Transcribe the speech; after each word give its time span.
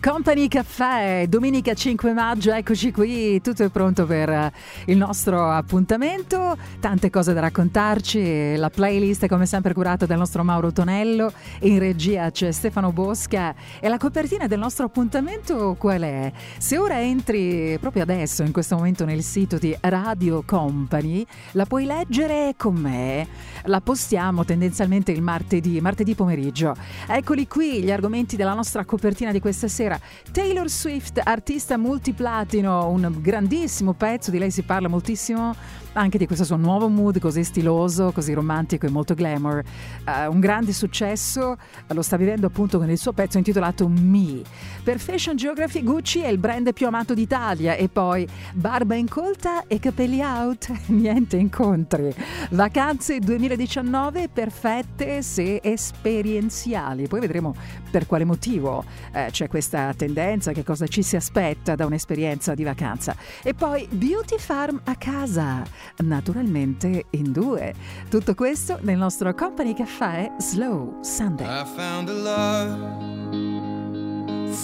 Company 0.00 0.48
Caffè, 0.48 1.26
domenica 1.28 1.74
5 1.74 2.12
maggio, 2.12 2.52
eccoci 2.52 2.90
qui, 2.90 3.40
tutto 3.40 3.64
è 3.64 3.68
pronto 3.68 4.06
per 4.06 4.52
il 4.86 4.96
nostro 4.96 5.50
appuntamento, 5.50 6.56
tante 6.80 7.10
cose 7.10 7.32
da 7.32 7.40
raccontarci, 7.40 8.56
la 8.56 8.70
playlist 8.70 9.24
è 9.24 9.28
come 9.28 9.46
sempre 9.46 9.74
curata 9.74 10.06
dal 10.06 10.18
nostro 10.18 10.42
Mauro 10.42 10.72
Tonello, 10.72 11.32
in 11.60 11.78
regia 11.78 12.30
c'è 12.30 12.50
Stefano 12.50 12.92
Bosca 12.92 13.54
e 13.80 13.88
la 13.88 13.98
copertina 13.98 14.46
del 14.46 14.58
nostro 14.58 14.86
appuntamento 14.86 15.76
qual 15.78 16.02
è? 16.02 16.32
Se 16.58 16.78
ora 16.78 17.00
entri 17.00 17.76
proprio 17.78 18.02
adesso, 18.02 18.42
in 18.42 18.52
questo 18.52 18.76
momento 18.76 19.04
nel 19.04 19.22
sito 19.22 19.58
di 19.58 19.76
Radio 19.80 20.42
Company, 20.46 21.26
la 21.52 21.66
puoi 21.66 21.84
leggere 21.84 22.54
con 22.56 22.74
me, 22.74 23.26
la 23.66 23.80
postiamo 23.80 24.44
tendenzialmente 24.44 25.12
il 25.12 25.22
martedì, 25.22 25.80
martedì 25.80 26.14
pomeriggio. 26.14 26.74
Eccoli 27.06 27.46
qui 27.46 27.82
gli 27.82 27.90
argomenti 27.90 28.36
della 28.36 28.54
nostra 28.54 28.84
copertina 28.84 29.32
di 29.32 29.40
questa 29.40 29.68
sera. 29.68 29.98
Taylor 30.30 30.68
Swift, 30.68 31.20
artista 31.22 31.76
multiplatino, 31.76 32.88
un 32.88 33.16
grandissimo 33.20 33.92
pezzo, 33.92 34.30
di 34.30 34.38
lei 34.38 34.50
si 34.50 34.62
parla 34.62 34.88
moltissimo 34.88 35.54
anche 35.94 36.18
di 36.18 36.26
questo 36.26 36.44
suo 36.44 36.56
nuovo 36.56 36.88
mood 36.88 37.18
così 37.18 37.44
stiloso, 37.44 38.12
così 38.12 38.32
romantico 38.32 38.86
e 38.86 38.90
molto 38.90 39.14
glamour. 39.14 39.62
Uh, 40.06 40.32
un 40.32 40.40
grande 40.40 40.72
successo 40.72 41.56
lo 41.86 42.02
sta 42.02 42.16
vivendo 42.16 42.46
appunto 42.46 42.78
con 42.78 42.90
il 42.90 42.98
suo 42.98 43.12
pezzo 43.12 43.38
intitolato 43.38 43.88
Me. 43.88 44.42
Per 44.82 44.98
Fashion 44.98 45.36
Geography 45.36 45.82
Gucci 45.82 46.20
è 46.20 46.28
il 46.28 46.38
brand 46.38 46.72
più 46.72 46.86
amato 46.86 47.14
d'Italia 47.14 47.74
e 47.74 47.88
poi 47.88 48.26
barba 48.52 48.94
incolta 48.94 49.66
e 49.66 49.78
capelli 49.78 50.20
out, 50.20 50.70
niente 50.86 51.36
incontri. 51.36 52.14
Vacanze 52.50 53.18
2019 53.18 54.28
perfette 54.28 55.22
se 55.22 55.60
esperienziali. 55.62 57.06
Poi 57.06 57.20
vedremo 57.20 57.54
per 57.90 58.06
quale 58.06 58.24
motivo 58.24 58.84
eh, 59.12 59.28
c'è 59.30 59.48
questa 59.48 59.94
tendenza, 59.94 60.52
che 60.52 60.64
cosa 60.64 60.86
ci 60.86 61.02
si 61.02 61.16
aspetta 61.16 61.74
da 61.74 61.86
un'esperienza 61.86 62.54
di 62.54 62.64
vacanza. 62.64 63.16
E 63.42 63.54
poi 63.54 63.86
Beauty 63.90 64.38
Farm 64.38 64.80
a 64.84 64.96
casa 64.96 65.62
naturalmente 65.98 67.06
in 67.10 67.32
due. 67.32 67.74
Tutto 68.08 68.34
questo 68.34 68.78
nel 68.82 68.98
nostro 68.98 69.34
Company 69.34 69.74
Caffè 69.74 70.32
Slow 70.38 71.02
Sunday. 71.02 71.46
I 71.46 71.64
found 71.76 72.08
a 72.08 72.12
love 72.12 72.76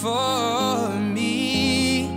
for 0.01 0.89
me. 0.99 2.09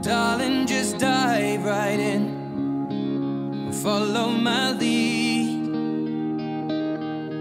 Darling, 0.00 0.66
just 0.66 0.98
dive 0.98 1.64
right 1.64 1.98
in. 1.98 3.70
Follow 3.82 4.28
my 4.28 4.72
lead. 4.72 5.68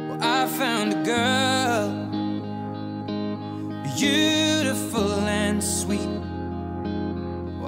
Well, 0.09 0.19
I 0.21 0.47
found 0.47 0.93
a 0.93 1.01
girl, 1.03 1.89
beautiful 3.95 5.25
and 5.27 5.63
sweet. 5.63 6.26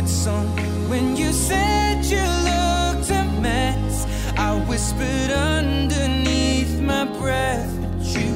favorite 0.00 0.08
song. 0.08 0.46
When 0.88 1.16
you 1.16 1.32
said 1.32 2.04
you 2.04 2.22
looked 2.22 3.10
a 3.10 3.24
mess, 3.40 4.06
I 4.36 4.54
whispered 4.66 5.30
underneath 5.30 6.80
my 6.80 7.04
breath, 7.04 7.70
but 7.80 8.06
you 8.16 8.34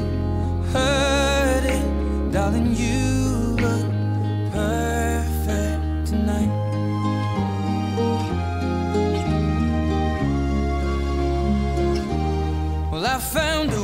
heard 0.72 1.64
it, 1.64 2.32
darling. 2.32 2.74
You 2.74 3.56
look 3.64 3.86
perfect 4.52 6.06
tonight. 6.08 6.52
Well, 12.90 13.06
I 13.06 13.18
found 13.18 13.72
a 13.72 13.83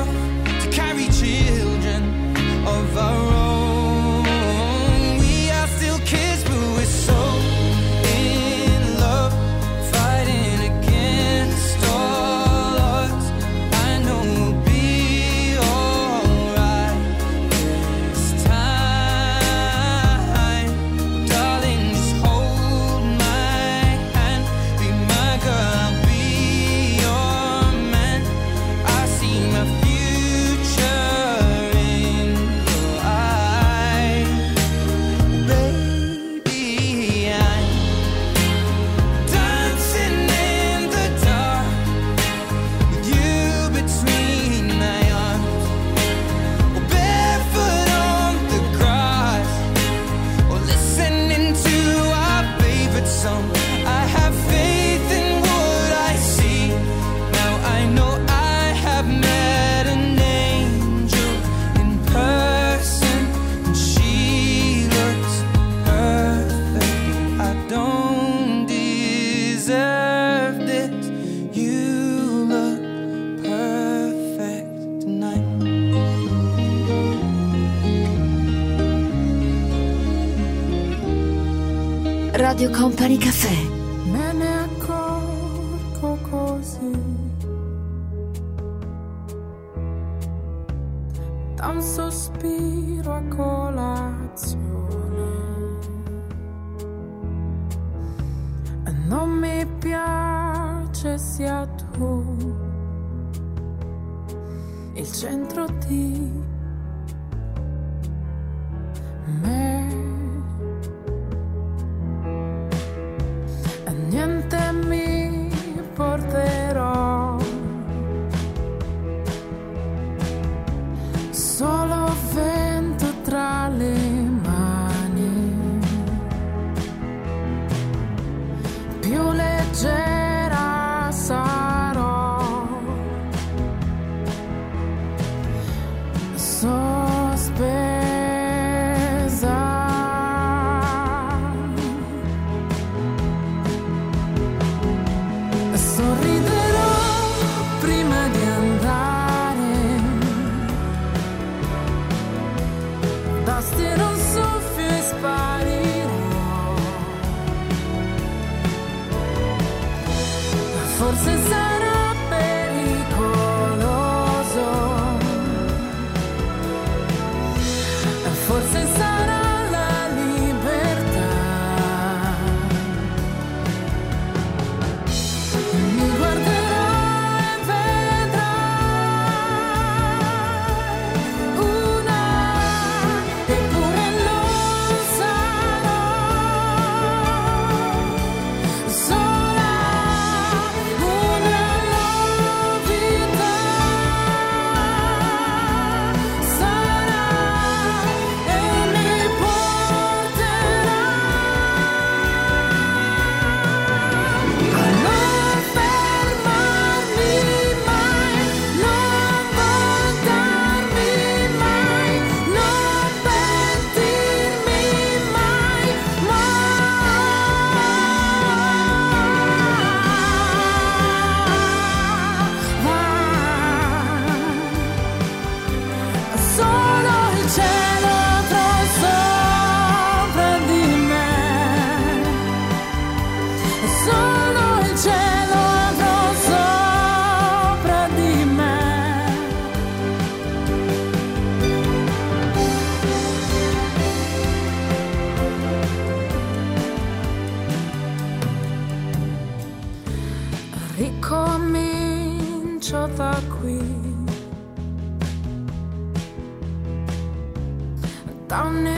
Company 82.71 83.17
Caffè. 83.17 83.40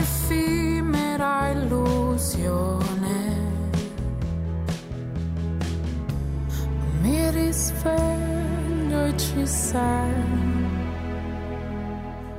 effimera 0.04 1.50
illusione. 1.50 3.18
Mi 7.00 7.30
risveglio 7.30 9.04
e 9.06 9.16
ci 9.16 9.46
sei 9.46 10.12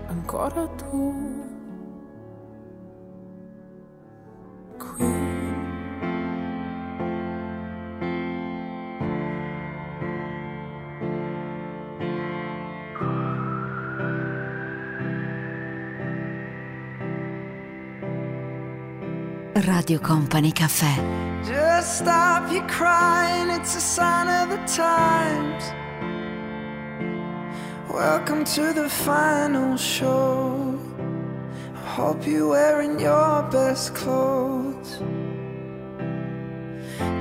ancora 0.07 0.67
tu. 0.77 1.44
Radio 19.65 19.99
Company 19.99 20.51
Caffè. 20.51 21.41
Just 21.43 21.97
stop 21.97 22.51
you 22.51 22.61
crying, 22.67 23.49
it's 23.49 23.75
a 23.75 23.79
sign 23.79 24.27
of 24.27 24.49
the 24.49 24.57
times. 24.67 25.63
Welcome 27.89 28.43
to 28.43 28.73
the 28.73 28.87
final 28.87 29.75
show. 29.75 30.77
I 31.73 31.87
hope 31.97 32.27
you're 32.27 32.49
wearing 32.49 32.99
your 32.99 33.41
best 33.49 33.95
clothes. 33.95 34.99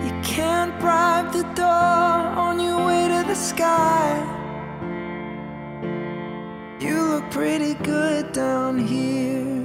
You 0.05 0.13
can't 0.23 0.79
bribe 0.81 1.33
the 1.33 1.45
door 1.55 1.65
on 1.65 2.61
your 2.61 2.85
way 2.87 3.09
to 3.09 3.25
the 3.27 3.35
sky. 3.35 4.21
You 6.79 7.01
look 7.03 7.31
pretty 7.31 7.75
good 7.75 8.33
down 8.33 8.79
here 8.79 9.64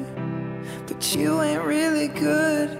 but 0.99 1.15
you 1.15 1.41
ain't 1.41 1.63
really 1.63 2.09
good. 2.09 2.78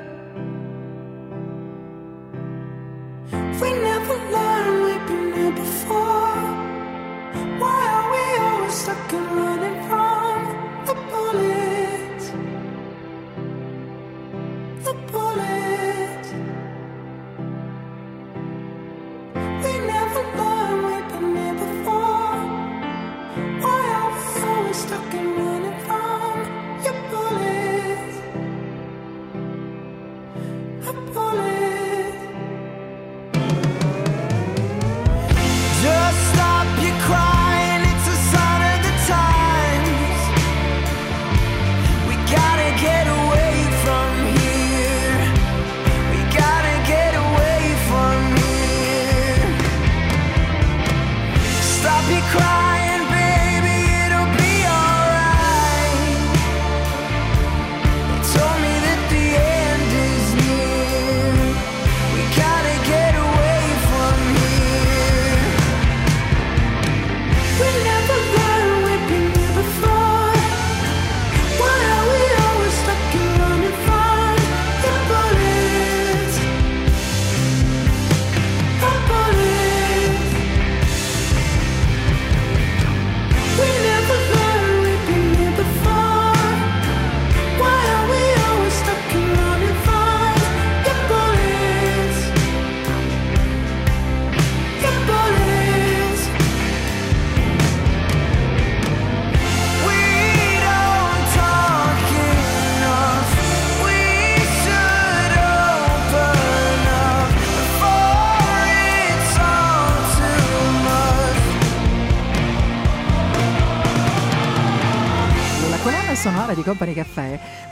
Di 116.59 116.65
Company 116.65 116.93
Caffè, 116.93 117.18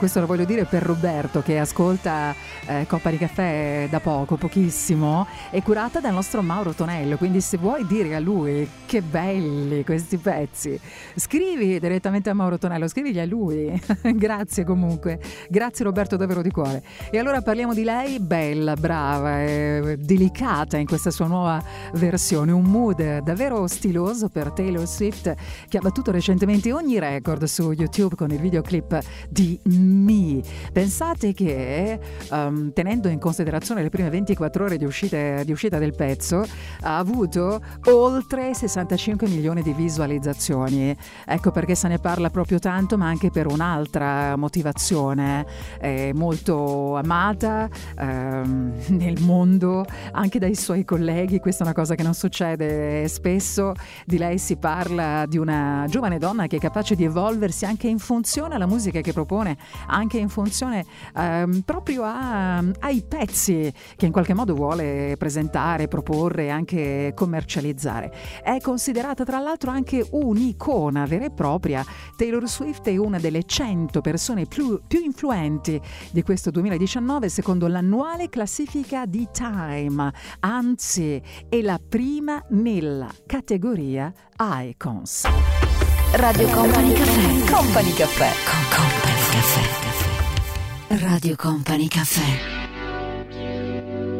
questo 0.08 0.26
lo 0.26 0.34
voglio 0.34 0.46
dire 0.46 0.64
per 0.64 0.82
Roberto 0.82 1.42
che 1.42 1.58
ascolta 1.58 2.34
eh, 2.64 2.86
Company 2.88 3.18
Caffè 3.18 3.88
da 3.90 4.00
poco, 4.00 4.36
pochissimo, 4.36 5.26
è 5.50 5.60
curata 5.60 6.00
dal 6.00 6.14
nostro 6.14 6.40
Mauro 6.40 6.72
Tonello, 6.72 7.18
quindi 7.18 7.42
se 7.42 7.58
vuoi 7.58 7.86
dire 7.86 8.14
a 8.14 8.18
lui 8.18 8.66
che 8.86 9.02
belli 9.02 9.84
questi 9.84 10.16
pezzi, 10.16 10.80
scrivi 11.14 11.78
direttamente 11.78 12.30
a 12.30 12.32
Mauro 12.32 12.56
Tonello, 12.56 12.88
scrivigli 12.88 13.18
a 13.18 13.26
lui. 13.26 13.78
Grazie 14.00 14.64
comunque, 14.64 15.20
grazie 15.50 15.84
Roberto 15.84 16.16
davvero 16.16 16.40
di 16.40 16.50
cuore. 16.50 16.82
E 17.10 17.18
allora 17.18 17.42
parliamo 17.42 17.74
di 17.74 17.84
lei, 17.84 18.18
bella, 18.18 18.74
brava, 18.76 19.42
e 19.42 19.98
delicata 19.98 20.78
in 20.78 20.86
questa 20.86 21.10
sua 21.10 21.26
nuova 21.26 21.62
versione, 21.92 22.50
un 22.52 22.64
mood 22.64 23.18
davvero 23.18 23.66
stiloso 23.66 24.30
per 24.30 24.52
Taylor 24.52 24.86
Swift 24.86 25.34
che 25.68 25.76
ha 25.76 25.80
battuto 25.80 26.10
recentemente 26.10 26.72
ogni 26.72 26.98
record 26.98 27.44
su 27.44 27.72
YouTube 27.72 28.16
con 28.16 28.30
il 28.30 28.40
videoclip 28.40 28.98
di 29.28 29.60
Me. 29.98 30.40
Pensate 30.72 31.32
che 31.32 31.98
um, 32.30 32.72
tenendo 32.72 33.08
in 33.08 33.18
considerazione 33.18 33.82
le 33.82 33.88
prime 33.88 34.10
24 34.10 34.64
ore 34.64 34.76
di 34.76 34.84
uscita, 34.84 35.42
di 35.42 35.52
uscita 35.52 35.78
del 35.78 35.94
pezzo 35.94 36.44
ha 36.82 36.98
avuto 36.98 37.60
oltre 37.86 38.54
65 38.54 39.28
milioni 39.28 39.62
di 39.62 39.72
visualizzazioni. 39.72 40.96
Ecco 41.26 41.50
perché 41.50 41.74
se 41.74 41.88
ne 41.88 41.98
parla 41.98 42.30
proprio 42.30 42.58
tanto, 42.58 42.96
ma 42.96 43.06
anche 43.06 43.30
per 43.30 43.46
un'altra 43.46 44.36
motivazione. 44.36 45.46
È 45.78 46.12
molto 46.12 46.96
amata 46.96 47.68
ehm, 47.98 48.74
nel 48.96 49.20
mondo, 49.20 49.84
anche 50.12 50.38
dai 50.38 50.54
suoi 50.54 50.84
colleghi. 50.84 51.38
Questa 51.38 51.64
è 51.64 51.66
una 51.66 51.74
cosa 51.74 51.94
che 51.94 52.02
non 52.02 52.14
succede 52.14 53.06
spesso. 53.08 53.74
Di 54.04 54.18
lei 54.18 54.38
si 54.38 54.56
parla 54.56 55.26
di 55.26 55.38
una 55.38 55.86
giovane 55.88 56.18
donna 56.18 56.46
che 56.46 56.56
è 56.56 56.60
capace 56.60 56.94
di 56.94 57.04
evolversi 57.04 57.64
anche 57.64 57.88
in 57.88 57.98
funzione 57.98 58.54
alla 58.54 58.66
musica 58.66 59.00
che 59.00 59.12
propone, 59.12 59.56
anche 59.88 60.18
in 60.18 60.28
funzione 60.28 60.84
ehm, 61.16 61.62
proprio 61.62 62.04
a, 62.04 62.58
ai 62.58 63.02
pezzi 63.06 63.72
che 63.96 64.06
in 64.06 64.12
qualche 64.12 64.34
modo 64.34 64.54
vuole 64.54 65.16
presentare, 65.18 65.88
proporre 65.88 66.44
e 66.44 66.48
anche 66.50 67.12
commercializzare. 67.14 68.12
È 68.42 68.58
considerata 68.60 69.24
tra 69.24 69.38
l'altro 69.38 69.70
anche 69.70 70.06
un'icona 70.10 71.04
vera 71.06 71.24
e 71.24 71.30
propria. 71.30 71.84
Taylor 72.16 72.48
Swift 72.48 72.88
è 72.88 72.96
una 72.96 73.18
delle 73.18 73.44
100 73.44 74.00
persone 74.00 74.46
più, 74.46 74.80
più 74.86 75.00
influenti 75.00 75.80
di 76.10 76.22
questo 76.22 76.50
2019 76.50 77.28
secondo 77.28 77.66
l'annuale 77.66 78.28
classifica 78.28 79.06
di 79.06 79.28
Time, 79.32 80.12
anzi 80.40 81.20
è 81.48 81.60
la 81.60 81.78
prima 81.86 82.44
nella 82.50 83.08
categoria 83.26 84.12
Icons. 84.36 85.67
Radio 86.12 86.48
Company 86.48 86.92
Caffè. 86.94 87.50
Company 87.50 87.92
Caffè. 87.92 88.30
Con 88.44 88.64
Company 88.74 89.22
Caffè. 89.30 91.04
Radio 91.04 91.36
Company 91.36 91.86
Caffè. 91.88 92.56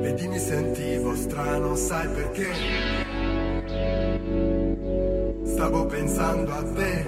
Vedi 0.03 0.29
mi 0.29 0.39
sentivo 0.39 1.17
strano, 1.17 1.75
sai 1.75 2.07
perché? 2.09 2.53
Stavo 5.45 5.87
pensando 5.87 6.53
a 6.53 6.63
te. 6.75 7.07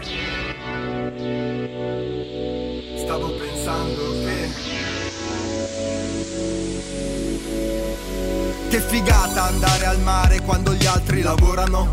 Stavo 2.96 3.36
pensando 3.36 4.12
che 4.24 4.48
Che 8.70 8.80
figata 8.80 9.44
andare 9.44 9.84
al 9.84 10.00
mare 10.00 10.40
quando 10.40 10.72
gli 10.74 10.86
altri 10.86 11.20
lavorano. 11.22 11.92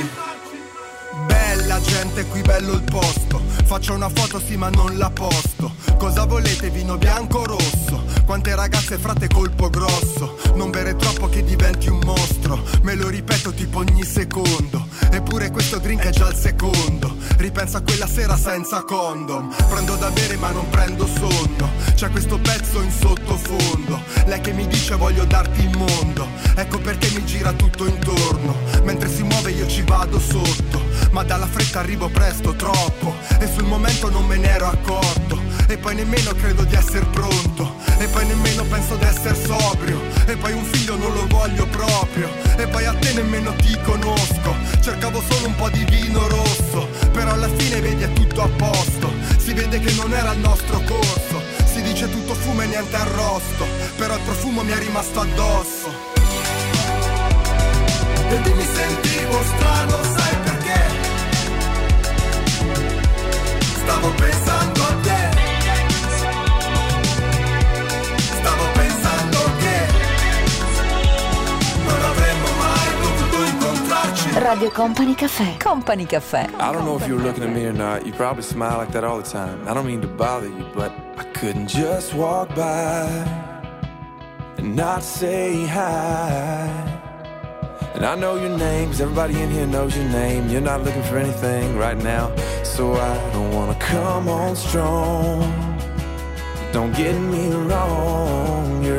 incontrarci. 0.00 0.62
Bella 1.26 1.80
gente, 1.80 2.26
qui 2.26 2.42
bello 2.42 2.72
il 2.72 2.82
posto. 2.82 3.40
Faccio 3.64 3.94
una 3.94 4.08
foto 4.08 4.40
sì 4.40 4.56
ma 4.56 4.68
non 4.70 4.98
la 4.98 5.10
posto. 5.10 5.74
Cosa 5.96 6.24
volete, 6.24 6.70
vino 6.70 6.96
bianco 6.96 7.38
o 7.38 7.44
rosso? 7.44 8.13
Quante 8.24 8.54
ragazze 8.54 8.96
frate 8.96 9.28
colpo 9.28 9.68
grosso. 9.68 10.38
Non 10.54 10.70
bere 10.70 10.96
troppo 10.96 11.28
che 11.28 11.44
diventi 11.44 11.88
un 11.88 12.00
mostro. 12.04 12.62
Me 12.82 12.94
lo 12.94 13.08
ripeto 13.08 13.52
tipo 13.52 13.78
ogni 13.78 14.02
secondo. 14.02 14.86
Eppure 15.10 15.50
questo 15.50 15.78
drink 15.78 16.02
è 16.04 16.10
già 16.10 16.28
il 16.28 16.34
secondo. 16.34 17.16
Ripenso 17.36 17.76
a 17.76 17.82
quella 17.82 18.06
sera 18.06 18.36
senza 18.36 18.82
condom. 18.82 19.54
Prendo 19.68 19.96
da 19.96 20.10
bere 20.10 20.36
ma 20.36 20.50
non 20.50 20.68
prendo 20.70 21.06
sonno. 21.06 21.70
C'è 21.94 22.08
questo 22.10 22.38
pezzo 22.38 22.80
in 22.80 22.90
sottofondo. 22.90 24.00
Lei 24.24 24.40
che 24.40 24.52
mi 24.52 24.66
dice 24.66 24.96
voglio 24.96 25.24
darti 25.24 25.60
il 25.60 25.76
mondo. 25.76 26.26
Ecco 26.56 26.78
perché 26.78 27.10
mi 27.10 27.24
gira 27.26 27.52
tutto 27.52 27.86
intorno. 27.86 28.56
Mentre 28.84 29.10
si 29.10 29.22
muove 29.22 29.50
io 29.50 29.66
ci 29.66 29.82
vado 29.82 30.18
sotto. 30.18 30.82
Ma 31.10 31.22
dalla 31.22 31.46
fretta 31.46 31.80
arrivo 31.80 32.08
presto, 32.08 32.54
troppo. 32.56 33.14
E 33.38 33.46
sul 33.46 33.64
momento 33.64 34.08
non 34.08 34.24
me 34.24 34.36
ne 34.38 34.48
ero 34.48 34.66
accorto. 34.66 35.40
E 35.68 35.76
poi 35.76 35.94
nemmeno 35.94 36.32
credo 36.32 36.64
di 36.64 36.74
essere 36.74 37.04
pronto. 37.06 37.82
E 37.98 38.06
poi 38.14 38.26
nemmeno 38.26 38.62
penso 38.64 38.94
di 38.94 39.04
essere 39.04 39.34
sobrio. 39.34 40.00
E 40.26 40.36
poi 40.36 40.52
un 40.52 40.64
figlio 40.64 40.96
non 40.96 41.12
lo 41.12 41.26
voglio 41.26 41.66
proprio. 41.66 42.30
E 42.56 42.66
poi 42.68 42.86
a 42.86 42.94
te 42.94 43.12
nemmeno 43.12 43.52
ti 43.56 43.76
conosco. 43.82 44.54
Cercavo 44.80 45.20
solo 45.28 45.48
un 45.48 45.54
po' 45.56 45.68
di 45.70 45.84
vino 45.84 46.26
rosso. 46.28 46.88
Però 47.12 47.32
alla 47.32 47.48
fine 47.56 47.80
vedi 47.80 48.04
è 48.04 48.12
tutto 48.12 48.42
a 48.42 48.48
posto. 48.56 49.12
Si 49.38 49.52
vede 49.52 49.80
che 49.80 49.92
non 49.94 50.14
era 50.14 50.32
il 50.32 50.38
nostro 50.38 50.80
corso. 50.80 51.42
Si 51.64 51.82
dice 51.82 52.08
tutto 52.08 52.34
fumo 52.34 52.62
e 52.62 52.66
niente 52.66 52.94
arrosto. 52.94 53.66
Però 53.96 54.14
il 54.14 54.22
profumo 54.22 54.62
mi 54.62 54.70
è 54.70 54.78
rimasto 54.78 55.20
addosso. 55.20 56.12
Vedi 58.28 58.52
mi 58.52 58.64
sentivo 58.64 59.42
strano, 59.42 60.02
sai 60.16 60.36
perché? 60.44 60.80
Stavo 63.82 64.10
pensando 64.10 64.53
Radio 74.36 74.68
Company 74.70 75.14
Caffè. 75.14 75.56
Company 75.58 76.06
Caffè. 76.06 76.48
I 76.58 76.72
don't 76.72 76.84
know 76.84 76.96
if 76.96 77.06
you 77.06 77.14
were 77.14 77.22
looking 77.22 77.44
at 77.44 77.50
me 77.50 77.66
or 77.66 77.72
not. 77.72 78.04
You 78.04 78.12
probably 78.12 78.42
smile 78.42 78.78
like 78.78 78.90
that 78.92 79.04
all 79.04 79.16
the 79.16 79.22
time. 79.28 79.66
I 79.68 79.72
don't 79.72 79.86
mean 79.86 80.00
to 80.00 80.08
bother 80.08 80.48
you, 80.48 80.66
but 80.74 80.90
I 81.16 81.22
couldn't 81.34 81.68
just 81.68 82.14
walk 82.14 82.52
by 82.54 83.06
and 84.58 84.74
not 84.74 85.04
say 85.04 85.66
hi. 85.66 86.68
And 87.94 88.04
I 88.04 88.16
know 88.16 88.34
your 88.34 88.56
name, 88.58 88.90
'cause 88.90 89.00
everybody 89.00 89.40
in 89.40 89.50
here 89.50 89.66
knows 89.66 89.96
your 89.96 90.08
name. 90.08 90.48
You're 90.48 90.60
not 90.60 90.82
looking 90.82 91.04
for 91.04 91.16
anything 91.16 91.78
right 91.78 91.96
now, 91.96 92.32
so 92.64 92.94
I 92.94 93.16
don't 93.32 93.52
wanna 93.54 93.76
come 93.78 94.28
on 94.28 94.56
strong. 94.56 95.44
Don't 96.72 96.92
get 96.96 97.14
me 97.14 97.50
wrong, 97.50 98.48
your 98.48 98.53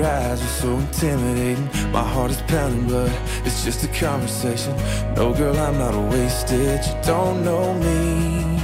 eyes 0.06 0.42
are 0.42 0.56
so 0.62 0.78
intimidating. 0.78 1.66
My 1.92 2.04
heart 2.04 2.32
is 2.32 2.42
pounding, 2.44 2.88
but 2.88 3.12
it's 3.44 3.64
just 3.64 3.84
a 3.84 3.88
conversation. 3.88 4.76
No, 5.16 5.34
girl, 5.34 5.58
I'm 5.58 5.78
not 5.78 5.94
a 5.96 6.00
wasted. 6.00 6.80
You 6.86 6.96
don't 7.04 7.44
know 7.44 7.74
me, 7.74 8.60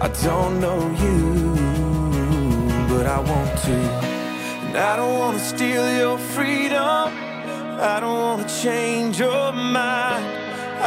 I 0.00 0.08
don't 0.22 0.60
know 0.60 0.80
you, 1.04 1.54
but 2.88 3.06
I 3.06 3.20
want 3.20 3.58
to. 3.66 3.78
And 4.66 4.76
I 4.76 4.96
don't 4.96 5.18
wanna 5.18 5.38
steal 5.38 5.86
your 5.96 6.18
freedom. 6.18 7.04
I 7.80 7.98
don't 8.00 8.20
wanna 8.26 8.48
change 8.62 9.20
your 9.20 9.52
mind. 9.52 10.24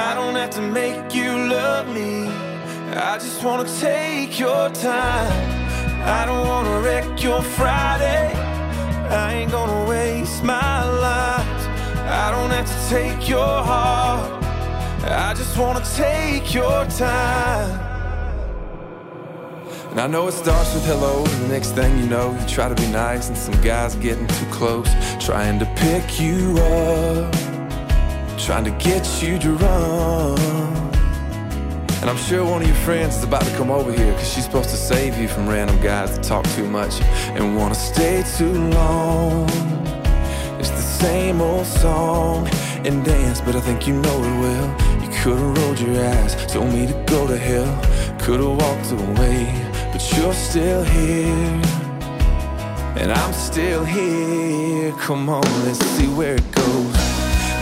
I 0.07 0.13
don't 0.13 0.35
have 0.35 0.51
to 0.51 0.61
make 0.61 1.15
you 1.15 1.31
love 1.31 1.87
me. 1.87 2.27
I 2.93 3.17
just 3.17 3.43
wanna 3.43 3.69
take 3.79 4.39
your 4.39 4.69
time. 4.69 5.31
I 6.03 6.25
don't 6.25 6.45
wanna 6.47 6.81
wreck 6.81 7.23
your 7.23 7.41
Friday. 7.41 8.50
I 9.11 9.33
ain't 9.33 9.51
gonna 9.51 9.89
waste 9.89 10.43
my 10.43 10.83
life. 10.85 11.67
I 12.07 12.31
don't 12.31 12.49
have 12.51 12.65
to 12.65 12.89
take 12.89 13.27
your 13.27 13.63
heart. 13.63 14.43
I 15.03 15.33
just 15.33 15.57
wanna 15.57 15.83
take 15.95 16.53
your 16.53 16.85
time. 16.85 17.79
And 19.91 19.99
I 19.99 20.07
know 20.07 20.29
it 20.29 20.31
starts 20.31 20.73
with 20.73 20.85
hello, 20.85 21.25
and 21.25 21.41
the 21.43 21.47
next 21.49 21.71
thing 21.71 21.97
you 21.97 22.07
know, 22.07 22.31
you 22.31 22.47
try 22.47 22.69
to 22.69 22.75
be 22.75 22.87
nice, 22.87 23.27
and 23.27 23.37
some 23.37 23.59
guy's 23.61 23.95
getting 23.95 24.25
too 24.27 24.45
close, 24.45 24.87
trying 25.19 25.59
to 25.59 25.65
pick 25.75 26.17
you 26.17 26.57
up, 26.59 27.33
trying 28.37 28.63
to 28.63 28.71
get 28.79 29.21
you 29.21 29.37
to 29.39 29.51
run. 29.55 30.60
And 32.01 32.09
I'm 32.09 32.17
sure 32.17 32.43
one 32.43 32.63
of 32.63 32.67
your 32.67 32.77
friends 32.77 33.17
is 33.17 33.23
about 33.23 33.43
to 33.43 33.55
come 33.55 33.69
over 33.69 33.93
here, 33.93 34.11
cause 34.13 34.33
she's 34.33 34.45
supposed 34.45 34.71
to 34.71 34.75
save 34.75 35.19
you 35.19 35.27
from 35.27 35.47
random 35.47 35.79
guys 35.81 36.09
that 36.15 36.23
talk 36.23 36.43
too 36.55 36.67
much 36.67 36.99
and 37.35 37.55
wanna 37.55 37.75
stay 37.75 38.23
too 38.37 38.53
long. 38.69 39.47
It's 40.59 40.71
the 40.71 40.81
same 40.81 41.41
old 41.41 41.67
song 41.67 42.47
and 42.85 43.05
dance, 43.05 43.39
but 43.39 43.55
I 43.55 43.61
think 43.61 43.87
you 43.87 43.93
know 43.93 44.17
it 44.23 44.39
well. 44.41 44.67
You 45.03 45.09
could've 45.21 45.57
rolled 45.59 45.79
your 45.79 46.03
eyes, 46.03 46.35
told 46.51 46.73
me 46.73 46.87
to 46.87 46.93
go 47.05 47.27
to 47.27 47.37
hell, 47.37 47.71
could've 48.19 48.57
walked 48.57 48.91
away, 48.91 49.45
but 49.91 50.01
you're 50.17 50.33
still 50.33 50.83
here. 50.83 51.61
And 52.97 53.11
I'm 53.11 53.33
still 53.33 53.85
here. 53.85 54.91
Come 54.93 55.29
on, 55.29 55.43
let's 55.65 55.85
see 55.95 56.07
where 56.07 56.33
it 56.33 56.51
goes. 56.51 56.95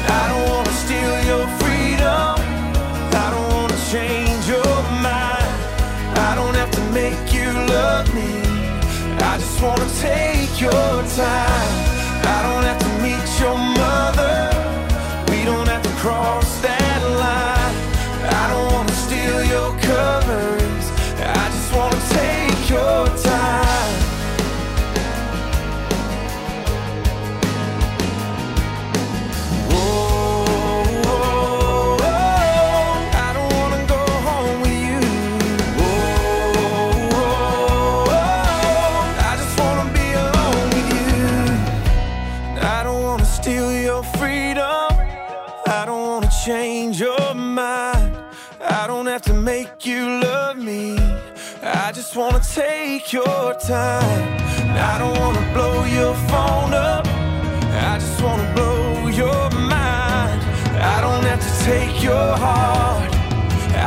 I 0.07 0.23
don't 0.29 0.49
wanna 0.49 0.71
steal 0.83 1.15
your 1.31 1.45
freedom. 1.59 2.35
I 3.11 3.31
don't 3.33 3.53
wanna 3.53 3.77
change 3.91 4.18
make 6.91 7.33
you 7.33 7.51
love 7.51 8.13
me. 8.13 8.41
I 9.21 9.37
just 9.37 9.61
wanna 9.61 9.87
take 9.99 10.59
your 10.59 10.71
time. 10.71 11.73
I 12.33 12.37
don't 12.45 12.63
have 12.63 12.79
to 12.79 12.91
meet 13.05 13.29
your 13.39 13.57
mother. 13.57 14.49
We 15.29 15.45
don't 15.45 15.67
have 15.67 15.83
to 15.83 15.93
cross 16.01 16.61
that 16.61 17.01
line. 17.23 17.75
I 18.41 18.43
don't 18.51 18.73
wanna 18.73 18.95
steal 19.05 19.43
your 19.43 19.71
covers. 19.79 20.85
I 21.21 21.45
just 21.55 21.73
wanna 21.75 22.01
take 22.09 22.69
your 22.69 23.07
time. 23.17 23.28
Make 49.49 49.83
you 49.83 50.03
love 50.19 50.57
me. 50.57 50.95
I 51.63 51.91
just 51.91 52.15
wanna 52.15 52.39
take 52.39 53.11
your 53.11 53.45
time. 53.75 54.27
I 54.91 54.93
don't 55.01 55.17
wanna 55.23 55.45
blow 55.55 55.77
your 55.97 56.13
phone 56.29 56.73
up. 56.91 57.05
I 57.91 57.97
just 58.03 58.21
wanna 58.25 58.47
blow 58.53 59.07
your 59.21 59.43
mind. 59.75 60.39
I 60.93 60.97
don't 61.05 61.25
have 61.31 61.41
to 61.47 61.53
take 61.71 61.95
your 62.09 62.29
heart. 62.45 63.11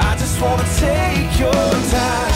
I 0.08 0.12
just 0.22 0.36
wanna 0.42 0.68
take 0.86 1.30
your 1.44 1.68
time. 1.96 2.31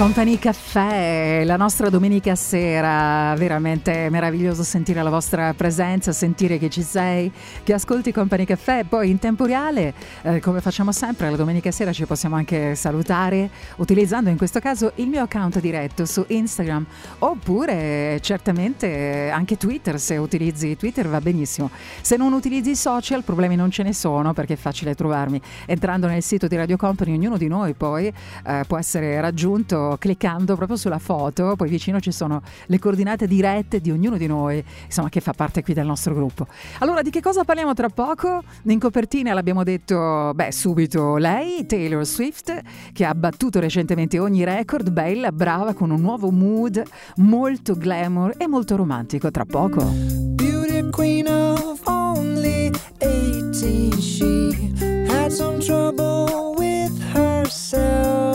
Company 0.00 0.38
Caffè, 0.38 1.42
la 1.44 1.58
nostra 1.58 1.90
domenica 1.90 2.34
sera, 2.34 3.34
veramente 3.36 4.08
meraviglioso 4.08 4.62
sentire 4.62 5.02
la 5.02 5.10
vostra 5.10 5.52
presenza, 5.52 6.10
sentire 6.12 6.56
che 6.56 6.70
ci 6.70 6.80
sei, 6.80 7.30
che 7.62 7.74
ascolti 7.74 8.10
Company 8.10 8.46
Caffè, 8.46 8.84
poi 8.84 9.10
in 9.10 9.18
tempo 9.18 9.44
reale, 9.44 9.92
eh, 10.22 10.40
come 10.40 10.62
facciamo 10.62 10.90
sempre, 10.90 11.28
la 11.28 11.36
domenica 11.36 11.70
sera 11.70 11.92
ci 11.92 12.06
possiamo 12.06 12.36
anche 12.36 12.74
salutare 12.76 13.50
utilizzando 13.76 14.30
in 14.30 14.38
questo 14.38 14.58
caso 14.58 14.92
il 14.94 15.08
mio 15.08 15.20
account 15.20 15.60
diretto 15.60 16.06
su 16.06 16.24
Instagram 16.28 16.86
oppure 17.18 18.20
certamente 18.22 19.28
anche 19.28 19.58
Twitter, 19.58 20.00
se 20.00 20.16
utilizzi 20.16 20.78
Twitter 20.78 21.08
va 21.08 21.20
benissimo. 21.20 21.68
Se 22.00 22.16
non 22.16 22.32
utilizzi 22.32 22.70
i 22.70 22.76
social 22.76 23.22
problemi 23.22 23.54
non 23.54 23.70
ce 23.70 23.82
ne 23.82 23.92
sono 23.92 24.32
perché 24.32 24.54
è 24.54 24.56
facile 24.56 24.94
trovarmi. 24.94 25.38
Entrando 25.66 26.06
nel 26.06 26.22
sito 26.22 26.46
di 26.46 26.56
Radio 26.56 26.78
Company 26.78 27.12
ognuno 27.12 27.36
di 27.36 27.48
noi 27.48 27.74
poi 27.74 28.06
eh, 28.06 28.64
può 28.66 28.78
essere 28.78 29.20
raggiunto 29.20 29.88
cliccando 29.98 30.56
proprio 30.56 30.76
sulla 30.76 30.98
foto, 30.98 31.54
poi 31.56 31.68
vicino 31.68 32.00
ci 32.00 32.12
sono 32.12 32.42
le 32.66 32.78
coordinate 32.78 33.26
dirette 33.26 33.80
di 33.80 33.90
ognuno 33.90 34.16
di 34.16 34.26
noi, 34.26 34.62
insomma 34.84 35.08
che 35.08 35.20
fa 35.20 35.32
parte 35.32 35.62
qui 35.62 35.74
del 35.74 35.86
nostro 35.86 36.14
gruppo. 36.14 36.46
Allora 36.78 37.02
di 37.02 37.10
che 37.10 37.20
cosa 37.20 37.44
parliamo 37.44 37.74
tra 37.74 37.88
poco? 37.88 38.42
In 38.62 38.78
copertina 38.78 39.32
l'abbiamo 39.32 39.62
detto, 39.64 40.32
beh 40.34 40.52
subito 40.52 41.16
lei, 41.16 41.66
Taylor 41.66 42.04
Swift, 42.04 42.60
che 42.92 43.04
ha 43.04 43.14
battuto 43.14 43.60
recentemente 43.60 44.18
ogni 44.18 44.44
record, 44.44 44.90
bella, 44.90 45.32
brava, 45.32 45.74
con 45.74 45.90
un 45.90 46.00
nuovo 46.00 46.30
mood 46.30 46.82
molto 47.16 47.76
glamour 47.76 48.34
e 48.36 48.46
molto 48.46 48.76
romantico 48.76 49.30
tra 49.30 49.44
poco. 49.44 49.82
Beauty 49.84 50.90
queen 50.90 51.26
of 51.26 51.80
only 51.86 52.70
18, 53.00 54.00
she 54.00 54.72
had 55.08 55.32
some 55.32 55.58
trouble 55.60 56.54
with 56.56 56.92
herself. 57.14 58.29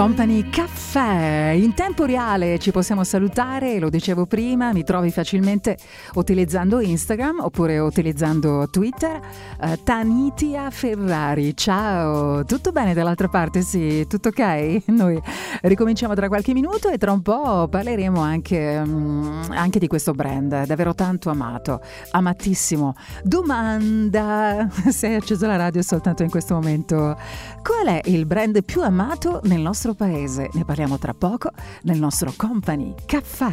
Company 0.00 0.48
Caffè. 0.48 1.54
In 1.54 1.74
tempo 1.74 2.06
reale 2.06 2.58
ci 2.58 2.70
possiamo 2.70 3.04
salutare, 3.04 3.78
lo 3.78 3.90
dicevo 3.90 4.24
prima, 4.24 4.72
mi 4.72 4.82
trovi 4.82 5.10
facilmente 5.10 5.76
utilizzando 6.14 6.80
Instagram 6.80 7.40
oppure 7.40 7.78
utilizzando 7.78 8.66
Twitter 8.70 9.20
eh, 9.62 9.82
Tanitia 9.82 10.70
Ferrari. 10.70 11.56
Ciao, 11.56 12.44
tutto 12.44 12.72
bene 12.72 12.94
dall'altra 12.94 13.28
parte? 13.28 13.62
Sì, 13.62 14.06
tutto 14.08 14.28
ok? 14.28 14.82
Noi 14.88 15.20
ricominciamo 15.62 16.14
tra 16.14 16.28
qualche 16.28 16.52
minuto 16.52 16.88
e 16.88 16.98
tra 16.98 17.12
un 17.12 17.22
po' 17.22 17.68
parleremo 17.68 18.20
anche, 18.20 18.82
mh, 18.84 19.48
anche 19.50 19.78
di 19.78 19.86
questo 19.86 20.12
brand, 20.12 20.64
davvero 20.66 20.94
tanto 20.94 21.30
amato, 21.30 21.80
amatissimo. 22.10 22.94
Domanda, 23.22 24.68
se 24.88 25.08
hai 25.08 25.14
acceso 25.14 25.46
la 25.46 25.56
radio 25.56 25.82
soltanto 25.82 26.22
in 26.22 26.30
questo 26.30 26.54
momento, 26.54 27.16
qual 27.62 27.86
è 27.86 28.00
il 28.04 28.26
brand 28.26 28.62
più 28.64 28.82
amato 28.82 29.40
nel 29.44 29.60
nostro 29.60 29.94
paese? 29.94 30.48
Ne 30.52 30.64
parliamo 30.64 30.98
tra 30.98 31.14
poco 31.14 31.50
nel 31.82 31.98
nostro 31.98 32.32
Company 32.36 32.94
Caffè. 33.06 33.50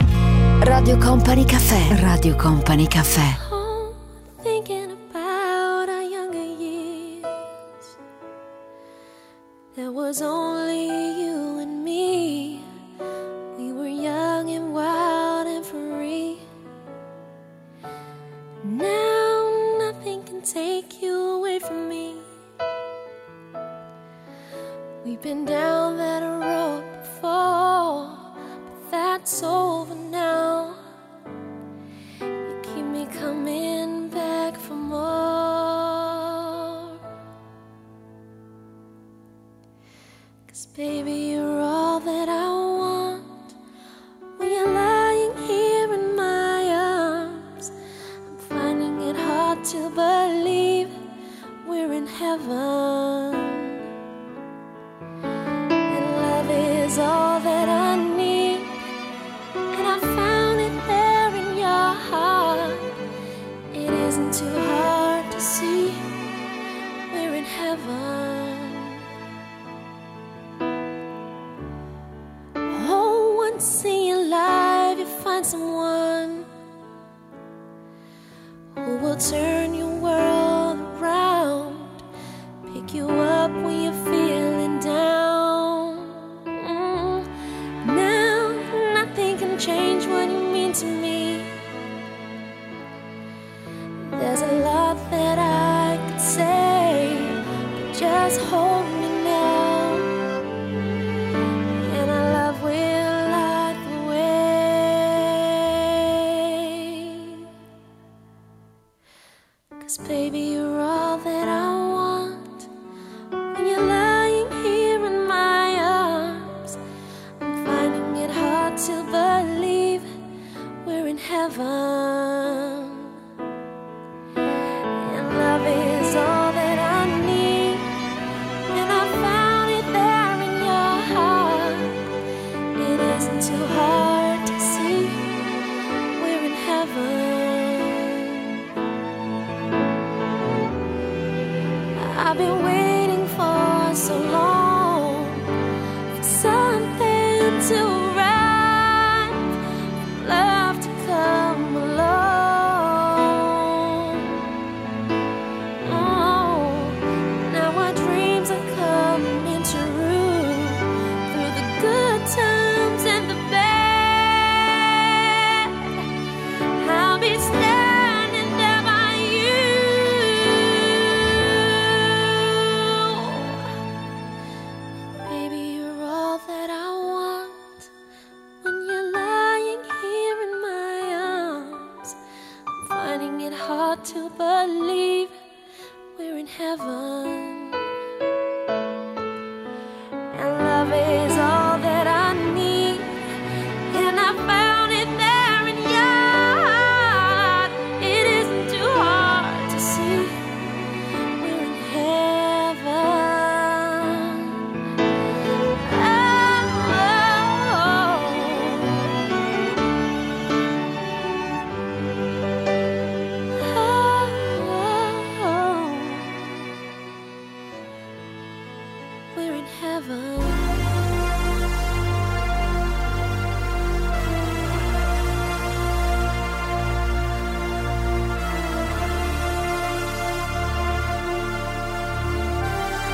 Radio 0.62 0.98
Company 0.98 1.44
Caffè. 1.44 2.00
Radio 2.00 2.36
Company 2.36 2.88
Caffè. 2.88 3.47
was 10.08 10.22
only 10.22 10.86
you 11.22 11.60
and 11.60 11.84
me. 11.84 12.62
We 13.58 13.74
were 13.74 13.90
young 13.90 14.50
and 14.52 14.74
wild 14.74 15.48
and 15.48 15.66
free. 15.66 16.40
Now 18.64 19.76
nothing 19.80 20.24
can 20.24 20.42
take 20.42 21.02
you 21.02 21.14
away 21.38 21.60
from 21.60 21.90
me. 21.90 22.16
We've 25.04 25.22
been 25.22 25.44
down 25.44 25.98
that 25.98 26.22
road. 26.24 26.37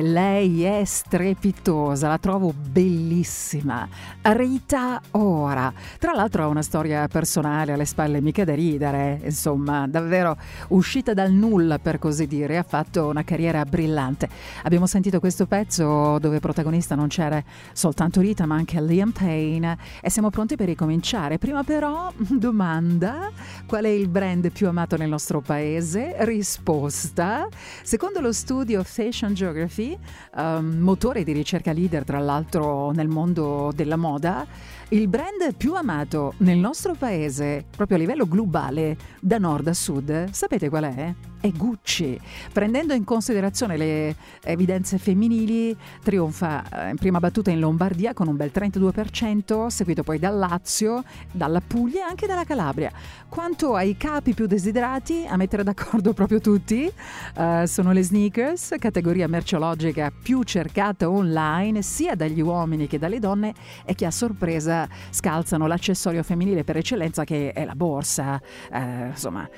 Lei 0.00 0.62
è 0.64 0.84
strepitosa, 0.84 2.08
la 2.08 2.18
trovo 2.18 2.52
bellissima. 2.52 3.88
Rita 4.22 5.00
Ora, 5.12 5.72
tra 5.98 6.12
l'altro 6.12 6.42
ha 6.42 6.46
una 6.48 6.62
storia 6.62 7.08
personale 7.08 7.72
alle 7.72 7.84
spalle 7.84 8.20
mica 8.20 8.44
da 8.44 8.54
ridere, 8.54 9.20
insomma, 9.24 9.86
davvero 9.86 10.36
uscita 10.68 11.14
dal 11.14 11.32
nulla 11.32 11.78
per 11.78 11.98
così 11.98 12.26
dire, 12.26 12.58
ha 12.58 12.62
fatto 12.62 13.06
una 13.06 13.24
carriera 13.24 13.64
brillante. 13.64 14.28
Abbiamo 14.64 14.86
sentito 14.86 15.20
questo 15.20 15.46
pezzo 15.46 16.18
dove 16.18 16.40
protagonista 16.40 16.94
non 16.94 17.08
c'era 17.08 17.42
soltanto 17.72 18.20
Rita 18.20 18.46
ma 18.46 18.56
anche 18.56 18.80
Liam 18.80 19.10
Payne 19.10 19.78
e 20.00 20.10
siamo 20.10 20.30
pronti 20.30 20.56
per 20.56 20.66
ricominciare. 20.66 21.38
Prima 21.38 21.62
però, 21.64 22.12
domanda, 22.16 23.30
qual 23.66 23.84
è 23.84 23.88
il 23.88 24.08
brand 24.08 24.50
più 24.50 24.68
amato 24.68 24.96
nel 24.96 25.08
nostro 25.08 25.40
paese? 25.40 26.14
Risposta, 26.20 27.48
secondo 27.82 28.20
lo 28.20 28.32
studio 28.32 28.82
Fashion 28.82 29.34
Geography, 29.34 29.65
ehm, 29.68 30.78
motore 30.78 31.24
di 31.24 31.32
ricerca 31.32 31.72
leader 31.72 32.04
tra 32.04 32.18
l'altro 32.18 32.90
nel 32.92 33.08
mondo 33.08 33.72
della 33.74 33.96
moda, 33.96 34.46
il 34.90 35.08
brand 35.08 35.54
più 35.56 35.74
amato 35.74 36.34
nel 36.38 36.58
nostro 36.58 36.94
paese, 36.94 37.64
proprio 37.74 37.96
a 37.96 38.00
livello 38.00 38.26
globale, 38.26 38.96
da 39.20 39.38
nord 39.38 39.66
a 39.68 39.74
sud, 39.74 40.30
sapete 40.30 40.68
qual 40.68 40.84
è? 40.84 41.14
È 41.46 41.52
Gucci. 41.52 42.18
Prendendo 42.52 42.92
in 42.92 43.04
considerazione 43.04 43.76
le 43.76 44.16
evidenze 44.42 44.98
femminili, 44.98 45.76
trionfa 46.02 46.64
eh, 46.68 46.90
in 46.90 46.96
prima 46.96 47.20
battuta 47.20 47.52
in 47.52 47.60
Lombardia 47.60 48.14
con 48.14 48.26
un 48.26 48.34
bel 48.34 48.50
32%, 48.52 49.68
seguito 49.68 50.02
poi 50.02 50.18
dal 50.18 50.36
Lazio, 50.36 51.04
dalla 51.30 51.60
Puglia 51.64 52.00
e 52.00 52.08
anche 52.08 52.26
dalla 52.26 52.42
Calabria. 52.42 52.90
Quanto 53.28 53.76
ai 53.76 53.96
capi 53.96 54.34
più 54.34 54.46
desiderati, 54.46 55.24
a 55.28 55.36
mettere 55.36 55.62
d'accordo 55.62 56.12
proprio 56.14 56.40
tutti, 56.40 56.90
eh, 57.36 57.64
sono 57.68 57.92
le 57.92 58.02
sneakers, 58.02 58.74
categoria 58.80 59.28
merceologica 59.28 60.10
più 60.10 60.42
cercata 60.42 61.08
online 61.08 61.82
sia 61.82 62.16
dagli 62.16 62.40
uomini 62.40 62.88
che 62.88 62.98
dalle 62.98 63.20
donne 63.20 63.54
e 63.84 63.94
che 63.94 64.04
a 64.04 64.10
sorpresa 64.10 64.88
scalzano 65.10 65.68
l'accessorio 65.68 66.24
femminile 66.24 66.64
per 66.64 66.76
eccellenza 66.76 67.22
che 67.22 67.52
è 67.52 67.64
la 67.64 67.76
borsa. 67.76 68.40
Eh, 68.72 69.06
insomma, 69.10 69.48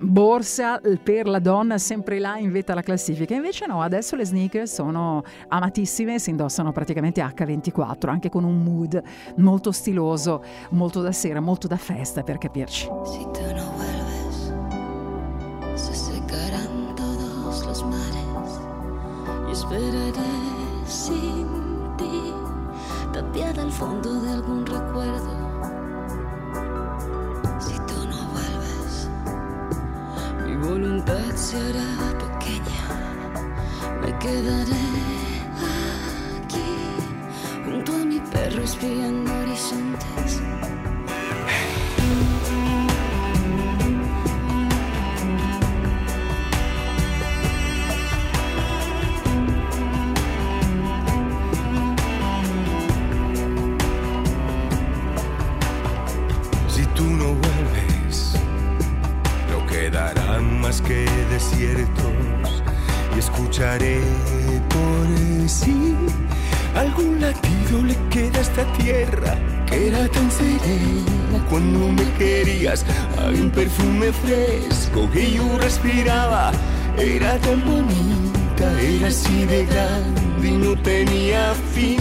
borsa 0.00 0.78
per 1.02 1.28
la 1.30 1.38
donna 1.38 1.78
sempre 1.78 2.18
là 2.18 2.36
in 2.38 2.50
vetta 2.50 2.72
alla 2.72 2.82
classifica. 2.82 3.34
Invece 3.34 3.66
no, 3.66 3.82
adesso 3.82 4.16
le 4.16 4.24
sneakers 4.24 4.72
sono 4.72 5.22
amatissime 5.48 6.18
si 6.18 6.30
indossano 6.30 6.72
praticamente 6.72 7.22
H24, 7.22 8.08
anche 8.08 8.28
con 8.28 8.44
un 8.44 8.62
mood 8.62 9.02
molto 9.36 9.72
stiloso, 9.72 10.42
molto 10.70 11.00
da 11.00 11.12
sera, 11.12 11.40
molto 11.40 11.66
da 11.66 11.76
festa 11.76 12.22
per 12.22 12.38
capirci. 12.38 12.88
Si 13.04 13.26
tú 13.32 13.40
no 13.54 13.72
vuelves, 13.76 14.52
se 15.74 15.94
secarán 15.94 16.94
todos 16.94 17.64
los 17.66 17.84
mares. 17.84 18.60
Y 19.48 19.52
esperaré 19.52 20.12
sin 20.86 21.46
ti, 21.96 22.32
tapiada 23.12 23.62
al 23.62 23.72
fondo 23.72 24.20
de 24.20 24.30
algún 24.30 24.64
recuerdo. 24.64 25.29
Mi 30.50 30.56
voluntad 30.56 31.34
se 31.36 31.56
hará 31.56 32.18
pequeña. 32.18 32.82
Me 34.02 34.18
quedaré 34.18 34.86
aquí, 36.42 36.70
junto 37.64 37.92
a 37.92 38.04
mi 38.04 38.20
perro 38.32 38.62
espiando 38.62 39.32
horizontes. 39.32 40.49
Más 60.42 60.80
que 60.80 61.06
desiertos 61.30 62.62
y 63.14 63.18
escucharé 63.18 64.00
por 64.68 65.48
sí. 65.48 65.94
Algún 66.74 67.20
latido 67.20 67.82
le 67.82 67.96
queda 68.08 68.38
a 68.38 68.42
esta 68.42 68.72
tierra 68.74 69.36
que 69.66 69.88
era 69.88 70.08
tan 70.08 70.30
serena 70.30 71.44
cuando 71.48 71.88
me 71.88 72.04
querías. 72.18 72.84
Había 73.18 73.42
un 73.42 73.50
perfume 73.50 74.12
fresco 74.12 75.08
que 75.12 75.32
yo 75.32 75.58
respiraba, 75.58 76.52
era 76.96 77.36
tan 77.38 77.64
bonita, 77.64 78.80
era 78.80 79.08
así 79.08 79.44
de 79.44 79.66
grande 79.66 80.48
y 80.48 80.52
no 80.52 80.80
tenía 80.82 81.54
fin. 81.74 81.98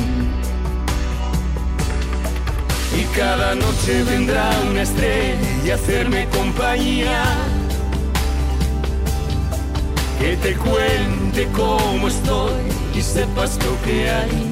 Y 2.98 3.04
cada 3.16 3.56
noche 3.56 4.04
vendrá 4.04 4.50
una 4.70 4.82
estrella 4.82 5.74
a 5.74 5.76
hacerme 5.76 6.28
compañía. 6.30 7.24
Que 10.20 10.36
te 10.36 10.54
cuente 10.56 11.48
cómo 11.54 12.08
estoy 12.08 12.62
y 12.94 13.02
sepas 13.02 13.58
lo 13.64 13.82
que 13.84 14.10
hay. 14.10 14.50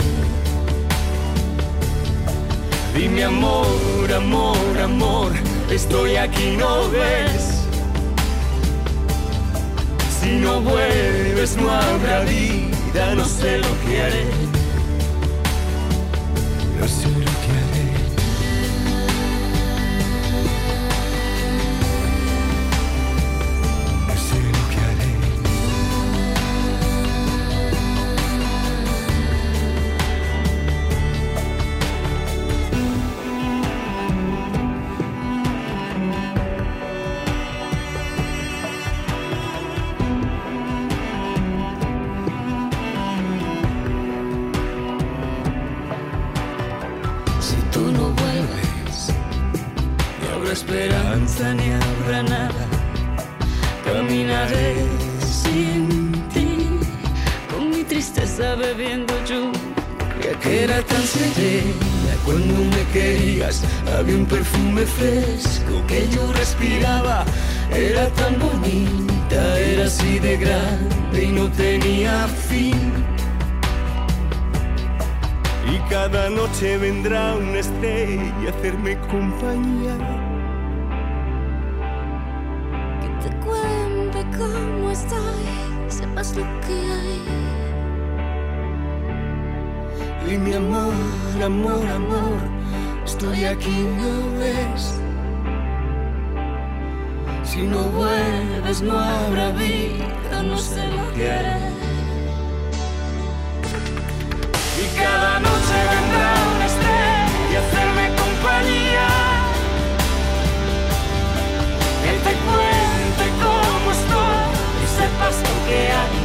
Dime 2.95 3.25
amor, 3.25 4.13
amor, 4.15 4.79
amor, 4.81 5.31
estoy 5.69 6.15
aquí, 6.15 6.55
¿no 6.57 6.89
ves? 6.89 7.63
Si 10.19 10.31
no 10.37 10.61
vuelves 10.61 11.57
no 11.57 11.69
habrá 11.69 12.21
vida, 12.21 13.13
no 13.15 13.25
sé 13.25 13.57
lo 13.59 13.67
que 13.85 14.01
haré. 14.01 14.47
había 63.97 64.15
un 64.15 64.25
perfume 64.25 64.85
fresco 64.85 65.83
que 65.87 66.07
yo 66.09 66.31
respiraba. 66.33 67.25
Era 67.71 68.07
tan 68.09 68.37
bonita, 68.39 69.59
era 69.59 69.85
así 69.85 70.19
de 70.19 70.37
grande 70.37 71.23
y 71.23 71.27
no 71.27 71.49
tenía 71.51 72.27
fin. 72.27 72.93
Y 75.73 75.79
cada 75.89 76.29
noche 76.29 76.77
vendrá 76.77 77.35
una 77.35 77.59
estrella 77.59 78.31
a 78.45 78.49
hacerme 78.57 78.97
compañía. 79.11 79.97
Que 83.01 83.09
te 83.23 83.35
cuente 83.45 84.37
cómo 84.37 84.91
estoy, 84.91 85.45
sepas 85.89 86.35
lo 86.35 86.43
que 86.61 86.73
hay. 86.73 87.23
Y 90.29 90.37
mi 90.37 90.53
amor, 90.53 90.93
amor, 91.43 91.87
amor 91.87 92.56
estoy 93.17 93.45
aquí 93.45 93.77
no 93.97 94.37
ves. 94.37 94.93
Si 97.43 97.63
no 97.63 97.81
vuelves 97.89 98.81
no 98.81 98.99
habrá 98.99 99.49
vida, 99.51 100.43
no 100.43 100.55
sé 100.55 100.85
lo 100.85 101.13
que 101.15 101.31
haré. 101.31 101.57
Y 104.83 104.85
cada 104.99 105.39
noche 105.39 105.77
vendrá 105.93 106.33
una 106.53 106.65
estrella 106.71 107.25
y 107.51 107.55
hacerme 107.61 108.05
compañía. 108.21 109.09
Él 112.09 112.17
te 112.25 112.33
cuente 112.45 113.25
cómo 113.43 113.87
estoy 113.97 114.47
y 114.83 114.85
sepas 114.97 115.35
lo 115.47 115.55
que 115.67 115.79
hay. 115.99 116.17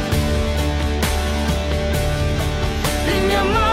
Y 3.31 3.35
amor 3.35 3.72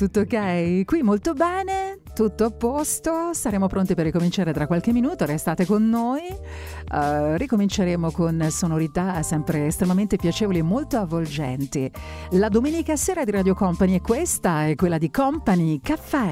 tutto 0.00 0.20
ok? 0.20 0.86
Qui 0.86 1.02
molto 1.02 1.34
bene, 1.34 1.98
tutto 2.14 2.44
a 2.44 2.50
posto, 2.50 3.34
saremo 3.34 3.66
pronti 3.66 3.94
per 3.94 4.06
ricominciare 4.06 4.50
tra 4.50 4.66
qualche 4.66 4.92
minuto, 4.92 5.26
restate 5.26 5.66
con 5.66 5.86
noi, 5.90 6.22
uh, 6.22 7.34
ricominceremo 7.34 8.10
con 8.10 8.46
sonorità 8.48 9.22
sempre 9.22 9.66
estremamente 9.66 10.16
piacevoli 10.16 10.60
e 10.60 10.62
molto 10.62 10.96
avvolgenti. 10.96 11.92
La 12.30 12.48
domenica 12.48 12.96
sera 12.96 13.24
di 13.24 13.30
Radio 13.30 13.52
Company 13.52 13.96
è 13.96 14.00
questa, 14.00 14.68
è 14.68 14.74
quella 14.74 14.96
di 14.96 15.10
Company 15.10 15.80
Caffè. 15.82 16.30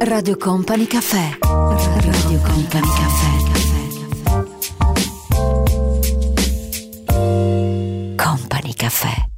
Radio 0.00 0.36
Company 0.38 0.86
Caffè. 0.86 1.38
Radio 1.40 2.40
Company 2.40 2.88
Caffè. 2.88 3.34
Company 8.16 8.74
Caffè. 8.74 9.34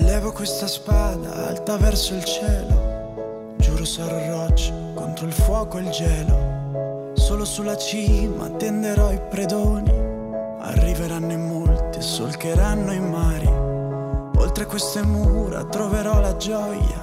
Levo 0.00 0.30
questa 0.30 0.68
spada 0.68 1.48
alta 1.48 1.76
verso 1.76 2.14
il 2.14 2.22
cielo. 2.22 3.56
Giuro 3.56 3.84
sarò 3.84 4.46
roccia 4.46 4.72
contro 4.94 5.26
il 5.26 5.32
fuoco 5.32 5.78
e 5.78 5.82
il 5.82 5.90
gelo. 5.90 7.12
Solo 7.14 7.44
sulla 7.44 7.76
cima 7.76 8.48
tenderò 8.50 9.10
i 9.10 9.20
predoni. 9.28 9.92
Arriveranno 10.60 11.32
in 11.32 11.48
molti 11.48 11.98
e 11.98 12.02
solcheranno 12.02 12.92
i 12.92 13.00
mari. 13.00 13.46
Oltre 14.36 14.66
queste 14.66 15.02
mura 15.02 15.64
troverò 15.64 16.20
la 16.20 16.36
gioia. 16.36 17.00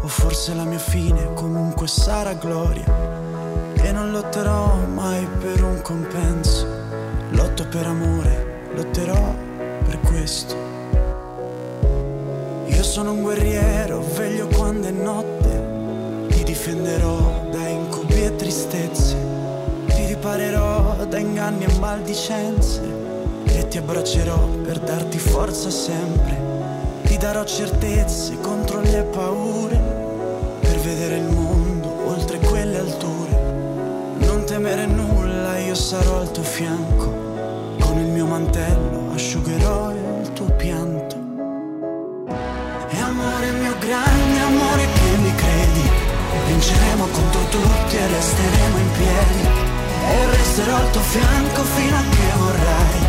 O 0.00 0.06
forse 0.06 0.54
la 0.54 0.64
mia 0.64 0.78
fine 0.78 1.34
comunque 1.34 1.86
sarà 1.86 2.32
gloria. 2.32 2.86
E 3.74 3.92
non 3.92 4.10
lotterò 4.10 4.74
mai 4.94 5.26
per 5.40 5.62
un 5.62 5.82
compenso. 5.82 6.66
Lotto 7.30 7.66
per 7.68 7.86
amore, 7.86 8.62
lotterò 8.74 9.34
per 9.84 10.00
questo. 10.00 10.73
Sono 12.94 13.10
un 13.10 13.22
guerriero, 13.22 14.04
veglio 14.14 14.46
quando 14.46 14.86
è 14.86 14.92
notte, 14.92 16.28
ti 16.28 16.44
difenderò 16.44 17.44
da 17.50 17.66
incubi 17.66 18.22
e 18.22 18.36
tristezze, 18.36 19.16
ti 19.86 20.06
riparerò 20.06 21.04
da 21.04 21.18
inganni 21.18 21.64
e 21.64 21.78
maldicenze. 21.80 22.80
E 23.46 23.66
ti 23.66 23.78
abbraccerò 23.78 24.38
per 24.62 24.78
darti 24.78 25.18
forza 25.18 25.70
sempre, 25.70 26.38
ti 27.02 27.16
darò 27.16 27.42
certezze 27.42 28.38
contro 28.40 28.80
le 28.80 29.02
paure, 29.02 29.76
per 30.60 30.78
vedere 30.78 31.16
il 31.16 31.24
mondo 31.24 31.88
oltre 32.06 32.38
quelle 32.38 32.78
alture. 32.78 33.32
Non 34.18 34.44
temere 34.46 34.86
nulla, 34.86 35.58
io 35.58 35.74
sarò 35.74 36.20
al 36.20 36.30
tuo 36.30 36.44
fianco, 36.44 37.12
con 37.80 37.98
il 37.98 38.06
mio 38.06 38.26
mantello 38.26 39.10
asciugherò 39.14 39.90
il 39.90 40.03
grande 43.86 44.40
amore 44.40 44.86
che 44.92 45.16
mi 45.18 45.34
credi 45.34 46.04
Vinceremo 46.46 47.06
contro 47.06 47.40
tutti 47.48 47.96
e 47.96 48.06
resteremo 48.06 48.78
in 48.78 48.90
piedi. 48.92 49.48
E 50.06 50.26
resterò 50.36 50.76
al 50.76 50.90
tuo 50.90 51.00
fianco 51.00 51.62
fino 51.62 51.96
a 51.96 52.02
che 52.10 52.36
vorrai. 52.36 53.00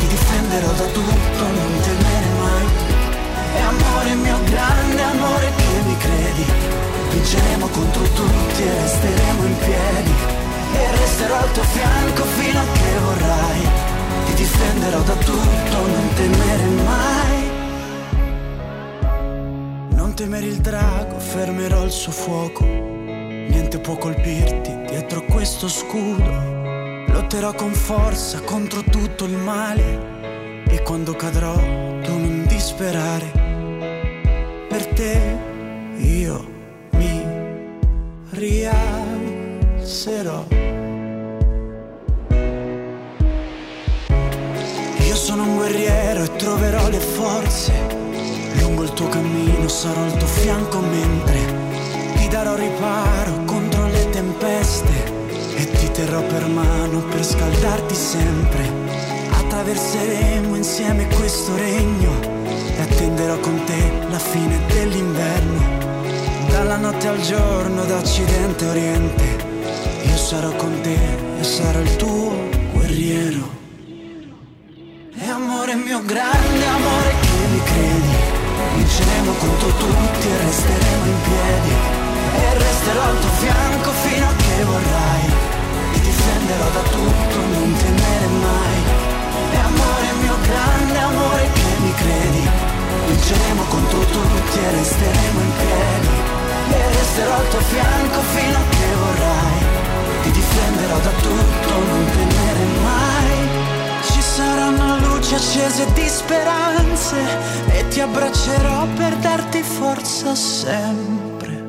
Ti 0.00 0.06
difenderò 0.08 0.70
da 0.72 0.84
tutto, 0.84 1.42
non 1.42 1.80
temere 1.80 2.30
mai. 2.40 2.66
E 3.54 3.60
amore 3.60 4.14
mio 4.14 4.38
grande 4.44 5.02
amore 5.02 5.52
che 5.54 5.82
mi 5.86 5.96
credi 5.96 6.46
Vinceremo 7.10 7.68
contro 7.68 8.02
tutti 8.02 8.62
e 8.62 8.80
resteremo 8.82 9.44
in 9.44 9.58
piedi. 9.58 10.14
E 10.74 10.90
resterò 10.98 11.36
al 11.36 11.52
tuo 11.52 11.62
fianco 11.62 12.24
fino 12.24 12.58
a 12.58 12.66
che 12.72 12.98
vorrai. 13.04 13.68
Ti 14.26 14.34
difenderò 14.34 15.00
da 15.00 15.14
tutto, 15.14 15.76
non 15.86 16.08
temere 16.14 16.66
mai 16.84 17.33
non 20.14 20.28
temere 20.28 20.46
il 20.46 20.58
drago, 20.58 21.18
fermerò 21.18 21.82
il 21.82 21.90
suo 21.90 22.12
fuoco. 22.12 22.64
Niente 22.64 23.80
può 23.80 23.96
colpirti 23.96 24.82
dietro 24.86 25.24
questo 25.24 25.66
scudo. 25.66 27.02
Lotterò 27.08 27.52
con 27.54 27.72
forza 27.72 28.40
contro 28.42 28.84
tutto 28.84 29.24
il 29.24 29.36
male. 29.36 30.62
E 30.68 30.82
quando 30.82 31.16
cadrò, 31.16 31.56
tu 31.56 32.16
non 32.16 32.44
disperare. 32.46 33.32
Per 34.68 34.86
te 34.94 35.36
io 35.96 36.46
mi 36.90 37.26
rialzerò. 38.30 39.66
Io 44.98 45.16
sono 45.16 45.42
un 45.42 45.56
guerriero 45.56 46.22
e 46.22 46.36
troverò 46.36 46.88
le 46.88 47.00
forze 47.00 48.03
Lungo 48.60 48.82
il 48.82 48.92
tuo 48.92 49.08
cammino 49.08 49.68
sarò 49.68 50.02
al 50.02 50.16
tuo 50.16 50.26
fianco 50.26 50.80
mentre 50.80 51.38
ti 52.16 52.28
darò 52.28 52.54
riparo 52.54 53.44
contro 53.44 53.86
le 53.86 54.10
tempeste 54.10 55.12
e 55.56 55.70
ti 55.70 55.90
terrò 55.90 56.22
per 56.22 56.46
mano 56.46 57.00
per 57.10 57.24
scaldarti 57.24 57.94
sempre. 57.94 58.70
Attraverseremo 59.30 60.54
insieme 60.56 61.06
questo 61.08 61.54
regno 61.56 62.12
e 62.76 62.80
attenderò 62.80 63.38
con 63.38 63.62
te 63.64 63.92
la 64.08 64.18
fine 64.18 64.58
dell'inverno. 64.68 65.82
Dalla 66.48 66.76
notte 66.76 67.08
al 67.08 67.20
giorno, 67.20 67.84
da 67.84 67.98
occidente 67.98 68.64
a 68.64 68.70
oriente, 68.70 69.24
io 70.04 70.16
sarò 70.16 70.50
con 70.56 70.80
te 70.82 70.98
e 71.40 71.42
sarò 71.42 71.80
il 71.80 71.96
tuo 71.96 72.32
guerriero. 72.72 73.48
E 75.16 75.28
amore 75.28 75.74
mio 75.74 76.02
grande 76.04 76.66
amore 76.66 77.14
che 77.20 77.46
mi 77.50 77.62
credi 77.62 78.13
Vinceremo 78.74 79.32
contro 79.32 79.68
tutti 79.68 80.28
e 80.28 80.36
resteremo 80.36 81.06
in 81.06 81.20
piedi. 81.22 81.72
E 82.34 82.58
resterò 82.58 83.02
al 83.02 83.18
tuo 83.20 83.30
fianco 83.38 83.90
fino 84.02 84.26
a 84.26 84.34
che 84.34 84.64
vorrai. 84.64 85.24
Ti 85.92 86.00
difenderò 86.00 86.68
da 86.70 86.82
tutto, 86.90 87.36
non 87.54 87.76
temere 87.78 88.26
mai. 88.26 88.78
E 89.52 89.56
amore 89.56 90.08
mio 90.22 90.36
grande 90.42 90.98
amore 90.98 91.50
che 91.52 91.70
mi 91.82 91.94
credi. 91.94 92.48
Vinceremo 93.06 93.62
contro 93.68 93.98
tutti 94.00 94.58
e 94.58 94.70
resteremo 94.70 95.40
in 95.40 95.52
piedi. 95.60 96.08
E 96.70 96.88
resterò 96.98 97.34
al 97.34 97.48
tuo 97.48 97.60
fianco 97.60 98.20
fino 98.34 98.56
a 98.58 98.64
che 98.70 98.86
vorrai. 98.98 99.58
Ti 100.22 100.30
difenderò 100.30 100.98
da 100.98 101.10
tutto, 101.10 101.70
non 101.88 102.04
temere 102.10 102.64
mai 102.82 103.73
saranno 104.34 104.98
luci 104.98 105.32
accese 105.32 105.92
di 105.92 106.08
speranze 106.08 107.16
e 107.68 107.86
ti 107.86 108.00
abbraccerò 108.00 108.84
per 108.96 109.14
darti 109.18 109.62
forza 109.62 110.34
sempre. 110.34 111.62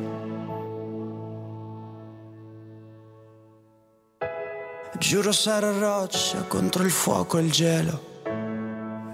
Giuro 4.98 5.30
sarò 5.30 5.78
roccia 5.78 6.42
contro 6.48 6.82
il 6.82 6.90
fuoco 6.90 7.38
e 7.38 7.42
il 7.42 7.52
gelo. 7.52 8.22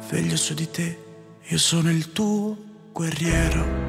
Veglio 0.08 0.36
su 0.36 0.54
di 0.54 0.70
te, 0.70 0.98
io 1.42 1.58
sono 1.58 1.90
il 1.90 2.10
tuo 2.12 2.56
guerriero. 2.90 3.81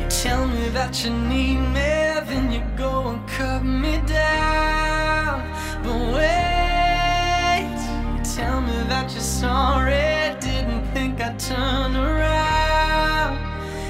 You 0.00 0.06
tell 0.08 0.46
me 0.46 0.68
that 0.68 1.04
you 1.04 1.10
need 1.10 1.58
me, 1.74 1.90
then 2.28 2.52
you 2.52 2.62
go 2.76 3.08
and 3.08 3.28
cut 3.28 3.64
me 3.64 4.00
down. 4.06 5.50
But 5.82 5.98
wait, 6.14 7.76
you 8.16 8.24
tell 8.36 8.60
me 8.60 8.76
that 8.88 9.10
you're 9.12 9.20
sorry, 9.20 10.36
didn't 10.40 10.84
think 10.94 11.20
I'd 11.20 11.38
turn 11.38 11.96
around. 11.96 13.34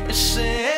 You 0.08 0.14
say 0.14 0.75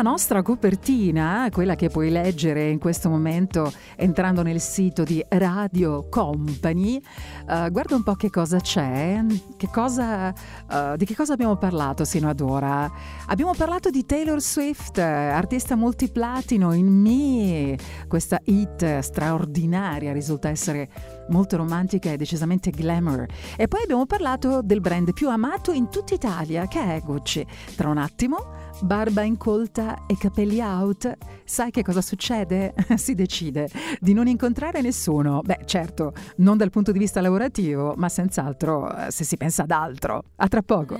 Nella 0.00 0.12
nostra 0.12 0.40
copertina, 0.40 1.46
quella 1.52 1.74
che 1.74 1.90
puoi 1.90 2.08
leggere 2.08 2.70
in 2.70 2.78
questo 2.78 3.10
momento 3.10 3.70
entrando 3.96 4.40
nel 4.40 4.58
sito 4.58 5.02
di 5.02 5.22
Radio 5.28 6.08
Company, 6.08 6.96
eh, 6.96 7.68
guarda 7.70 7.96
un 7.96 8.02
po' 8.02 8.14
che 8.14 8.30
cosa 8.30 8.60
c'è, 8.60 9.22
che 9.58 9.68
cosa, 9.70 10.32
eh, 10.32 10.94
di 10.96 11.04
che 11.04 11.14
cosa 11.14 11.34
abbiamo 11.34 11.56
parlato 11.56 12.06
sino 12.06 12.30
ad 12.30 12.40
ora. 12.40 12.90
Abbiamo 13.26 13.52
parlato 13.54 13.90
di 13.90 14.06
Taylor 14.06 14.40
Swift, 14.40 14.96
artista 14.96 15.76
multiplatino 15.76 16.72
in 16.72 16.88
Me, 16.88 17.76
questa 18.08 18.40
hit 18.44 19.00
straordinaria, 19.00 20.14
risulta 20.14 20.48
essere 20.48 20.88
molto 21.28 21.58
romantica 21.58 22.10
e 22.10 22.16
decisamente 22.16 22.70
glamour. 22.70 23.26
E 23.54 23.68
poi 23.68 23.82
abbiamo 23.82 24.06
parlato 24.06 24.62
del 24.62 24.80
brand 24.80 25.12
più 25.12 25.28
amato 25.28 25.72
in 25.72 25.90
tutta 25.90 26.14
Italia, 26.14 26.66
che 26.68 26.80
è 26.80 27.02
Gucci. 27.04 27.46
Tra 27.76 27.90
un 27.90 27.98
attimo 27.98 28.59
barba 28.82 29.22
incolta 29.22 30.06
e 30.06 30.16
capelli 30.16 30.60
out, 30.60 31.16
sai 31.44 31.70
che 31.70 31.82
cosa 31.82 32.00
succede? 32.00 32.74
si 32.96 33.14
decide 33.14 33.68
di 34.00 34.12
non 34.12 34.26
incontrare 34.26 34.80
nessuno. 34.80 35.40
Beh, 35.42 35.60
certo, 35.64 36.12
non 36.36 36.56
dal 36.56 36.70
punto 36.70 36.92
di 36.92 36.98
vista 36.98 37.20
lavorativo, 37.20 37.94
ma 37.96 38.08
senz'altro 38.08 38.94
eh, 38.94 39.10
se 39.10 39.24
si 39.24 39.36
pensa 39.36 39.62
ad 39.62 39.70
altro. 39.70 40.24
A 40.36 40.48
tra 40.48 40.62
poco. 40.62 40.96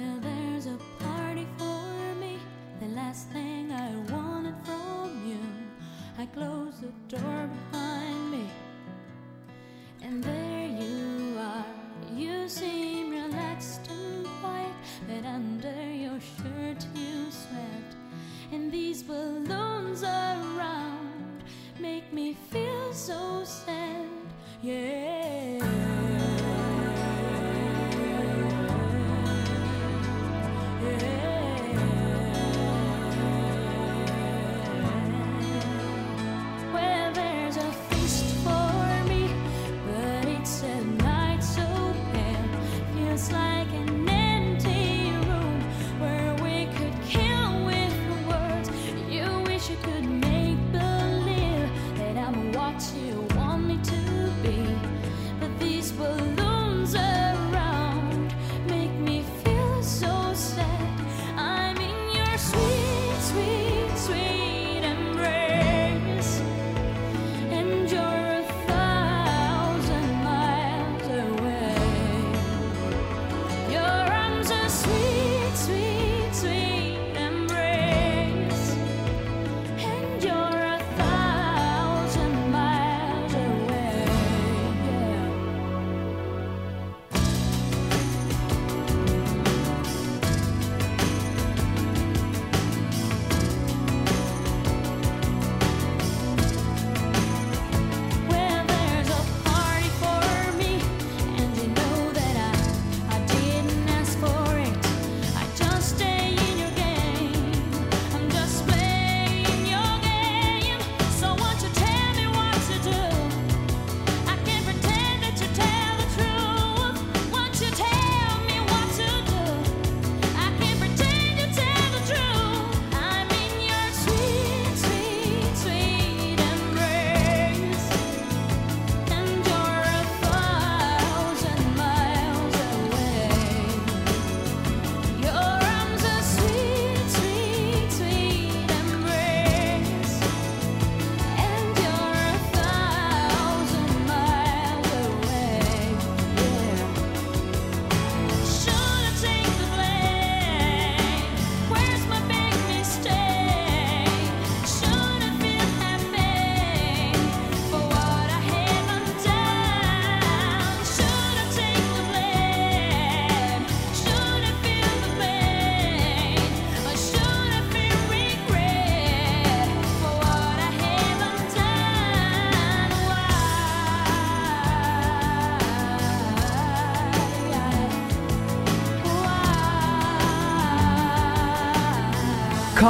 There's 7.10 7.79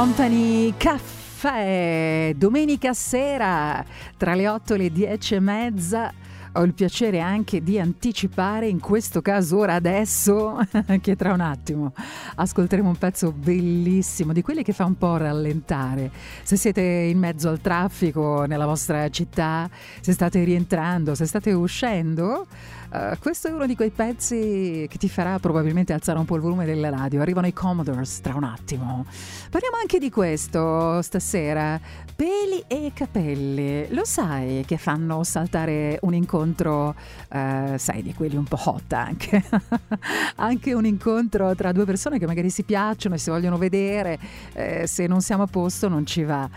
Company 0.01 0.73
Caffè, 0.77 2.33
domenica 2.35 2.91
sera 2.91 3.85
tra 4.17 4.33
le 4.33 4.47
8 4.47 4.73
e 4.73 4.77
le 4.77 4.91
10 4.91 5.35
e 5.35 5.39
mezza. 5.39 6.13
Ho 6.53 6.63
il 6.63 6.73
piacere 6.73 7.19
anche 7.19 7.61
di 7.61 7.79
anticipare, 7.79 8.67
in 8.67 8.79
questo 8.79 9.21
caso 9.21 9.59
ora 9.59 9.75
adesso, 9.75 10.57
che 11.01 11.15
tra 11.15 11.33
un 11.33 11.41
attimo 11.41 11.93
ascolteremo 12.33 12.89
un 12.89 12.97
pezzo 12.97 13.31
bellissimo, 13.31 14.33
di 14.33 14.41
quelli 14.41 14.63
che 14.63 14.73
fa 14.73 14.85
un 14.85 14.97
po' 14.97 15.17
rallentare. 15.17 16.09
Se 16.41 16.55
siete 16.55 16.81
in 16.81 17.19
mezzo 17.19 17.49
al 17.49 17.61
traffico 17.61 18.45
nella 18.45 18.65
vostra 18.65 19.07
città, 19.09 19.69
se 19.99 20.13
state 20.13 20.43
rientrando, 20.43 21.13
se 21.13 21.27
state 21.27 21.51
uscendo, 21.51 22.47
eh, 22.93 23.17
questo 23.19 23.47
è 23.47 23.51
uno 23.51 23.65
di 23.65 23.75
quei 23.75 23.89
pezzi 23.89 24.85
che 24.89 24.97
ti 24.97 25.07
farà 25.07 25.39
probabilmente 25.39 25.93
alzare 25.93 26.19
un 26.19 26.25
po' 26.25 26.35
il 26.35 26.41
volume 26.41 26.65
della 26.65 26.89
radio. 26.89 27.21
Arrivano 27.21 27.47
i 27.47 27.53
Commodores 27.53 28.19
tra 28.19 28.35
un 28.35 28.43
attimo. 28.43 29.05
Parliamo 29.49 29.77
anche 29.79 29.97
di 29.97 30.09
questo 30.09 31.01
stasera. 31.01 31.79
Peli 32.15 32.63
e 32.67 32.91
capelli. 32.93 33.87
Lo 33.93 34.03
sai 34.03 34.63
che 34.65 34.77
fanno 34.77 35.23
saltare 35.23 35.99
un 36.01 36.13
incontro, 36.13 36.93
eh, 37.29 37.75
sai, 37.77 38.03
di 38.03 38.13
quelli 38.13 38.35
un 38.35 38.43
po' 38.43 38.59
hot 38.65 38.91
anche. 38.93 39.41
anche 40.35 40.73
un 40.73 40.85
incontro 40.85 41.55
tra 41.55 41.71
due 41.71 41.85
persone 41.85 42.19
che 42.19 42.27
magari 42.27 42.49
si 42.49 42.63
piacciono 42.63 43.15
e 43.15 43.17
si 43.17 43.29
vogliono 43.29 43.57
vedere. 43.57 44.19
Eh, 44.53 44.85
se 44.85 45.07
non 45.07 45.21
siamo 45.21 45.43
a 45.43 45.47
posto 45.47 45.87
non 45.87 46.05
ci 46.05 46.23
va. 46.23 46.49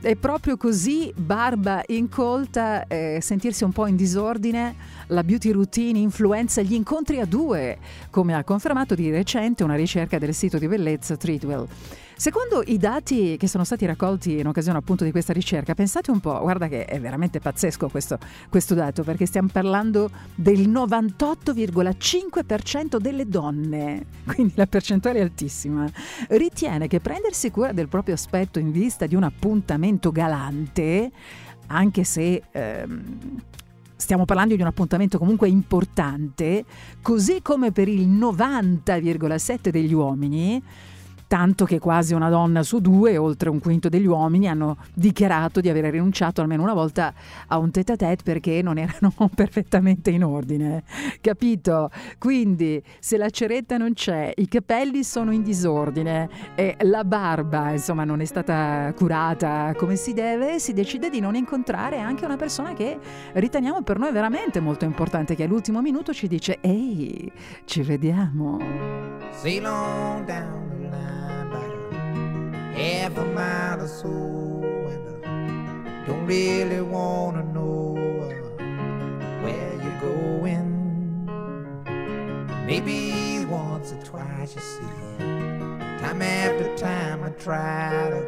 È 0.00 0.14
proprio 0.14 0.56
così, 0.56 1.12
barba 1.16 1.82
incolta, 1.88 2.86
eh, 2.86 3.18
sentirsi 3.20 3.64
un 3.64 3.72
po' 3.72 3.86
in 3.86 3.96
disordine, 3.96 4.76
la 5.08 5.24
beauty 5.24 5.50
routine 5.50 5.98
influenza 5.98 6.62
gli 6.62 6.74
incontri 6.74 7.18
a 7.18 7.24
due, 7.24 7.78
come 8.08 8.32
ha 8.34 8.44
confermato 8.44 8.94
di 8.94 9.10
recente 9.10 9.64
una 9.64 9.74
ricerca 9.74 10.18
del 10.18 10.32
sito 10.34 10.56
di 10.56 10.68
bellezza 10.68 11.16
Treatwell. 11.16 11.66
Secondo 12.18 12.62
i 12.66 12.78
dati 12.78 13.36
che 13.36 13.46
sono 13.46 13.62
stati 13.62 13.86
raccolti 13.86 14.40
in 14.40 14.48
occasione 14.48 14.76
appunto 14.76 15.04
di 15.04 15.12
questa 15.12 15.32
ricerca, 15.32 15.74
pensate 15.74 16.10
un 16.10 16.18
po', 16.18 16.36
guarda 16.40 16.66
che 16.66 16.84
è 16.84 16.98
veramente 16.98 17.38
pazzesco 17.38 17.88
questo, 17.88 18.18
questo 18.48 18.74
dato, 18.74 19.04
perché 19.04 19.24
stiamo 19.24 19.50
parlando 19.52 20.10
del 20.34 20.68
98,5% 20.68 22.96
delle 22.96 23.28
donne, 23.28 24.04
quindi 24.34 24.54
la 24.56 24.66
percentuale 24.66 25.20
è 25.20 25.22
altissima, 25.22 25.88
ritiene 26.30 26.88
che 26.88 26.98
prendersi 26.98 27.52
cura 27.52 27.70
del 27.70 27.86
proprio 27.86 28.14
aspetto 28.14 28.58
in 28.58 28.72
vista 28.72 29.06
di 29.06 29.14
un 29.14 29.22
appuntamento 29.22 30.10
galante, 30.10 31.12
anche 31.68 32.02
se... 32.02 32.42
Ehm, 32.50 33.42
stiamo 33.94 34.24
parlando 34.24 34.54
di 34.54 34.60
un 34.60 34.68
appuntamento 34.68 35.18
comunque 35.18 35.48
importante, 35.48 36.64
così 37.02 37.42
come 37.42 37.72
per 37.72 37.88
il 37.88 38.08
90,7 38.08 39.70
degli 39.70 39.92
uomini, 39.92 40.62
tanto 41.28 41.66
che 41.66 41.78
quasi 41.78 42.14
una 42.14 42.30
donna 42.30 42.62
su 42.62 42.80
due, 42.80 43.16
oltre 43.16 43.50
un 43.50 43.60
quinto 43.60 43.88
degli 43.88 44.06
uomini, 44.06 44.48
hanno 44.48 44.78
dichiarato 44.94 45.60
di 45.60 45.68
aver 45.68 45.90
rinunciato 45.92 46.40
almeno 46.40 46.62
una 46.62 46.72
volta 46.72 47.12
a 47.46 47.58
un 47.58 47.70
tête 47.70 47.92
à 47.92 47.96
tête 47.96 48.22
perché 48.24 48.62
non 48.62 48.78
erano 48.78 49.12
perfettamente 49.32 50.10
in 50.10 50.24
ordine. 50.24 50.82
Capito? 51.20 51.90
Quindi, 52.18 52.82
se 52.98 53.18
la 53.18 53.28
ceretta 53.28 53.76
non 53.76 53.92
c'è, 53.92 54.32
i 54.36 54.48
capelli 54.48 55.04
sono 55.04 55.30
in 55.30 55.42
disordine 55.42 56.28
e 56.54 56.76
la 56.80 57.04
barba, 57.04 57.70
insomma, 57.72 58.04
non 58.04 58.20
è 58.20 58.24
stata 58.24 58.92
curata 58.96 59.74
come 59.76 59.96
si 59.96 60.14
deve, 60.14 60.58
si 60.58 60.72
decide 60.72 61.10
di 61.10 61.20
non 61.20 61.34
incontrare 61.34 62.00
anche 62.00 62.24
una 62.24 62.36
persona 62.36 62.72
che 62.72 62.98
riteniamo 63.34 63.82
per 63.82 63.98
noi 63.98 64.12
veramente 64.12 64.60
molto 64.60 64.86
importante, 64.86 65.34
che 65.34 65.44
all'ultimo 65.44 65.82
minuto 65.82 66.14
ci 66.14 66.26
dice: 66.26 66.58
Ehi, 66.62 67.30
ci 67.66 67.82
vediamo. 67.82 68.58
Sail 69.30 69.66
on 69.66 70.24
down 70.24 70.67
half 72.78 73.16
a 73.18 73.24
mile 73.24 73.80
or 73.82 73.88
so, 73.88 74.08
and 74.08 75.26
I 75.26 76.06
don't 76.06 76.24
really 76.26 76.80
wanna 76.80 77.42
know 77.42 77.96
uh, 77.96 78.62
where 79.42 79.72
you're 79.82 80.00
going. 80.00 80.68
Maybe 82.66 83.44
once 83.46 83.92
or 83.92 84.00
twice, 84.04 84.54
you 84.54 84.60
see. 84.60 85.18
Time 85.98 86.22
after 86.22 86.76
time, 86.76 87.24
I 87.24 87.30
try 87.30 88.10
to, 88.10 88.20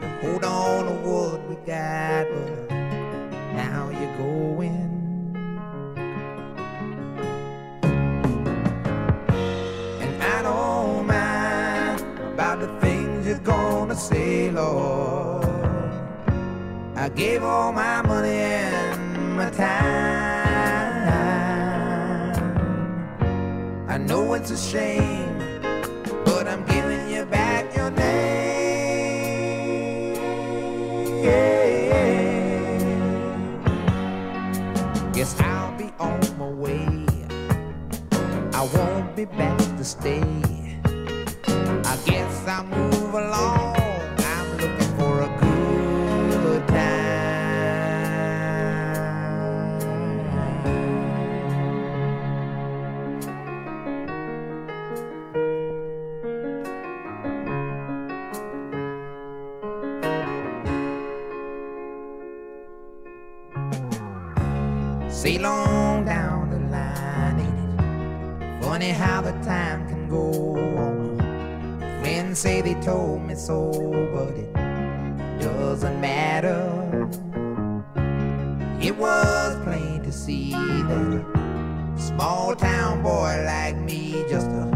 to 0.00 0.18
hold 0.22 0.44
on 0.44 0.84
to 0.84 0.92
what 1.08 1.48
we 1.48 1.56
got, 1.66 2.28
but 2.30 2.70
uh, 2.70 2.74
now 3.52 3.90
you're 3.90 4.16
going. 4.16 4.92
And 10.02 10.22
I 10.22 10.42
don't 10.42 11.06
mind 11.08 12.00
about 12.32 12.60
the 12.60 12.68
things 12.80 12.95
gonna 13.46 13.94
say, 13.94 14.50
Lord. 14.50 15.46
I 16.96 17.08
gave 17.14 17.44
all 17.44 17.72
my 17.72 18.02
money 18.02 18.30
and 18.30 19.36
my 19.36 19.50
time. 19.50 19.66
I 23.88 23.98
know 23.98 24.34
it's 24.34 24.50
a 24.50 24.56
shame, 24.56 25.60
but 26.24 26.48
I'm 26.48 26.64
giving 26.64 27.08
you 27.08 27.24
back 27.26 27.72
your 27.76 27.92
name. 27.92 28.16
Yeah. 31.22 31.92
Guess 35.12 35.40
I'll 35.40 35.78
be 35.78 35.92
on 36.00 36.18
my 36.36 36.48
way. 36.48 37.06
I 38.52 38.68
won't 38.74 39.14
be 39.14 39.26
back 39.26 39.58
to 39.58 39.84
stay. 39.84 40.24
I 41.92 41.96
guess 42.04 42.46
I'll 42.48 42.85
Funny 68.76 68.90
how 68.90 69.22
the 69.22 69.32
time 69.42 69.88
can 69.88 70.06
go 70.06 70.54
on. 70.76 71.16
Friends 72.02 72.38
say 72.38 72.60
they 72.60 72.74
told 72.82 73.22
me 73.22 73.34
so, 73.34 73.70
but 74.12 74.36
it 74.36 74.52
doesn't 75.40 75.98
matter. 75.98 77.08
It 78.78 78.94
was 78.94 79.56
plain 79.64 80.02
to 80.02 80.12
see 80.12 80.50
that 80.50 81.24
a 81.24 81.98
small 81.98 82.54
town 82.54 83.02
boy 83.02 83.44
like 83.46 83.78
me 83.78 84.26
just 84.28 84.50
uh, 84.50 84.68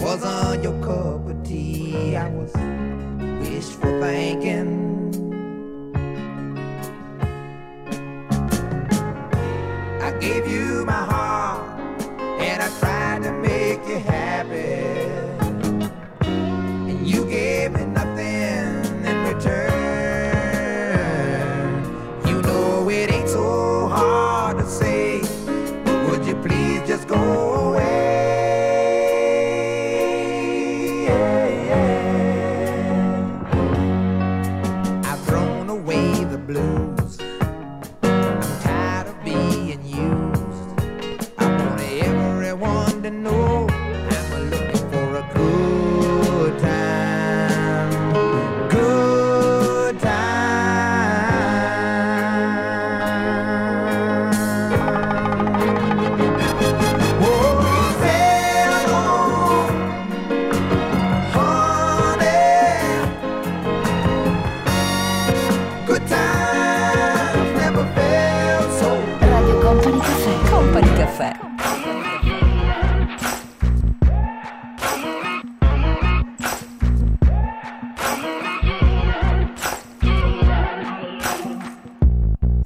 wasn't 0.00 0.62
your 0.62 0.82
cup 0.82 1.28
of 1.28 1.42
tea. 1.44 2.16
I 2.16 2.30
was 2.30 2.54
wishful 3.46 4.00
thinking. 4.00 5.12
I 10.00 10.10
gave 10.18 10.48
you 10.48 10.86
my 10.86 11.04
heart 11.04 11.80
and 12.40 12.62
I 12.62 12.68
tried 12.78 13.09
happy. 14.02 15.19
Good 65.90 66.06
times 66.06 67.58
never 67.58 67.84
felt 67.94 68.70
so 68.78 68.94
Radio 69.20 69.60
Company 69.60 69.98
Caffè. 69.98 70.48
Company 70.48 70.88
Caffè. 70.94 71.32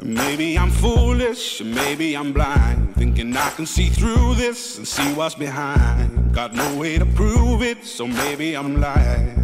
Maybe 0.02 0.58
I'm 0.58 0.70
foolish, 0.70 1.62
maybe 1.62 2.14
I'm 2.14 2.34
blind. 2.34 2.94
Thinking 2.94 3.34
I 3.34 3.48
can 3.56 3.64
see 3.64 3.88
through 3.88 4.34
this 4.34 4.76
and 4.76 4.86
see 4.86 5.14
what's 5.14 5.34
behind. 5.34 6.34
Got 6.34 6.52
no 6.52 6.76
way 6.76 6.98
to 6.98 7.06
prove 7.06 7.62
it, 7.62 7.86
so 7.86 8.06
maybe 8.06 8.54
I'm 8.54 8.78
lying. 8.78 9.43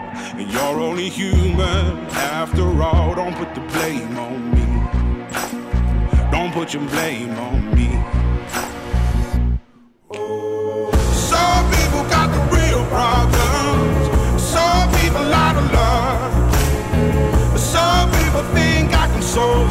You're 0.61 0.79
only 0.79 1.09
human 1.09 1.97
after 2.37 2.83
all. 2.83 3.15
Don't 3.15 3.35
put 3.35 3.55
the 3.55 3.61
blame 3.73 4.15
on 4.15 4.51
me. 4.55 4.65
Don't 6.31 6.53
put 6.53 6.73
your 6.75 6.87
blame 6.87 7.31
on 7.31 7.73
me. 7.75 7.89
Some 11.31 11.65
people 11.75 12.03
got 12.15 12.27
the 12.35 12.41
real 12.55 12.85
problems. 12.95 14.03
Some 14.39 14.87
people 14.99 15.33
out 15.33 15.55
of 15.61 15.65
love. 15.73 17.59
Some 17.59 18.11
people 18.11 18.43
think 18.53 18.93
I 18.93 19.07
can 19.07 19.21
solve. 19.23 19.70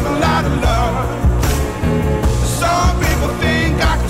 out 0.41 0.51
of 0.51 0.61
love. 0.61 1.45
Some 2.45 2.99
people 2.99 3.29
think 3.39 3.75
I 3.85 3.97
can 3.97 4.09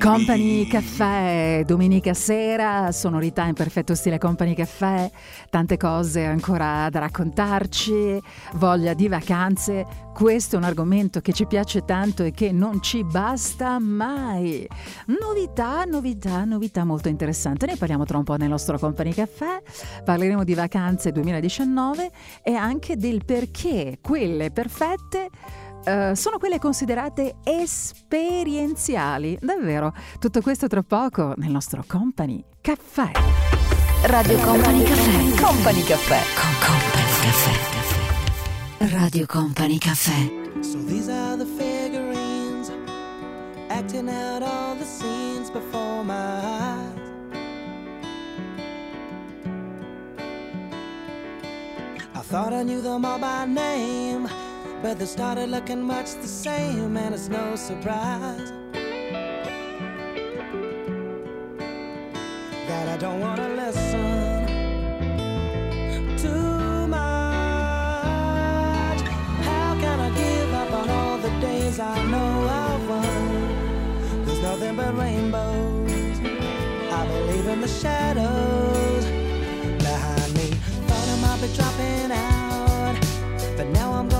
Company 0.00 0.62
me. 0.62 0.66
Caffè, 0.66 1.62
domenica 1.66 2.14
sera, 2.14 2.90
sonorità 2.90 3.44
in 3.44 3.52
perfetto 3.52 3.94
stile 3.94 4.16
Company 4.16 4.54
Caffè, 4.54 5.10
tante 5.50 5.76
cose 5.76 6.24
ancora 6.24 6.88
da 6.88 7.00
raccontarci, 7.00 8.18
voglia 8.54 8.94
di 8.94 9.08
vacanze. 9.08 10.08
Questo 10.14 10.54
è 10.54 10.58
un 10.58 10.64
argomento 10.64 11.20
che 11.20 11.34
ci 11.34 11.44
piace 11.44 11.84
tanto 11.84 12.22
e 12.22 12.30
che 12.30 12.50
non 12.50 12.80
ci 12.80 13.04
basta 13.04 13.78
mai. 13.78 14.66
Novità, 15.20 15.84
novità, 15.84 16.42
novità 16.44 16.84
molto 16.84 17.08
interessante. 17.08 17.66
Ne 17.66 17.76
parliamo 17.76 18.06
tra 18.06 18.16
un 18.16 18.24
po' 18.24 18.36
nel 18.36 18.48
nostro 18.48 18.78
Company 18.78 19.12
Caffè. 19.12 19.60
Parleremo 20.02 20.44
di 20.44 20.54
vacanze 20.54 21.12
2019 21.12 22.10
e 22.42 22.54
anche 22.54 22.96
del 22.96 23.22
perché 23.22 23.98
quelle 24.00 24.50
perfette 24.50 25.28
eh, 25.84 26.12
sono 26.14 26.38
quelle 26.38 26.58
considerate 26.58 27.36
esperienziali. 27.44 29.38
Davvero, 29.40 29.92
tutto 30.18 30.40
questo 30.40 30.66
tra 30.66 30.82
poco 30.82 31.34
nel 31.36 31.50
nostro 31.50 31.84
Company 31.86 32.42
Caffè. 32.60 33.10
Radio 34.04 34.38
Company 34.38 34.82
Caffè. 34.82 35.42
Company 35.42 35.82
Caffè. 35.82 36.20
Con 36.34 36.50
Company 36.66 37.10
Caffè. 37.20 38.96
Radio 38.96 39.26
Company 39.26 39.78
Caffè. 39.78 40.38
So 40.62 40.78
these 40.84 41.10
are 41.10 41.36
the 41.36 41.44
figurines 41.44 42.70
acting 43.68 44.08
out 44.08 44.42
all 44.42 44.74
the 44.76 44.84
scenes 44.84 45.50
before 45.50 46.02
my 46.02 46.14
eyes. 46.14 46.98
I 52.14 52.22
thought 52.22 52.52
I 52.52 52.62
knew 52.62 52.80
them 52.80 53.04
all 53.04 53.18
by 53.18 53.44
name, 53.46 54.28
but 54.82 54.98
they 54.98 55.04
started 55.04 55.50
looking 55.50 55.82
much 55.82 56.14
the 56.14 56.26
same, 56.26 56.96
and 56.96 57.14
it's 57.14 57.28
no 57.28 57.54
surprise 57.54 58.52
that 62.66 62.88
I 62.88 62.96
don't 62.96 63.20
want 63.20 63.36
to 63.40 63.48
listen 63.48 64.46
too 66.16 66.86
much. 66.86 67.00
How 69.48 69.76
can 69.80 70.00
I 70.00 70.10
give 70.16 70.54
up 70.54 70.72
on 70.72 70.88
all 70.88 71.18
the 71.18 71.30
days 71.40 71.78
I 71.78 72.02
know 72.04 72.48
I've 72.48 72.88
won? 72.88 74.24
There's 74.24 74.40
nothing 74.40 74.76
but 74.76 74.96
rainbows. 74.96 76.18
I 76.90 77.06
believe 77.06 77.46
in 77.48 77.60
the 77.60 77.68
shadows 77.68 79.04
behind 79.82 80.34
me. 80.34 80.54
Thought 80.88 81.08
I 81.08 81.16
might 81.20 81.40
be 81.42 81.48
dropping 81.54 82.12
out, 82.12 82.96
but 83.58 83.66
now 83.68 83.92
I'm 83.92 84.08
gonna 84.08 84.19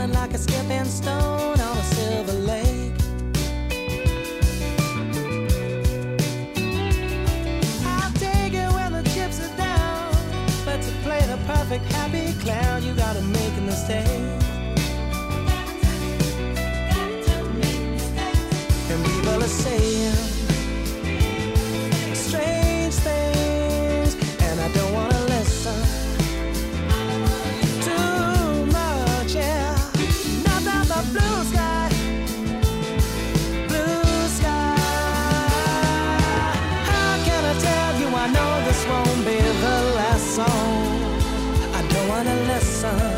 I'm 0.00 0.12
like 0.12 0.32
a 0.32 0.38
skipping 0.38 0.86
stone 0.86 1.60
on 1.60 1.76
a 1.76 1.82
silver 1.82 2.32
lake. 2.32 2.94
I'll 7.84 8.12
take 8.14 8.54
it 8.54 8.72
when 8.72 8.92
the 8.92 9.02
chips 9.12 9.40
are 9.44 9.56
down. 9.58 10.12
But 10.64 10.80
to 10.80 10.90
play 11.04 11.20
the 11.26 11.38
perfect 11.46 11.84
happy 11.92 12.32
clown, 12.40 12.82
you 12.82 12.94
gotta 12.94 13.20
make 13.20 13.54
a 13.58 13.60
mistake. 13.60 14.06
And 18.88 19.04
people 19.04 19.44
are 19.44 19.54
saying 19.64 20.29
sun. 42.80 43.09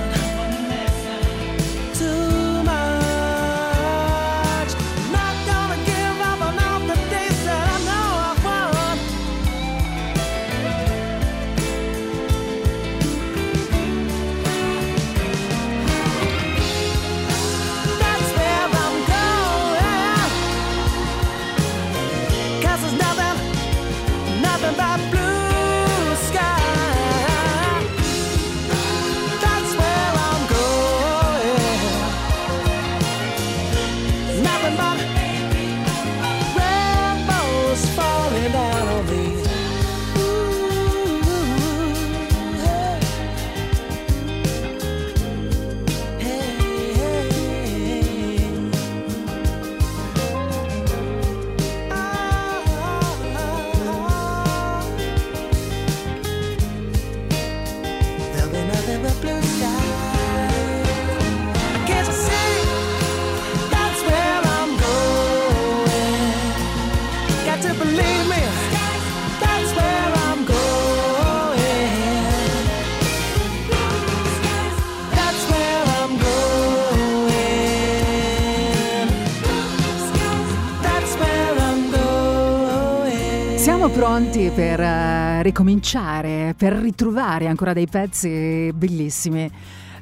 Pronti 84.13 84.51
per 84.55 84.79
eh, 84.79 85.43
ricominciare, 85.43 86.55
per 86.55 86.75
ritrovare 86.75 87.47
ancora 87.47 87.73
dei 87.73 87.87
pezzi 87.87 88.71
bellissimi. 88.75 89.51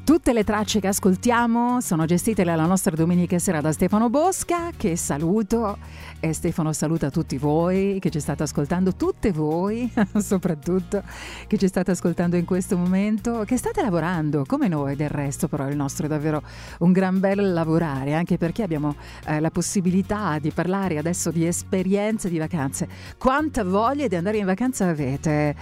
Tutte 0.04 0.32
le 0.32 0.42
tracce 0.44 0.80
che 0.80 0.88
ascoltiamo 0.88 1.80
sono 1.80 2.04
gestite 2.04 2.42
dalla 2.42 2.66
nostra 2.66 2.96
domenica 2.96 3.38
sera 3.38 3.60
da 3.60 3.70
Stefano 3.70 4.10
Bosca, 4.10 4.70
che 4.76 4.96
saluto 4.96 5.78
e 6.18 6.32
Stefano 6.32 6.72
saluta 6.72 7.10
tutti 7.10 7.38
voi 7.38 7.98
che 8.00 8.10
ci 8.10 8.18
state 8.18 8.42
ascoltando, 8.42 8.94
tutte 8.94 9.30
voi 9.30 9.90
soprattutto 10.18 11.02
che 11.46 11.56
ci 11.58 11.68
state 11.68 11.92
ascoltando 11.92 12.36
in 12.36 12.44
questo 12.44 12.76
momento, 12.76 13.44
che 13.46 13.56
state 13.56 13.82
lavorando 13.82 14.44
come 14.46 14.68
noi 14.68 14.96
del 14.96 15.10
resto, 15.10 15.46
però 15.46 15.68
il 15.68 15.76
nostro 15.76 16.06
è 16.06 16.08
davvero 16.08 16.42
un 16.80 16.90
gran 16.92 17.20
bel 17.20 17.52
lavorare, 17.52 18.14
anche 18.14 18.36
perché 18.36 18.64
abbiamo 18.64 18.96
eh, 19.26 19.38
la 19.38 19.50
possibilità 19.50 20.38
di 20.40 20.50
parlare 20.50 20.98
adesso 20.98 21.30
di 21.30 21.46
esperienze 21.46 22.28
di 22.28 22.38
vacanze. 22.38 22.88
Quanta 23.16 23.62
voglia 23.62 24.08
di 24.08 24.16
andare 24.16 24.38
in 24.38 24.46
vacanza 24.46 24.88
avete? 24.88 25.54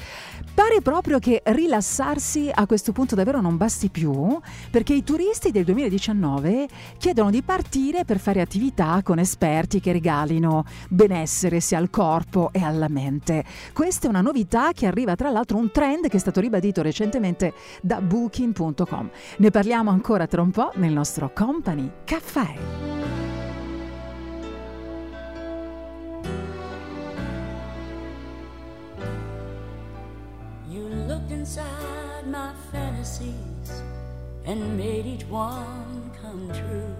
Pare 0.54 0.80
proprio 0.80 1.18
che 1.18 1.42
rilassarsi 1.44 2.50
a 2.52 2.66
questo 2.66 2.92
punto 2.92 3.14
davvero 3.14 3.40
non 3.42 3.56
basti 3.58 3.90
più 3.90 4.27
perché 4.70 4.94
i 4.94 5.02
turisti 5.02 5.50
del 5.50 5.64
2019 5.64 6.68
chiedono 6.98 7.30
di 7.30 7.42
partire 7.42 8.04
per 8.04 8.18
fare 8.18 8.40
attività 8.40 9.00
con 9.02 9.18
esperti 9.18 9.80
che 9.80 9.92
regalino 9.92 10.64
benessere 10.88 11.60
sia 11.60 11.78
al 11.78 11.90
corpo 11.90 12.50
e 12.52 12.62
alla 12.62 12.88
mente. 12.88 13.44
Questa 13.72 14.06
è 14.06 14.10
una 14.10 14.20
novità 14.20 14.72
che 14.72 14.86
arriva 14.86 15.14
tra 15.14 15.30
l'altro 15.30 15.56
un 15.56 15.70
trend 15.70 16.08
che 16.08 16.16
è 16.16 16.20
stato 16.20 16.40
ribadito 16.40 16.82
recentemente 16.82 17.54
da 17.82 18.00
booking.com. 18.00 19.10
Ne 19.38 19.50
parliamo 19.50 19.90
ancora 19.90 20.26
tra 20.26 20.42
un 20.42 20.50
po' 20.50 20.72
nel 20.76 20.92
nostro 20.92 21.32
Company 21.32 21.90
Caffè. 22.04 23.06
Inside 31.30 32.26
my 32.26 32.52
fantasies 32.70 33.47
and 34.48 34.78
made 34.78 35.04
each 35.04 35.26
one 35.26 36.10
come 36.22 36.50
true. 36.50 36.96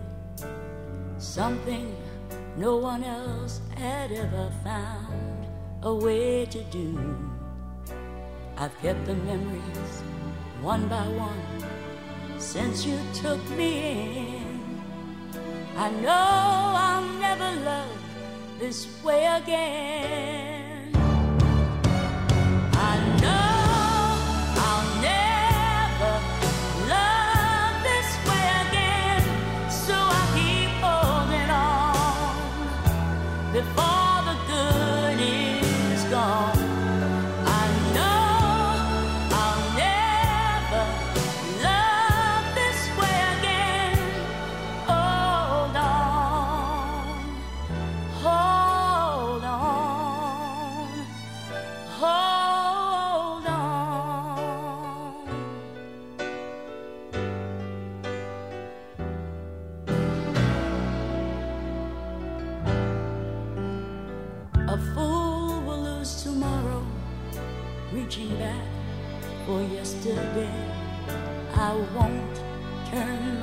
Something 1.17 1.97
no 2.59 2.77
one 2.77 3.03
else 3.03 3.63
had 3.75 4.13
ever 4.13 4.53
found 4.63 5.47
a 5.83 5.95
way 5.95 6.45
to 6.45 6.63
do. 6.65 6.93
I've 8.59 8.77
kept 8.83 9.07
the 9.07 9.15
memories 9.15 10.03
one 10.61 10.89
by 10.89 11.09
one 11.09 11.65
since 12.39 12.85
you 12.85 12.99
took 13.15 13.43
me 13.57 13.73
in. 14.37 14.83
I 15.75 15.89
know 16.05 16.29
I'll 16.87 17.09
never 17.19 17.51
love 17.65 17.99
this 18.59 18.87
way 19.03 19.25
again. 19.25 20.68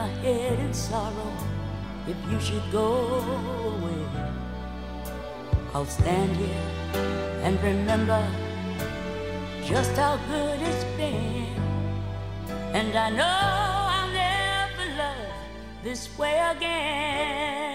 Head 0.07 0.59
in 0.59 0.73
sorrow 0.73 1.31
if 2.07 2.17
you 2.31 2.39
should 2.39 2.71
go 2.71 2.87
away. 3.73 4.05
I'll 5.73 5.85
stand 5.85 6.35
here 6.37 6.65
and 7.43 7.61
remember 7.61 8.21
just 9.63 9.91
how 9.97 10.17
good 10.27 10.61
it's 10.61 10.83
been. 10.97 11.53
And 12.73 12.95
I 12.95 13.09
know 13.09 13.37
I'll 13.95 14.11
never 14.11 14.85
love 14.97 15.33
this 15.83 16.07
way 16.17 16.39
again. 16.55 17.74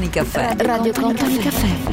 Company 0.00 0.08
Caffè. 0.08 0.56
Radio 0.64 0.92
Company 0.92 1.36
Caffè. 1.36 1.89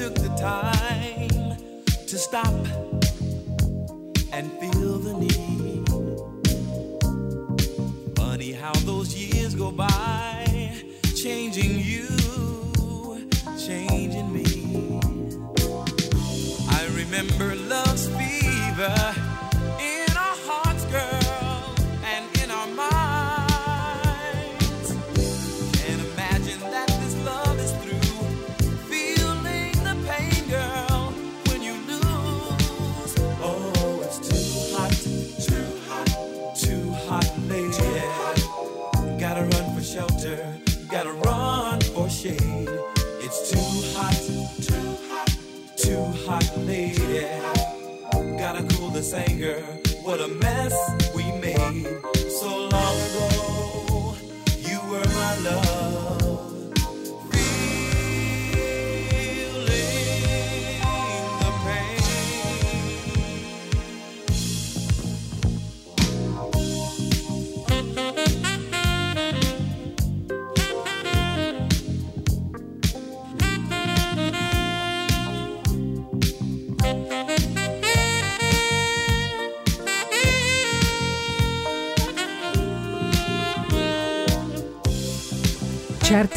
Took 0.00 0.14
the 0.14 0.34
time 0.34 1.58
to 2.06 2.16
stop 2.16 2.79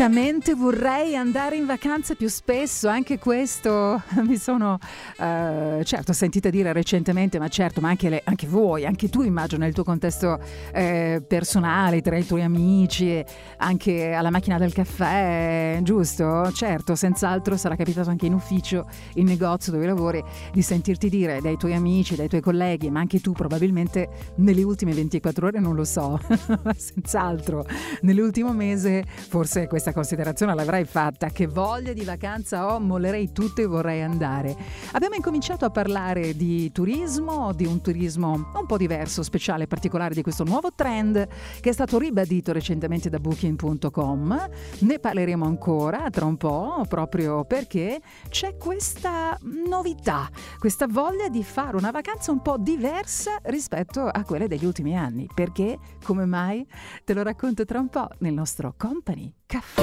Certamente 0.04 0.54
vorrei 0.54 1.16
andare 1.16 1.56
in 1.56 1.66
vacanza 1.66 2.14
più 2.14 2.28
spesso, 2.28 2.90
anche 2.90 3.20
questo 3.20 4.02
mi 4.28 4.36
sono 4.36 4.78
eh, 5.18 5.82
certo 5.86 6.12
sentita 6.12 6.50
dire 6.50 6.74
recentemente, 6.74 7.40
ma 7.40 7.48
certo, 7.48 7.80
ma 7.80 7.88
anche, 7.88 8.10
le- 8.10 8.22
anche 8.26 8.46
voi, 8.46 8.86
anche 8.86 9.08
tu 9.08 9.22
immagino 9.22 9.64
nel 9.64 9.74
tuo 9.74 9.86
contesto 9.86 10.42
eh, 10.74 11.24
personale, 11.26 12.02
tra 12.02 12.18
i 12.18 12.26
tuoi 12.26 12.42
amici, 12.42 13.24
anche 13.60 14.12
alla 14.12 14.30
macchina 14.30 14.58
del 14.58 14.74
caffè, 14.74 15.80
giusto? 15.84 16.52
Certo, 16.52 16.96
senz'altro 16.96 17.56
sarà 17.56 17.78
capitato 17.78 18.10
anche 18.10 18.26
in 18.26 18.34
ufficio, 18.34 18.90
in 19.14 19.28
negozio 19.28 19.72
dove 19.72 19.86
lavori, 19.86 20.22
di 20.52 20.62
sentirti 20.62 21.08
dire 21.08 21.40
dai 21.40 21.56
tuoi 21.56 21.76
amici, 21.76 22.18
dai 22.18 22.28
tuoi 22.28 22.42
colleghi, 22.42 22.90
ma 22.90 23.00
anche 23.00 23.22
tu 23.22 23.32
probabilmente 23.32 24.10
nelle 24.36 24.64
ultime 24.64 24.92
24 24.92 25.48
ore 25.48 25.62
non 25.62 25.76
lo 25.76 25.86
so, 25.86 26.20
senz'altro 26.76 27.66
nell'ultimo 28.02 28.52
mese 28.52 29.06
forse 29.30 29.66
questa 29.68 29.92
considerazione 29.94 30.54
l'avrai 30.54 30.86
fatta, 30.86 31.30
che 31.30 31.48
voglia 31.48 31.94
di 31.94 32.04
vacanza 32.04 32.74
ho, 32.74 32.80
mollerei 32.80 33.32
tutto 33.32 33.62
e 33.62 33.66
vorrei 33.66 34.02
andare. 34.02 34.56
Abbiamo 34.92 35.16
incominciato 35.16 35.66
a 35.66 35.70
parlare 35.70 36.36
di 36.36 36.72
turismo, 36.72 37.54
di 37.54 37.66
un 37.66 37.82
turismo 37.82 38.32
un 38.32 38.66
po' 38.66 38.78
diverso, 38.78 39.24
speciale, 39.24 39.68
particolare 39.68 40.14
di 40.14 40.22
questo 40.22 40.44
nuovo 40.44 40.72
trend 40.74 41.28
che 41.62 41.70
è 41.70 41.74
stato 41.74 41.98
ribadito 41.98 42.52
recentemente 42.52 43.10
da 43.10 43.20
booking.com. 43.20 44.50
Ne 44.80 45.00
parleremo 45.00 45.46
ancora 45.46 46.10
tra 46.10 46.26
un 46.26 46.38
po', 46.38 46.86
proprio 46.88 47.46
perché 47.46 48.02
c'è 48.30 48.58
questa 48.58 49.38
novità, 49.68 50.30
questa 50.60 50.88
voglia 50.88 51.30
di 51.30 51.44
fare 51.44 51.78
una 51.78 51.92
vacanza 51.92 52.32
un 52.32 52.42
po' 52.42 52.58
diversa 52.58 53.38
rispetto 53.44 54.08
a 54.08 54.24
quelle 54.24 54.48
degli 54.48 54.66
ultimi 54.66 54.98
anni. 54.98 55.28
Perché? 55.34 55.78
Come 56.04 56.26
mai? 56.26 56.68
Te 57.04 57.14
lo 57.14 57.24
racconto 57.24 57.66
tra 57.66 57.80
un 57.80 57.90
po' 57.90 58.10
nel 58.20 58.34
nostro 58.34 58.74
Company 58.78 59.34
Caffè. 59.54 59.82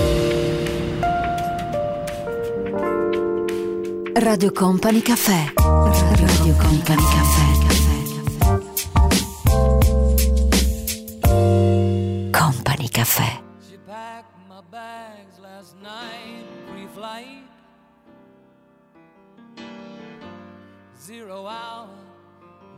Radio 4.15 4.51
Company 4.51 5.01
Caffè. 5.01 5.53
Radio 5.55 6.57
Company 6.57 7.03
Caffè. 7.03 7.45
Company 12.33 12.89
Caffè. 12.89 13.43
She 13.61 13.79
packed 13.87 14.35
my 14.49 14.61
bags 14.69 15.39
last 15.39 15.77
night, 15.81 16.45
pre-flight. 16.73 17.45
Zero 20.99 21.47
hour, 21.47 21.89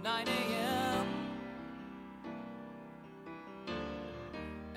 9 0.02 0.28
a.m. 0.28 1.22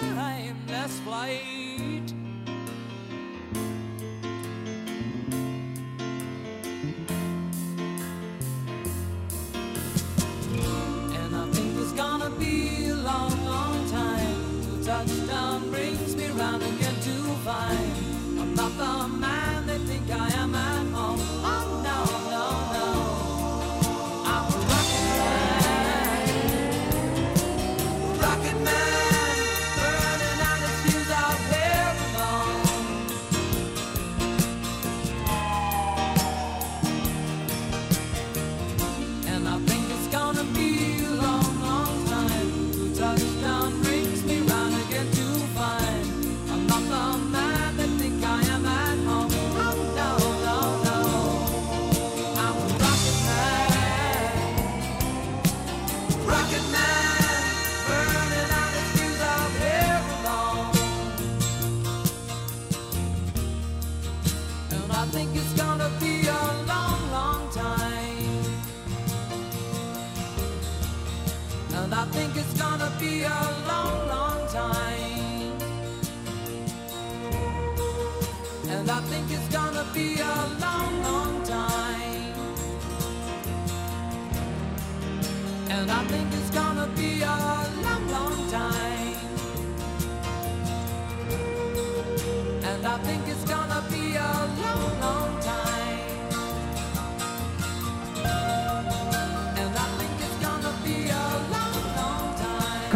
timeless 0.00 1.00
flight. 1.00 2.12
And 11.20 11.36
I 11.36 11.50
think 11.52 11.78
it's 11.78 11.92
gonna 11.92 12.30
be 12.30 12.88
a 12.88 12.94
long, 12.94 13.44
long 13.44 13.90
time 13.90 14.62
till 14.62 14.84
touchdown 14.84 15.70
brings 15.70 16.16
me 16.16 16.28
round 16.28 16.62
again 16.62 16.94
to 16.94 17.14
find 17.44 18.40
I'm 18.40 18.54
not 18.54 18.72
the 18.76 19.08
man 19.08 19.37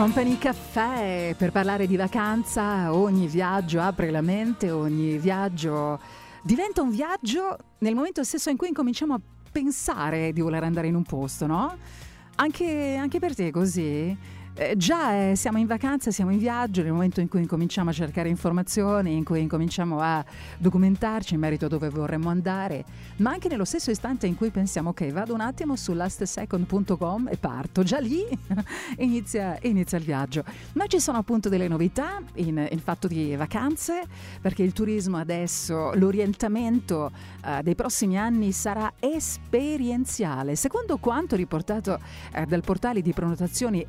Company 0.02 0.36
Caffè 0.36 1.32
per 1.38 1.52
parlare 1.52 1.86
di 1.86 1.94
vacanza, 1.94 2.92
ogni 2.92 3.28
viaggio 3.28 3.80
apre 3.80 4.10
la 4.10 4.20
mente, 4.20 4.72
ogni 4.72 5.16
viaggio 5.16 6.00
diventa 6.42 6.82
un 6.82 6.90
viaggio 6.90 7.56
nel 7.78 7.94
momento 7.94 8.24
stesso 8.24 8.50
in 8.50 8.56
cui 8.56 8.66
incominciamo 8.66 9.14
a 9.14 9.20
pensare 9.52 10.32
di 10.32 10.40
voler 10.40 10.64
andare 10.64 10.88
in 10.88 10.96
un 10.96 11.04
posto, 11.04 11.46
no? 11.46 11.76
Anche, 12.34 12.96
anche 12.96 13.20
per 13.20 13.36
te 13.36 13.52
così? 13.52 14.18
Eh, 14.54 14.76
già 14.76 15.30
eh, 15.30 15.34
siamo 15.34 15.56
in 15.56 15.66
vacanza, 15.66 16.10
siamo 16.10 16.30
in 16.30 16.36
viaggio, 16.36 16.82
nel 16.82 16.92
momento 16.92 17.20
in 17.20 17.28
cui 17.28 17.40
incominciamo 17.40 17.88
a 17.88 17.92
cercare 17.94 18.28
informazioni, 18.28 19.16
in 19.16 19.24
cui 19.24 19.40
incominciamo 19.40 19.98
a 19.98 20.22
documentarci 20.58 21.32
in 21.32 21.40
merito 21.40 21.64
a 21.64 21.68
dove 21.68 21.88
vorremmo 21.88 22.28
andare, 22.28 22.84
ma 23.16 23.30
anche 23.30 23.48
nello 23.48 23.64
stesso 23.64 23.90
istante 23.90 24.26
in 24.26 24.36
cui 24.36 24.50
pensiamo 24.50 24.90
ok, 24.90 25.10
vado 25.10 25.32
un 25.32 25.40
attimo 25.40 25.74
su 25.74 25.94
lastsecond.com 25.94 27.28
e 27.28 27.38
parto, 27.38 27.82
già 27.82 27.98
lì 27.98 28.22
inizia, 28.98 29.56
inizia 29.62 29.96
il 29.96 30.04
viaggio. 30.04 30.44
Ma 30.74 30.86
ci 30.86 31.00
sono 31.00 31.16
appunto 31.16 31.48
delle 31.48 31.66
novità 31.66 32.20
in, 32.34 32.68
in 32.70 32.80
fatto 32.80 33.08
di 33.08 33.34
vacanze, 33.34 34.02
perché 34.38 34.62
il 34.62 34.74
turismo 34.74 35.16
adesso, 35.16 35.92
l'orientamento 35.94 37.10
eh, 37.42 37.62
dei 37.62 37.74
prossimi 37.74 38.18
anni 38.18 38.52
sarà 38.52 38.92
esperienziale. 38.98 40.56
Secondo 40.56 40.98
quanto 40.98 41.36
riportato 41.36 41.98
eh, 42.34 42.44
dal 42.44 42.60
portale 42.60 43.00
di 43.00 43.14
prenotazioni 43.14 43.82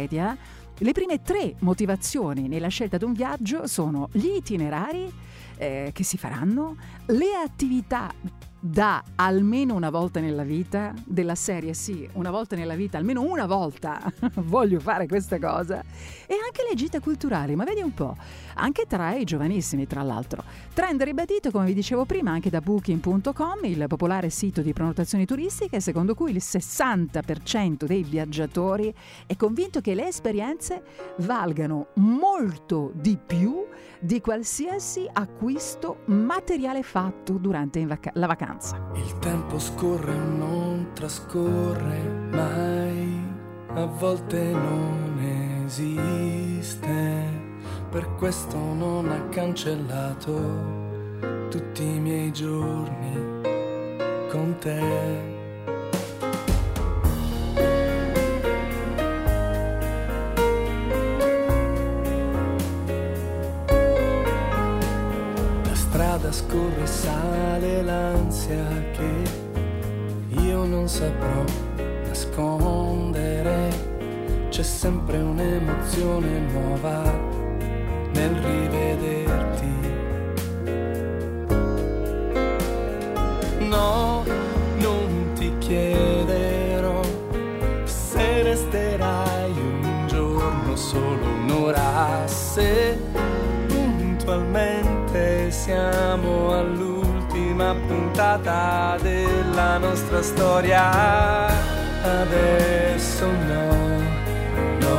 Expedia, 0.00 0.36
le 0.78 0.92
prime 0.92 1.20
tre 1.20 1.54
motivazioni 1.60 2.48
nella 2.48 2.68
scelta 2.68 2.96
di 2.96 3.04
un 3.04 3.12
viaggio 3.12 3.66
sono 3.66 4.08
gli 4.12 4.28
itinerari 4.36 5.12
eh, 5.58 5.90
che 5.92 6.04
si 6.04 6.16
faranno, 6.16 6.76
le 7.06 7.34
attività 7.44 8.10
da 8.58 9.02
almeno 9.16 9.74
una 9.74 9.90
volta 9.90 10.20
nella 10.20 10.42
vita, 10.42 10.94
della 11.04 11.34
serie 11.34 11.74
sì, 11.74 12.08
una 12.14 12.30
volta 12.30 12.56
nella 12.56 12.74
vita, 12.74 12.96
almeno 12.96 13.22
una 13.22 13.46
volta 13.46 14.00
voglio 14.36 14.80
fare 14.80 15.06
questa 15.06 15.38
cosa, 15.38 15.84
e 16.30 16.34
anche 16.34 16.64
le 16.68 16.76
gite 16.76 17.00
culturali, 17.00 17.56
ma 17.56 17.64
vedi 17.64 17.80
un 17.80 17.92
po', 17.92 18.16
anche 18.54 18.84
tra 18.86 19.16
i 19.16 19.24
giovanissimi 19.24 19.88
tra 19.88 20.02
l'altro. 20.02 20.44
Trend 20.72 21.02
ribadito, 21.02 21.50
come 21.50 21.64
vi 21.64 21.74
dicevo 21.74 22.04
prima, 22.04 22.30
anche 22.30 22.50
da 22.50 22.60
booking.com, 22.60 23.64
il 23.64 23.84
popolare 23.88 24.30
sito 24.30 24.62
di 24.62 24.72
prenotazioni 24.72 25.26
turistiche, 25.26 25.80
secondo 25.80 26.14
cui 26.14 26.30
il 26.30 26.40
60% 26.40 27.84
dei 27.84 28.04
viaggiatori 28.04 28.94
è 29.26 29.34
convinto 29.34 29.80
che 29.80 29.94
le 29.94 30.06
esperienze 30.06 30.84
valgano 31.16 31.88
molto 31.94 32.92
di 32.94 33.18
più 33.18 33.66
di 33.98 34.20
qualsiasi 34.20 35.08
acquisto 35.12 36.02
materiale 36.04 36.84
fatto 36.84 37.32
durante 37.38 37.80
in 37.80 37.88
vaca- 37.88 38.12
la 38.14 38.28
vacanza. 38.28 38.90
Il 38.94 39.18
tempo 39.18 39.58
scorre 39.58 40.14
e 40.14 40.18
non 40.18 40.90
trascorre 40.94 42.28
mai, 42.30 43.18
a 43.74 43.84
volte 43.86 44.52
non 44.52 45.10
esiste, 45.70 47.22
per 47.90 48.16
questo 48.18 48.56
non 48.56 49.08
ha 49.08 49.28
cancellato 49.28 50.34
tutti 51.48 51.84
i 51.84 52.00
miei 52.00 52.32
giorni 52.32 53.14
con 54.28 54.56
te. 54.58 55.38
Strada 65.72 66.32
scorre 66.32 66.86
sale 66.86 67.82
l'ansia 67.82 68.66
che 68.92 69.12
io 70.40 70.64
non 70.64 70.88
saprò 70.88 71.44
nascondere. 72.06 73.89
C'è 74.60 74.66
sempre 74.66 75.16
un'emozione 75.16 76.38
nuova 76.52 77.00
nel 78.12 78.34
rivederti. 78.34 79.72
No, 83.60 84.22
non 84.76 85.32
ti 85.34 85.50
chiederò 85.56 87.00
se 87.84 88.42
resterai 88.42 89.50
un 89.50 90.04
giorno 90.06 90.76
solo 90.76 91.24
un'ora 91.24 92.26
se 92.26 92.98
puntualmente 93.66 95.50
siamo 95.50 96.54
all'ultima 96.54 97.74
puntata 97.86 98.98
della 99.00 99.78
nostra 99.78 100.20
storia. 100.20 101.46
Adesso 102.02 103.26
no, 103.26 103.69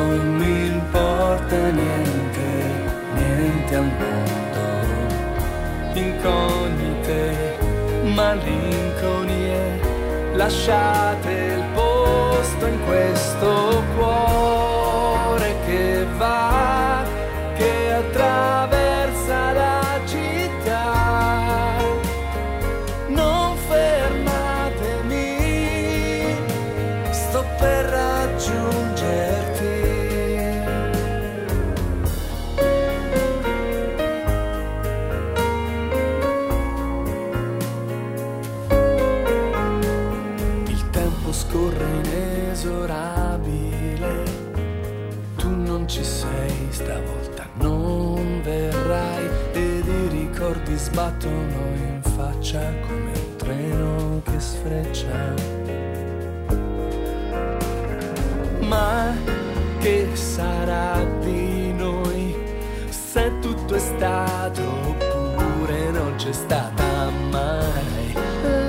non 0.01 0.35
mi 0.35 0.67
importa 0.67 1.69
niente, 1.69 2.47
niente 3.15 3.75
al 3.75 3.89
mondo. 3.99 4.63
Incognite, 5.93 7.57
malinconie, 8.15 9.79
lasciate 10.33 11.31
il 11.31 11.63
posto 11.73 12.65
in 12.65 12.79
questo 12.85 13.83
cuore 13.95 14.60
c'è 66.31 66.37
stata 66.37 67.09
mai 67.29 68.13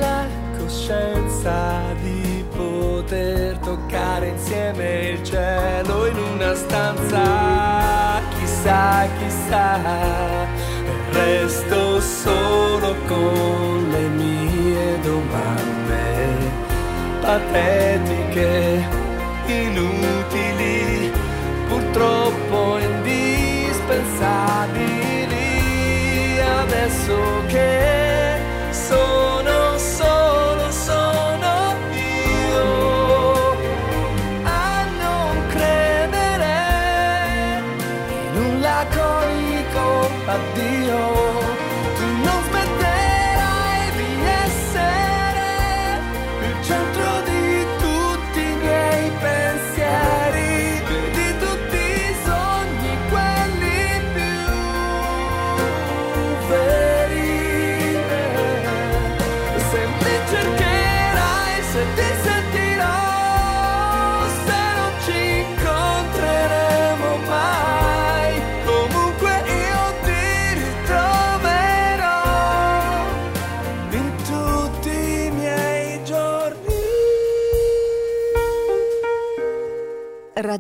la 0.01 0.27
coscienza 0.59 1.95
di 2.03 2.45
poter 2.57 3.57
toccare 3.59 4.31
insieme 4.31 5.11
il 5.11 5.23
cielo 5.23 6.07
in 6.09 6.17
una 6.17 6.55
stanza? 6.57 8.21
Chissà 8.37 9.07
chissà 9.17 9.79
resto 11.13 12.01
solo 12.01 12.97
con 13.07 13.91
le 13.93 14.09
mie 14.09 14.99
domande 15.03 16.35
patetiche 17.21 18.85
inutili 19.47 19.92
penso 26.83 27.17
que 27.49 28.02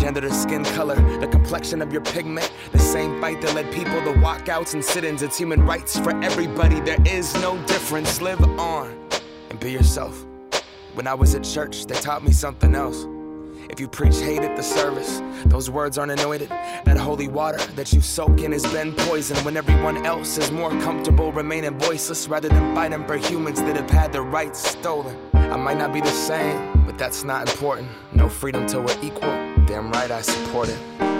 gender 0.00 0.22
to 0.22 0.32
skin 0.32 0.64
color, 0.64 0.96
the 1.18 1.28
complexion 1.28 1.82
of 1.82 1.92
your 1.92 2.00
pigment. 2.00 2.50
The 2.72 2.78
same 2.78 3.20
fight 3.20 3.42
that 3.42 3.54
led 3.54 3.70
people 3.72 4.00
to 4.04 4.12
walkouts 4.18 4.72
and 4.72 4.82
sit 4.82 5.04
ins. 5.04 5.22
It's 5.22 5.36
human 5.36 5.66
rights 5.66 5.98
for 5.98 6.10
everybody. 6.24 6.80
There 6.80 7.02
is 7.04 7.34
no 7.34 7.62
difference. 7.66 8.22
Live 8.22 8.42
on 8.58 8.98
and 9.50 9.60
be 9.60 9.70
yourself. 9.70 10.24
When 10.94 11.06
I 11.06 11.14
was 11.14 11.34
at 11.34 11.44
church, 11.44 11.84
they 11.86 11.94
taught 11.96 12.24
me 12.24 12.32
something 12.32 12.74
else. 12.74 13.06
If 13.68 13.78
you 13.78 13.86
preach 13.86 14.16
hate 14.16 14.40
at 14.40 14.56
the 14.56 14.62
service, 14.62 15.20
those 15.44 15.70
words 15.70 15.98
aren't 15.98 16.12
anointed. 16.12 16.48
That 16.48 16.96
holy 16.96 17.28
water 17.28 17.58
that 17.76 17.92
you 17.92 18.00
soak 18.00 18.40
in 18.40 18.52
has 18.52 18.64
been 18.72 18.94
poisoned 18.94 19.38
when 19.44 19.56
everyone 19.56 20.04
else 20.06 20.38
is 20.38 20.50
more 20.50 20.70
comfortable 20.80 21.30
remaining 21.30 21.78
voiceless 21.78 22.26
rather 22.26 22.48
than 22.48 22.74
fighting 22.74 23.06
for 23.06 23.16
humans 23.16 23.60
that 23.60 23.76
have 23.76 23.90
had 23.90 24.12
their 24.12 24.22
rights 24.22 24.66
stolen. 24.66 25.16
I 25.34 25.56
might 25.56 25.78
not 25.78 25.92
be 25.92 26.00
the 26.00 26.10
same, 26.10 26.84
but 26.84 26.98
that's 26.98 27.22
not 27.22 27.48
important. 27.50 27.88
No 28.12 28.28
freedom 28.28 28.66
till 28.66 28.82
we're 28.82 28.98
equal. 29.02 29.59
Damn 29.70 29.92
right 29.92 30.10
I 30.10 30.20
support 30.20 30.68
it. 30.68 31.19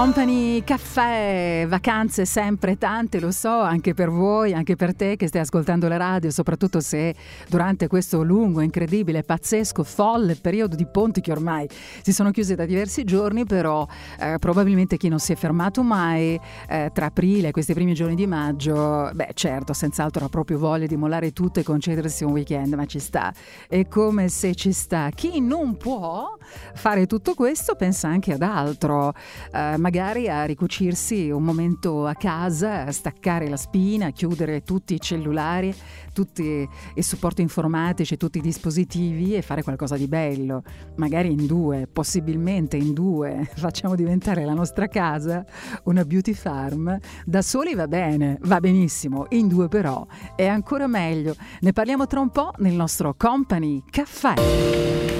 Company 0.00 0.62
Café. 0.64 0.89
Caffè, 1.00 1.64
vacanze 1.66 2.26
sempre 2.26 2.76
tante, 2.76 3.20
lo 3.20 3.30
so, 3.30 3.48
anche 3.48 3.94
per 3.94 4.10
voi, 4.10 4.52
anche 4.52 4.76
per 4.76 4.94
te 4.94 5.16
che 5.16 5.28
stai 5.28 5.40
ascoltando 5.40 5.88
la 5.88 5.96
radio, 5.96 6.30
soprattutto 6.30 6.80
se 6.80 7.14
durante 7.48 7.86
questo 7.86 8.22
lungo, 8.22 8.60
incredibile, 8.60 9.22
pazzesco, 9.22 9.82
folle 9.82 10.36
periodo 10.36 10.76
di 10.76 10.84
ponti 10.84 11.22
che 11.22 11.32
ormai 11.32 11.66
si 12.02 12.12
sono 12.12 12.30
chiusi 12.32 12.54
da 12.54 12.66
diversi 12.66 13.04
giorni, 13.04 13.46
però 13.46 13.86
eh, 14.18 14.36
probabilmente 14.38 14.98
chi 14.98 15.08
non 15.08 15.20
si 15.20 15.32
è 15.32 15.36
fermato 15.36 15.82
mai 15.82 16.38
eh, 16.68 16.90
tra 16.92 17.06
aprile 17.06 17.48
e 17.48 17.50
questi 17.50 17.72
primi 17.72 17.94
giorni 17.94 18.14
di 18.14 18.26
maggio, 18.26 19.10
beh 19.14 19.30
certo, 19.32 19.72
senz'altro 19.72 20.26
ha 20.26 20.28
proprio 20.28 20.58
voglia 20.58 20.84
di 20.84 20.96
mollare 20.96 21.32
tutto 21.32 21.60
e 21.60 21.62
concedersi 21.62 22.24
un 22.24 22.32
weekend, 22.32 22.74
ma 22.74 22.84
ci 22.84 22.98
sta. 22.98 23.32
È 23.66 23.88
come 23.88 24.28
se 24.28 24.54
ci 24.54 24.72
sta. 24.72 25.08
Chi 25.14 25.40
non 25.40 25.78
può 25.78 26.36
fare 26.74 27.06
tutto 27.06 27.32
questo 27.32 27.74
pensa 27.74 28.08
anche 28.08 28.34
ad 28.34 28.42
altro. 28.42 29.14
Eh, 29.50 29.78
magari 29.78 30.28
a 30.28 30.44
ricucirsi 30.90 31.30
un 31.30 31.42
momento 31.42 32.06
a 32.06 32.14
casa, 32.14 32.90
staccare 32.90 33.48
la 33.48 33.56
spina, 33.56 34.10
chiudere 34.10 34.62
tutti 34.62 34.94
i 34.94 35.00
cellulari, 35.00 35.74
tutti 36.12 36.68
i 36.94 37.02
supporti 37.02 37.42
informatici, 37.42 38.16
tutti 38.16 38.38
i 38.38 38.40
dispositivi 38.40 39.34
e 39.34 39.42
fare 39.42 39.62
qualcosa 39.62 39.96
di 39.96 40.08
bello, 40.08 40.62
magari 40.96 41.30
in 41.30 41.46
due, 41.46 41.86
possibilmente 41.90 42.76
in 42.76 42.92
due, 42.92 43.48
facciamo 43.54 43.94
diventare 43.94 44.44
la 44.44 44.54
nostra 44.54 44.88
casa 44.88 45.44
una 45.84 46.04
beauty 46.04 46.32
farm. 46.32 46.98
Da 47.24 47.42
soli 47.42 47.74
va 47.74 47.86
bene, 47.86 48.38
va 48.42 48.58
benissimo, 48.58 49.26
in 49.30 49.48
due 49.48 49.68
però 49.68 50.06
è 50.34 50.46
ancora 50.46 50.86
meglio. 50.86 51.34
Ne 51.60 51.72
parliamo 51.72 52.06
tra 52.06 52.20
un 52.20 52.30
po' 52.30 52.52
nel 52.58 52.74
nostro 52.74 53.14
Company 53.16 53.82
Caffè. 53.88 55.19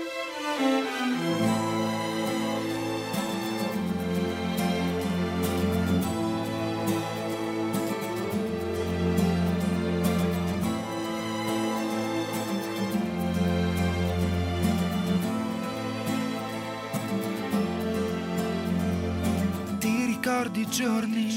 Giorni 20.71 21.27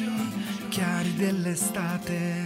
chiari 0.68 1.12
dell'estate, 1.14 2.44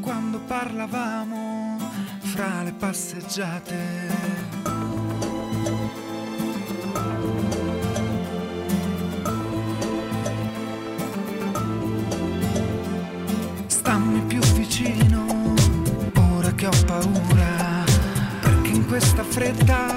quando 0.00 0.38
parlavamo 0.40 1.78
fra 2.18 2.62
le 2.62 2.72
passeggiate? 2.72 3.74
Stammi 13.66 14.20
più 14.26 14.40
vicino, 14.52 15.54
ora 16.34 16.52
che 16.52 16.66
ho 16.66 16.84
paura, 16.84 17.82
perché 18.42 18.68
in 18.68 18.86
questa 18.86 19.24
fretta 19.24 19.95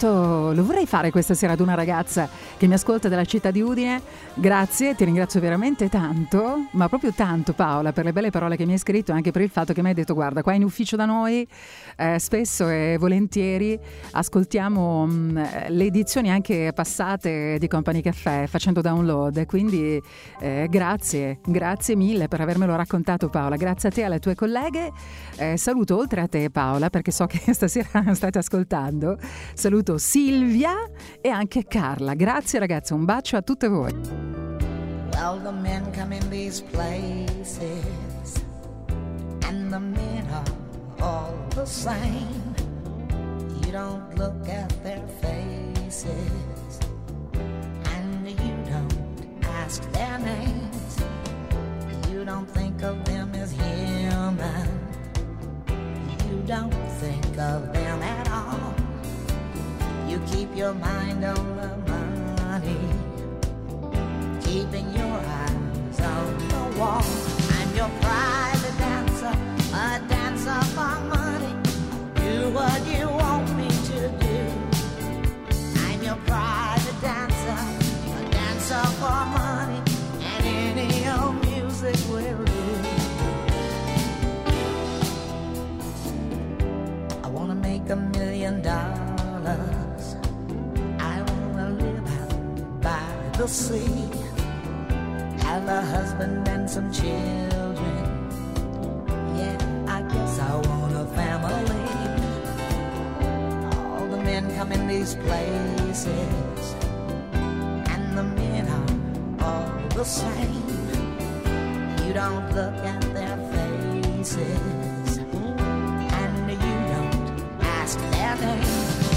saluto 0.00 0.52
lo 0.52 0.64
vorrei 0.64 0.86
fare 0.86 1.10
questa 1.10 1.34
sera 1.34 1.52
ad 1.52 1.60
una 1.60 1.74
ragazza 1.74 2.28
che 2.56 2.66
mi 2.66 2.74
ascolta 2.74 3.08
dalla 3.08 3.24
città 3.24 3.50
di 3.50 3.60
Udine. 3.60 4.00
Grazie, 4.34 4.94
ti 4.94 5.04
ringrazio 5.04 5.40
veramente 5.40 5.88
tanto, 5.88 6.68
ma 6.72 6.88
proprio 6.88 7.12
tanto 7.12 7.52
Paola 7.52 7.92
per 7.92 8.04
le 8.04 8.12
belle 8.12 8.30
parole 8.30 8.56
che 8.56 8.64
mi 8.64 8.72
hai 8.72 8.78
scritto 8.78 9.12
e 9.12 9.14
anche 9.14 9.30
per 9.30 9.42
il 9.42 9.50
fatto 9.50 9.72
che 9.72 9.82
mi 9.82 9.88
hai 9.88 9.94
detto 9.94 10.14
guarda 10.14 10.42
qua 10.42 10.54
in 10.54 10.64
ufficio 10.64 10.96
da 10.96 11.04
noi 11.04 11.46
eh, 12.00 12.18
spesso 12.18 12.68
e 12.68 12.96
volentieri 12.98 13.78
ascoltiamo 14.12 15.06
mh, 15.06 15.68
le 15.68 15.84
edizioni 15.84 16.30
anche 16.30 16.72
passate 16.74 17.58
di 17.58 17.68
Company 17.68 18.00
Caffè 18.00 18.46
facendo 18.46 18.80
download 18.80 19.44
quindi 19.44 20.00
eh, 20.40 20.66
grazie, 20.70 21.40
grazie 21.44 21.96
mille 21.96 22.28
per 22.28 22.40
avermelo 22.40 22.74
raccontato 22.76 23.28
Paola, 23.28 23.56
grazie 23.56 23.88
a 23.88 23.92
te 23.92 24.00
e 24.00 24.04
alle 24.04 24.18
tue 24.18 24.34
colleghe. 24.34 24.92
Eh, 25.36 25.56
saluto 25.56 25.96
oltre 25.96 26.20
a 26.20 26.28
te 26.28 26.50
Paola 26.50 26.88
perché 26.88 27.10
so 27.10 27.26
che 27.26 27.40
stasera 27.52 28.14
state 28.14 28.38
ascoltando, 28.38 29.18
saluto 29.54 29.98
Silvia 29.98 30.74
e 31.20 31.28
anche 31.28 31.64
Carla. 31.66 32.14
Grazie 32.14 32.58
ragazzi, 32.58 32.92
un 32.92 33.04
bacio 33.04 33.36
a 33.36 33.42
tutte 33.42 33.68
voi. 33.68 33.92
Well, 35.14 35.42
the 35.42 35.52
men 35.52 35.90
come 35.92 36.16
in 36.16 36.30
these 36.30 36.62
places, 36.62 38.42
and 39.46 39.70
the 39.70 39.78
men 39.78 40.26
are 40.30 40.54
all 41.00 41.39
the 41.50 41.64
same. 41.64 42.54
You 43.64 43.72
don't 43.72 44.14
look 44.16 44.48
at 44.48 44.70
their 44.82 45.06
faces, 45.20 46.80
and 47.84 48.28
you 48.28 48.54
don't 48.70 49.44
ask 49.44 49.82
their 49.92 50.18
names. 50.18 51.00
You 52.10 52.24
don't 52.24 52.48
think 52.48 52.82
of 52.82 53.04
them 53.04 53.34
as 53.34 53.52
human. 53.52 54.68
You 56.28 56.42
don't 56.46 56.74
think 57.00 57.26
of 57.38 57.72
them 57.72 58.02
at 58.02 58.30
all. 58.30 58.74
You 60.08 60.20
keep 60.32 60.54
your 60.56 60.74
mind 60.74 61.24
on 61.24 61.56
the 61.56 61.92
money 61.92 63.10
keeping 64.50 64.92
your 64.94 65.04
eyes 65.06 66.00
on 66.00 66.38
the 66.48 66.78
wall. 66.78 67.04
I'm 67.52 67.76
your 67.76 67.88
private 68.00 68.59
what 72.54 72.86
you 72.86 73.08
want 73.08 73.56
me 73.56 73.68
to 73.68 74.00
do. 74.26 74.38
I'm 75.86 76.02
your 76.02 76.16
private 76.26 77.00
dancer, 77.00 77.60
a 78.18 78.30
dancer 78.30 78.86
for 79.00 79.20
money, 79.38 79.82
and 80.20 80.78
any 80.78 81.08
old 81.08 81.36
music 81.46 81.96
will 82.10 82.44
do. 82.44 82.62
I 87.24 87.28
wanna 87.28 87.54
make 87.54 87.88
a 87.90 87.96
million 87.96 88.62
dollars. 88.62 90.16
I 90.98 91.22
wanna 91.28 91.70
live 91.84 92.08
out 92.20 92.80
by 92.80 93.38
the 93.38 93.46
sea 93.46 94.20
have 95.50 95.66
a 95.68 95.82
husband 95.82 96.46
and 96.46 96.70
some 96.70 96.92
children. 96.92 97.59
These 105.00 105.14
places, 105.14 106.74
and 107.88 108.18
the 108.18 108.22
men 108.22 108.68
are 108.68 109.46
all 109.46 109.88
the 109.96 110.04
same. 110.04 110.62
You 112.04 112.12
don't 112.12 112.46
look 112.54 112.74
at 112.84 113.00
their 113.14 113.38
faces, 113.54 115.16
and 115.16 116.50
you 116.50 116.76
don't 116.92 117.16
ask 117.62 117.98
their 118.12 118.36
name. 118.44 118.62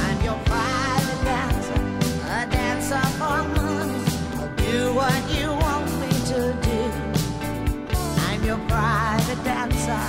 I'm 0.05 0.19
your 0.23 0.39
private 0.51 1.21
dancer, 1.29 1.81
a 2.37 2.47
dancer 2.49 3.05
for 3.19 3.39
money. 3.59 3.99
I'll 4.39 4.55
do 4.55 4.77
what 4.99 5.21
you 5.37 5.47
want 5.63 5.87
me 6.01 6.11
to 6.31 6.39
do. 6.69 6.81
I'm 8.29 8.41
your 8.45 8.61
private 8.69 9.43
dancer, 9.43 10.03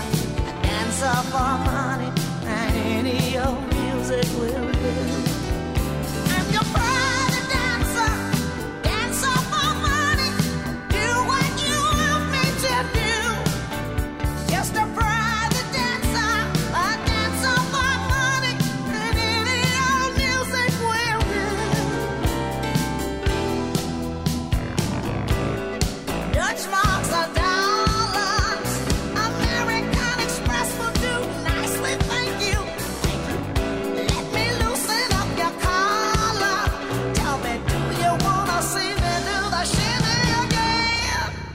a 0.50 0.52
dancer 0.62 1.16
for 1.32 1.52
money, 1.72 2.10
and 2.46 2.74
any 2.98 3.38
old 3.38 3.62
music 3.74 4.28
will 4.38 4.63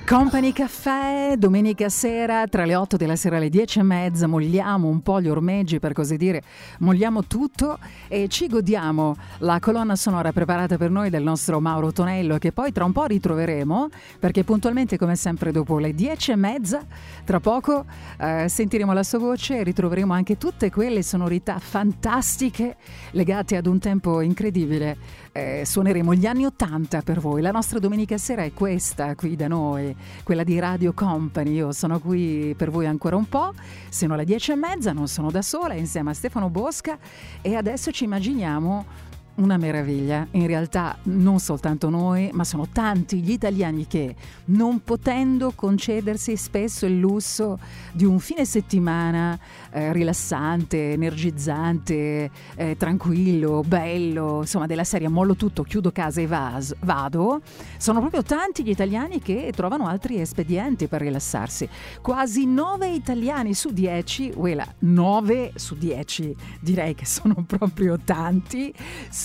Company 0.09 0.53
Caffè, 0.53 1.35
domenica 1.37 1.87
sera 1.87 2.47
tra 2.47 2.65
le 2.65 2.73
8 2.73 2.97
della 2.97 3.15
sera 3.15 3.37
e 3.37 3.41
le 3.41 3.49
10 3.49 3.77
e 3.77 3.83
mezza, 3.83 4.25
mogliamo 4.25 4.87
un 4.87 5.01
po' 5.03 5.21
gli 5.21 5.29
ormeggi 5.29 5.77
per 5.77 5.93
così 5.93 6.17
dire, 6.17 6.41
mogliamo 6.79 7.25
tutto 7.25 7.77
e 8.07 8.27
ci 8.27 8.47
godiamo 8.47 9.15
la 9.37 9.59
colonna 9.59 9.95
sonora 9.95 10.31
preparata 10.31 10.77
per 10.77 10.89
noi 10.89 11.11
del 11.11 11.21
nostro 11.21 11.59
Mauro 11.59 11.91
Tonello 11.91 12.39
che 12.39 12.51
poi 12.51 12.71
tra 12.71 12.85
un 12.85 12.91
po' 12.91 13.05
ritroveremo 13.05 13.89
perché 14.17 14.43
puntualmente 14.43 14.97
come 14.97 15.15
sempre 15.15 15.51
dopo 15.51 15.77
le 15.77 15.93
10 15.93 16.31
e 16.31 16.35
mezza, 16.35 16.83
tra 17.23 17.39
poco 17.39 17.85
eh, 18.17 18.49
sentiremo 18.49 18.91
la 18.93 19.03
sua 19.03 19.19
voce 19.19 19.59
e 19.59 19.63
ritroveremo 19.63 20.11
anche 20.11 20.39
tutte 20.39 20.71
quelle 20.71 21.03
sonorità 21.03 21.59
fantastiche 21.59 22.77
legate 23.11 23.57
ad 23.57 23.67
un 23.67 23.77
tempo 23.77 24.21
incredibile. 24.21 25.27
Eh, 25.31 25.63
suoneremo 25.63 26.15
gli 26.15 26.25
anni 26.25 26.45
80 26.45 27.01
per 27.01 27.19
voi. 27.19 27.41
La 27.41 27.51
nostra 27.51 27.79
domenica 27.79 28.17
sera 28.17 28.43
è 28.43 28.51
questa 28.51 29.15
qui 29.15 29.35
da 29.35 29.47
noi, 29.47 29.95
quella 30.23 30.43
di 30.43 30.57
Radio 30.59 30.93
Company. 30.93 31.53
Io 31.53 31.71
sono 31.71 31.99
qui 31.99 32.53
per 32.57 32.71
voi 32.71 32.87
ancora 32.87 33.15
un 33.15 33.29
po', 33.29 33.53
sono 33.89 34.15
le 34.15 34.25
10 34.25 34.51
e 34.51 34.55
mezza, 34.55 34.91
non 34.91 35.07
sono 35.07 35.29
da 35.29 35.41
sola, 35.41 35.75
insieme 35.75 36.11
a 36.11 36.13
Stefano 36.13 36.49
Bosca 36.49 36.97
e 37.41 37.55
adesso 37.55 37.91
ci 37.91 38.05
immaginiamo 38.05 39.07
una 39.39 39.57
meraviglia, 39.57 40.27
in 40.31 40.47
realtà 40.47 40.97
non 41.03 41.39
soltanto 41.39 41.89
noi, 41.89 42.29
ma 42.33 42.43
sono 42.43 42.67
tanti 42.71 43.21
gli 43.21 43.31
italiani 43.31 43.87
che, 43.87 44.15
non 44.45 44.83
potendo 44.83 45.53
concedersi 45.55 46.35
spesso 46.35 46.85
il 46.85 46.99
lusso 46.99 47.57
di 47.93 48.05
un 48.05 48.19
fine 48.19 48.45
settimana 48.45 49.37
eh, 49.71 49.93
rilassante, 49.93 50.91
energizzante, 50.91 52.29
eh, 52.55 52.75
tranquillo, 52.77 53.63
bello, 53.65 54.39
insomma 54.41 54.65
della 54.65 54.83
serie 54.83 55.07
mollo 55.07 55.35
tutto, 55.35 55.63
chiudo 55.63 55.91
casa 55.91 56.21
e 56.21 56.27
vas- 56.27 56.75
vado, 56.81 57.41
sono 57.77 57.99
proprio 57.99 58.23
tanti 58.23 58.63
gli 58.63 58.69
italiani 58.69 59.21
che 59.21 59.51
trovano 59.55 59.87
altri 59.87 60.19
espedienti 60.19 60.87
per 60.87 61.01
rilassarsi. 61.01 61.67
Quasi 62.01 62.45
9 62.45 62.89
italiani 62.89 63.53
su 63.53 63.71
10, 63.71 64.31
quella 64.31 64.67
9 64.79 65.53
su 65.55 65.75
10 65.75 66.35
direi 66.59 66.93
che 66.93 67.05
sono 67.05 67.43
proprio 67.47 67.97
tanti, 68.03 68.73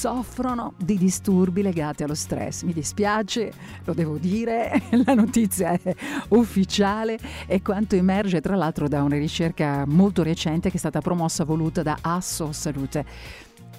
soffrono 0.05 0.74
di 0.76 0.98
disturbi 0.98 1.62
legati 1.62 2.02
allo 2.02 2.14
stress. 2.14 2.60
Mi 2.60 2.74
dispiace, 2.74 3.51
lo 3.85 3.94
devo 3.94 4.18
dire, 4.18 4.82
la 5.02 5.14
notizia 5.14 5.72
è 5.72 5.94
ufficiale 6.28 7.18
e 7.47 7.62
quanto 7.62 7.97
emerge 7.97 8.43
tra 8.43 8.55
l'altro 8.55 8.86
da 8.86 9.02
una 9.02 9.16
ricerca 9.16 9.86
molto 9.86 10.22
recente 10.22 10.68
che 10.68 10.76
è 10.76 10.78
stata 10.78 11.01
promossa 11.01 11.44
voluta 11.44 11.82
da 11.82 11.97
Asso 12.02 12.52
Salute. 12.52 13.06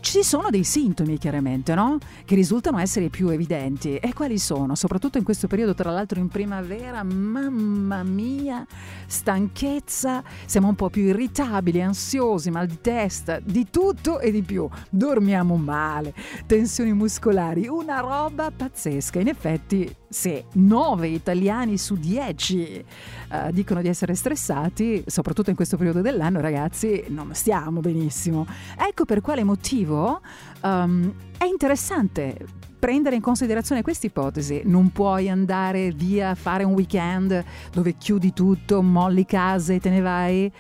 Ci 0.06 0.24
sono 0.24 0.52
dei 0.52 0.64
sintomi 0.64 1.18
chiaramente, 1.18 1.74
no? 1.74 1.98
Che 2.26 2.36
risultano 2.36 2.78
essere 2.78 3.10
più 3.10 3.30
evidenti. 3.30 3.96
E 3.96 4.14
quali 4.14 4.38
sono? 4.38 4.76
Soprattutto 4.76 5.18
in 5.18 5.24
questo 5.24 5.48
periodo, 5.48 5.74
tra 5.74 5.90
l'altro 5.90 6.20
in 6.20 6.28
primavera, 6.28 7.02
mamma 7.02 8.04
mia, 8.04 8.66
stanchezza, 9.08 10.24
siamo 10.46 10.68
un 10.68 10.76
po' 10.76 10.92
più 10.92 11.02
irritabili, 11.02 11.82
ansiosi, 11.82 12.52
mal 12.52 12.68
di 12.68 12.80
testa, 12.82 13.40
di 13.40 13.68
tutto 13.72 14.20
e 14.20 14.30
di 14.30 14.44
più. 14.44 14.70
Dormiamo 14.90 15.56
male, 15.56 16.14
tensioni 16.46 16.94
muscolari, 16.94 17.68
una 17.68 18.00
roba 18.00 18.52
pazzesca. 18.52 19.20
In 19.20 19.28
effetti, 19.28 19.94
se 20.16 20.46
9 20.54 21.10
italiani 21.10 21.78
su 21.78 21.96
10 21.96 22.64
eh, 22.64 22.86
dicono 23.52 23.82
di 23.82 23.90
essere 23.90 24.16
stressati, 24.16 25.04
soprattutto 25.08 25.50
in 25.50 25.58
questo 25.58 25.76
periodo 25.76 26.00
dell'anno, 26.00 26.40
ragazzi, 26.40 27.04
non 27.10 27.32
stiamo 27.34 27.82
benissimo. 27.82 28.48
Ecco 28.78 29.04
per 29.04 29.20
quale 29.20 29.44
motivo 29.44 30.22
um, 30.62 31.14
è 31.38 31.44
interessante 31.44 32.38
prendere 32.80 33.18
in 33.18 33.22
considerazione 33.22 33.82
questa 33.82 34.06
ipotesi. 34.06 34.62
Non 34.64 34.94
puoi 34.94 35.30
andare 35.30 35.92
via 35.92 36.30
a 36.30 36.36
fare 36.36 36.64
un 36.64 36.72
weekend 36.72 37.44
dove 37.74 37.96
chiudi 37.98 38.32
tutto, 38.32 38.82
molli 38.82 39.26
case 39.26 39.76
e 39.76 39.80
te 39.82 39.90
ne 39.90 40.00
vai 40.00 40.52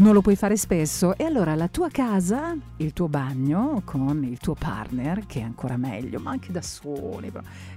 non 0.00 0.14
lo 0.14 0.22
puoi 0.22 0.34
fare 0.34 0.56
spesso 0.56 1.14
e 1.14 1.24
allora 1.24 1.54
la 1.54 1.68
tua 1.68 1.90
casa, 1.90 2.56
il 2.78 2.94
tuo 2.94 3.08
bagno 3.08 3.82
con 3.84 4.24
il 4.24 4.38
tuo 4.38 4.54
partner, 4.54 5.26
che 5.26 5.40
è 5.40 5.42
ancora 5.42 5.76
meglio, 5.76 6.18
ma 6.20 6.30
anche 6.30 6.52
da 6.52 6.62
soli. 6.62 7.30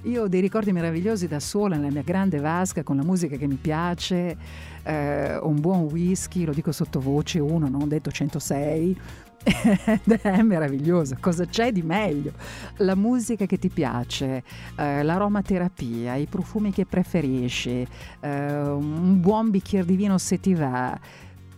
Io 0.04 0.24
ho 0.24 0.28
dei 0.30 0.40
ricordi 0.40 0.72
meravigliosi 0.72 1.28
da 1.28 1.42
sola 1.42 1.76
nella 1.76 1.92
mia 1.92 2.02
grande 2.02 2.40
vasca 2.40 2.82
con 2.82 2.96
la 2.96 3.04
musica 3.04 3.36
che 3.36 3.46
mi 3.46 3.56
piace, 3.56 4.38
eh, 4.84 5.38
un 5.38 5.60
buon 5.60 5.82
whisky, 5.82 6.46
lo 6.46 6.54
dico 6.54 6.72
sottovoce, 6.72 7.40
uno, 7.40 7.68
non 7.68 7.82
ho 7.82 7.88
detto 7.88 8.10
106, 8.10 9.00
ed 9.44 10.20
è 10.22 10.42
meraviglioso, 10.44 11.18
cosa 11.20 11.46
c'è 11.46 11.74
di 11.74 11.82
meglio? 11.82 12.32
La 12.78 12.96
musica 12.96 13.46
che 13.46 13.60
ti 13.60 13.68
piace, 13.68 14.44
eh, 14.78 15.04
l'aromaterapia, 15.04 16.16
i 16.16 16.28
profumi 16.28 16.72
che 16.72 16.86
preferisci, 16.86 17.86
eh, 18.22 18.60
un 18.62 19.20
buon 19.20 19.50
bicchiere 19.50 19.86
di 19.86 19.98
vino 19.98 20.18
se 20.18 20.40
ti 20.40 20.54
va 20.54 20.98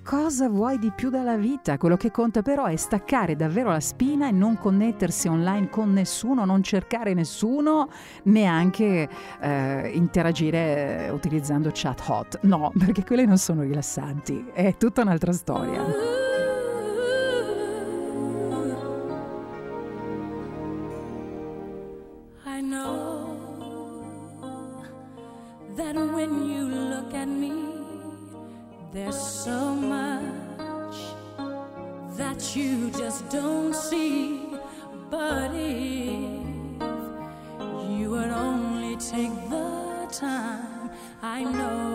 cosa 0.05 0.47
vuoi 0.47 0.77
di 0.77 0.91
più 0.91 1.09
dalla 1.09 1.35
vita? 1.35 1.79
Quello 1.79 1.97
che 1.97 2.11
conta 2.11 2.43
però 2.43 2.65
è 2.65 2.75
staccare 2.75 3.35
davvero 3.35 3.71
la 3.71 3.79
spina 3.79 4.27
e 4.27 4.31
non 4.31 4.55
connettersi 4.57 5.27
online 5.27 5.67
con 5.69 5.91
nessuno, 5.91 6.45
non 6.45 6.61
cercare 6.61 7.15
nessuno, 7.15 7.89
neanche 8.25 9.09
eh, 9.41 9.91
interagire 9.93 11.07
eh, 11.07 11.09
utilizzando 11.09 11.71
chat 11.73 12.03
hot. 12.05 12.39
No, 12.43 12.71
perché 12.77 13.03
quelle 13.03 13.25
non 13.25 13.39
sono 13.39 13.63
rilassanti, 13.63 14.51
è 14.53 14.77
tutta 14.77 15.01
un'altra 15.01 15.33
storia. 15.33 16.24
don't 33.29 33.73
see, 33.73 34.41
but 35.09 35.51
if 35.53 36.43
you 37.89 38.09
would 38.11 38.31
only 38.31 38.95
take 38.97 39.33
the 39.49 40.07
time, 40.11 40.89
I 41.21 41.43
know. 41.43 41.94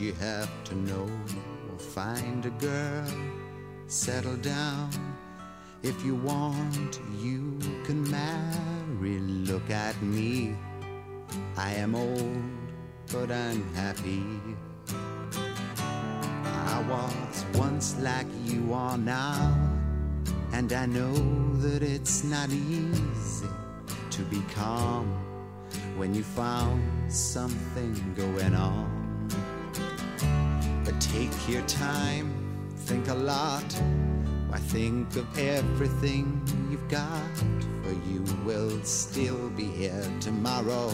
you 0.00 0.12
have 0.14 0.48
to 0.64 0.74
know. 0.76 1.08
Find 1.78 2.44
a 2.46 2.50
girl, 2.50 3.06
settle 3.86 4.36
down. 4.36 4.90
If 5.82 6.04
you 6.04 6.14
want, 6.14 7.00
you 7.18 7.58
can 7.84 8.08
marry. 8.10 9.18
Look 9.20 9.70
at 9.70 10.00
me, 10.02 10.54
I 11.56 11.72
am 11.74 11.94
old, 11.94 12.42
but 13.12 13.30
I'm 13.30 13.62
happy. 13.74 14.24
I 16.44 16.84
was 16.88 17.44
once 17.54 17.98
like 17.98 18.26
you 18.44 18.72
are 18.72 18.98
now, 18.98 19.56
and 20.52 20.72
I 20.72 20.86
know 20.86 21.14
that 21.58 21.82
it's 21.82 22.24
not 22.24 22.50
easy 22.50 23.48
to 24.10 24.22
be 24.22 24.42
calm 24.54 25.06
when 25.96 26.14
you 26.14 26.22
found 26.22 26.82
something 27.12 27.94
going 28.16 28.54
on. 28.54 28.97
Take 31.00 31.48
your 31.48 31.62
time, 31.62 32.32
think 32.76 33.08
a 33.08 33.14
lot. 33.14 33.64
Why 34.48 34.58
think 34.58 35.16
of 35.16 35.38
everything 35.38 36.40
you've 36.70 36.88
got? 36.88 37.36
For 37.82 37.92
you 38.10 38.24
will 38.44 38.82
still 38.82 39.48
be 39.50 39.64
here 39.64 40.04
tomorrow, 40.20 40.92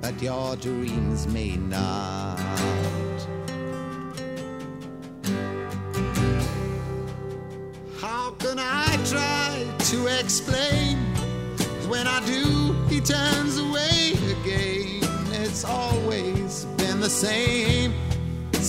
but 0.00 0.20
your 0.22 0.56
dreams 0.56 1.26
may 1.26 1.56
not. 1.56 2.38
How 8.00 8.30
can 8.38 8.58
I 8.58 8.98
try 9.04 9.66
to 9.78 10.06
explain? 10.20 10.98
When 11.88 12.06
I 12.06 12.24
do, 12.24 12.72
he 12.88 13.00
turns 13.00 13.58
away 13.58 14.12
again. 14.40 15.00
It's 15.32 15.64
always 15.64 16.66
been 16.76 17.00
the 17.00 17.10
same, 17.10 17.94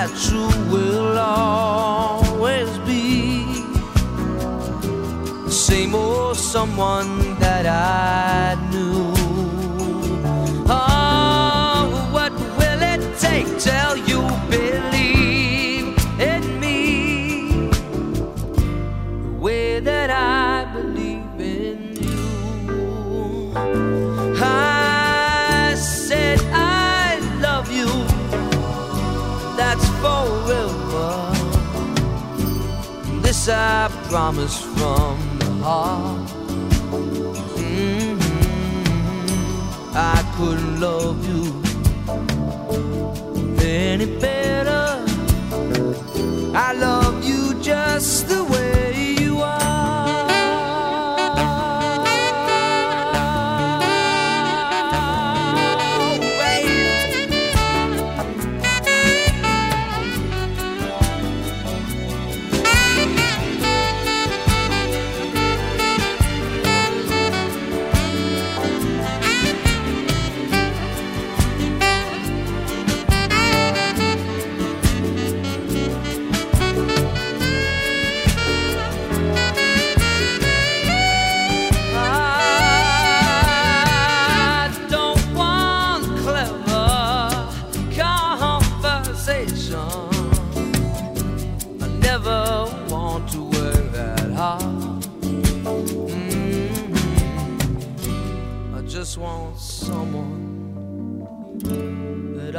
That 0.00 0.32
you 0.32 0.46
will 0.72 1.18
always 1.18 2.70
be 2.88 3.42
the 5.44 5.50
same 5.50 5.94
old 5.94 6.38
someone 6.38 7.38
that 7.38 7.66
I 7.66 8.56
knew. 8.70 9.12
Oh, 10.70 12.08
what 12.14 12.32
will 12.58 12.82
it 12.94 13.02
take 13.18 13.48
till 13.58 13.98
you 14.10 14.29
I 33.50 33.88
promise 34.08 34.58
from 34.60 35.18
the 35.40 35.50
heart. 35.64 36.28
Mhm. 37.56 38.20
I 39.94 40.18
couldn't 40.36 40.80
love 40.80 41.18
you 41.30 41.44
any 43.60 44.06
better. 44.06 44.86
I 46.54 46.72
love 46.86 47.24
you 47.24 47.54
just 47.60 48.28
the 48.28 48.42
way 48.44 49.19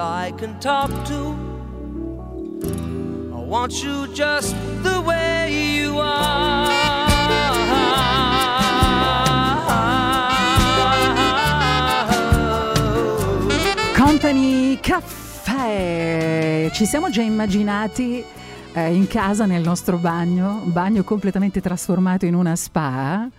I 0.01 0.33
can 0.35 0.57
talk 0.59 0.89
to. 1.05 1.35
I 3.31 3.39
want 3.45 3.83
you 3.83 4.07
just 4.13 4.55
the 4.81 4.99
way 4.99 5.51
you 5.51 5.99
are. 5.99 6.67
Company 13.93 14.79
Caffè. 14.79 16.71
Ci 16.73 16.85
siamo 16.85 17.11
già 17.11 17.21
immaginati 17.21 18.25
eh, 18.73 18.93
in 18.95 19.05
casa 19.07 19.45
nel 19.45 19.61
nostro 19.61 19.97
bagno, 19.97 20.61
bagno 20.63 21.03
completamente 21.03 21.61
trasformato 21.61 22.25
in 22.25 22.33
una 22.33 22.55
spa. 22.55 23.29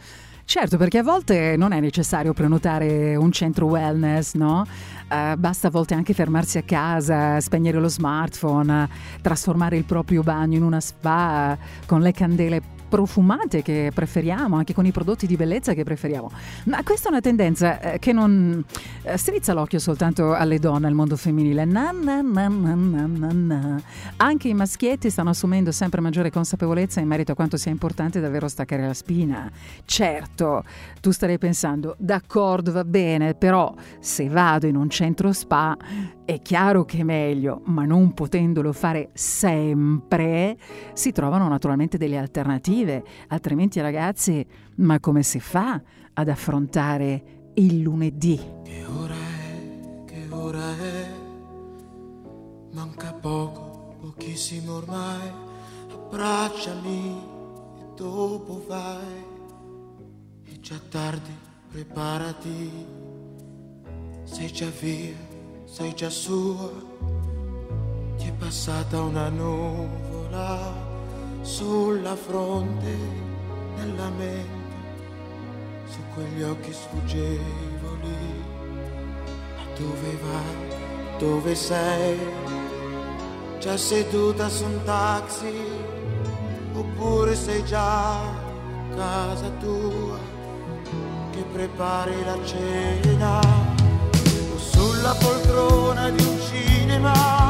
Certo, 0.45 0.77
perché 0.77 0.99
a 0.99 1.03
volte 1.03 1.57
non 1.57 1.73
è 1.73 1.81
necessario 1.81 2.33
prenotare 2.33 3.17
un 3.17 3.33
centro 3.33 3.67
wellness, 3.67 4.35
no? 4.35 4.67
Eh, 5.13 5.37
basta 5.37 5.69
a 5.69 5.71
volte 5.71 5.93
anche 5.93 6.15
fermarsi 6.15 6.57
a 6.57 6.63
casa, 6.63 7.39
spegnere 7.39 7.79
lo 7.79 7.89
smartphone, 7.89 8.89
trasformare 9.21 9.77
il 9.77 9.85
proprio 9.85 10.23
bagno 10.23 10.57
in 10.57 10.63
una 10.63 10.81
spa 10.81 11.55
con 11.85 12.01
le 12.01 12.13
candele 12.13 12.63
profumate 12.93 13.63
che 13.63 13.91
preferiamo, 13.95 14.57
anche 14.57 14.75
con 14.75 14.85
i 14.85 14.93
prodotti 14.93 15.27
di 15.27 15.35
bellezza 15.35 15.73
che 15.73 15.83
preferiamo. 15.83 16.31
Ma 16.65 16.83
questa 16.83 17.09
è 17.09 17.11
una 17.11 17.23
tendenza 17.23 17.81
eh, 17.81 17.99
che 17.99 18.13
non 18.13 18.63
eh, 19.05 19.17
strizza 19.17 19.55
l'occhio 19.55 19.79
soltanto 19.79 20.35
alle 20.35 20.59
donne, 20.59 20.89
al 20.89 20.93
mondo 20.93 21.17
femminile. 21.17 21.65
Na, 21.65 21.91
na, 21.91 22.21
na, 22.21 22.49
na, 22.49 22.75
na, 22.75 23.33
na. 23.33 23.83
Anche 24.17 24.49
i 24.49 24.53
maschietti 24.53 25.09
stanno 25.09 25.31
assumendo 25.31 25.73
sempre 25.73 26.03
maggiore 26.03 26.31
consapevolezza 26.31 27.01
in 27.01 27.09
merito 27.09 27.33
a 27.33 27.35
quanto 27.35 27.57
sia 27.57 27.71
importante 27.71 28.21
davvero 28.21 28.47
staccare 28.47 28.87
la 28.87 28.93
spina. 28.93 29.51
Certo, 29.87 30.63
tu 31.01 31.13
starei 31.13 31.39
pensando, 31.39 31.95
d'accordo, 31.99 32.73
va 32.73 32.85
bene, 32.85 33.33
però 33.33 33.75
se 34.01 34.29
vado 34.29 34.67
in 34.67 34.77
un 34.77 34.91
centro 34.91 35.33
spa 35.33 35.75
è 36.35 36.43
chiaro 36.43 36.85
che 36.85 36.99
è 36.99 37.03
meglio, 37.03 37.61
ma 37.65 37.85
non 37.85 38.15
potendolo 38.15 38.73
fare 38.73 39.11
sempre, 39.13 40.57
si 40.93 41.13
trovano 41.13 41.49
naturalmente 41.49 41.99
delle 41.99 42.19
alternative. 42.19 43.05
Altrimenti, 43.29 43.81
ragazzi, 43.81 44.47
ma 44.77 45.01
come 45.01 45.23
si 45.23 45.41
fa 45.41 45.81
ad 46.15 46.29
affrontare 46.29 47.51
il 47.55 47.81
lunedì? 47.81 48.41
Che 48.65 48.85
ora 48.85 49.15
è, 49.15 50.05
che 50.07 50.27
ora 50.31 50.77
è, 50.79 51.07
manca 52.73 53.13
poco, 53.13 53.97
pochissimo 54.01 54.77
ormai, 54.77 55.31
abbracciami 55.91 57.23
e 57.79 57.85
dopo 57.95 58.65
vai, 58.67 59.25
è 60.45 60.59
già 60.61 60.81
tardi, 60.89 61.33
preparati, 61.71 62.71
sei 64.25 64.51
già 64.53 64.71
via, 64.81 65.32
sei 65.73 65.95
già 65.95 66.11
sua, 66.11 66.69
ti 68.19 68.27
è 68.27 68.33
passata 68.33 69.01
una 69.01 69.31
nuvola 69.31 70.71
sulla 71.41 72.15
fronte, 72.15 72.95
nella 73.77 74.11
mente, 74.11 74.77
su 75.87 75.99
quegli 76.13 76.43
occhi 76.43 76.75
sfuggevoli. 76.75 78.45
Ma 79.57 79.63
dove 79.79 80.19
vai? 80.23 81.17
Dove 81.19 81.55
sei? 81.55 82.19
Già 83.59 83.79
seduta 83.79 84.51
su 84.51 84.65
un 84.65 84.79
taxi? 84.85 85.55
Oppure 86.75 87.35
sei 87.35 87.65
già 87.65 88.21
a 88.21 88.35
casa 88.95 89.49
tua 89.59 90.19
che 91.31 91.43
prepari 91.51 92.25
la 92.27 92.45
cena? 92.45 93.72
Sulla 95.03 95.17
poltrona 95.17 96.11
di 96.11 96.25
un 96.25 96.39
cinema? 96.39 97.42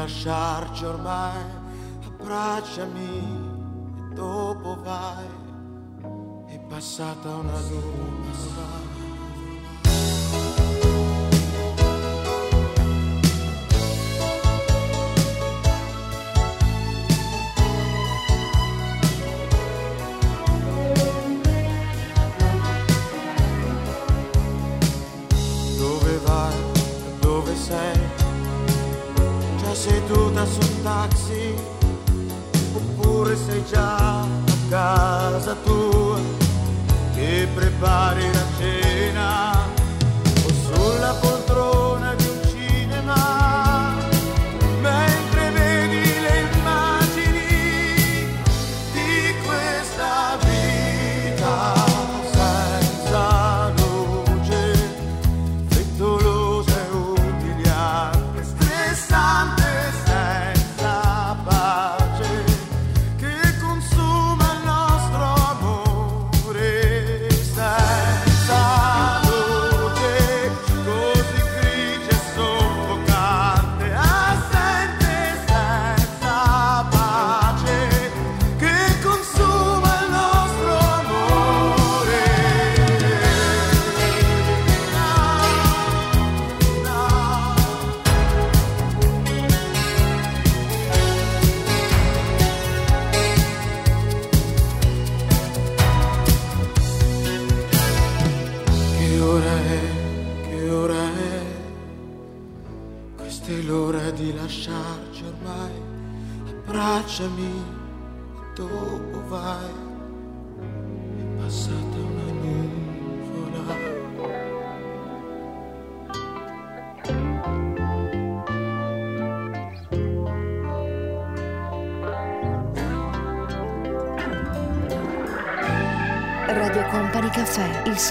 Lasciarci 0.00 0.84
ormai, 0.84 1.44
abbracciami 2.06 3.18
e 3.98 4.14
dopo 4.14 4.80
vai, 4.82 5.26
è 6.46 6.58
passata 6.60 7.28
una 7.36 7.58
nuvola. 7.58 8.99
Seduta 29.80 30.44
su 30.44 30.60
un 30.60 30.82
taxi? 30.82 31.54
Oppure 32.74 33.34
sei 33.34 33.64
già 33.64 34.20
a 34.20 34.26
casa 34.68 35.54
tua 35.64 36.18
che 37.14 37.48
prepari 37.54 38.30
la 38.30 38.44
cena? 38.58 39.59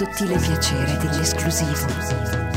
Sottile 0.00 0.38
piacere 0.38 0.96
dell'esclusivo. 0.96 2.49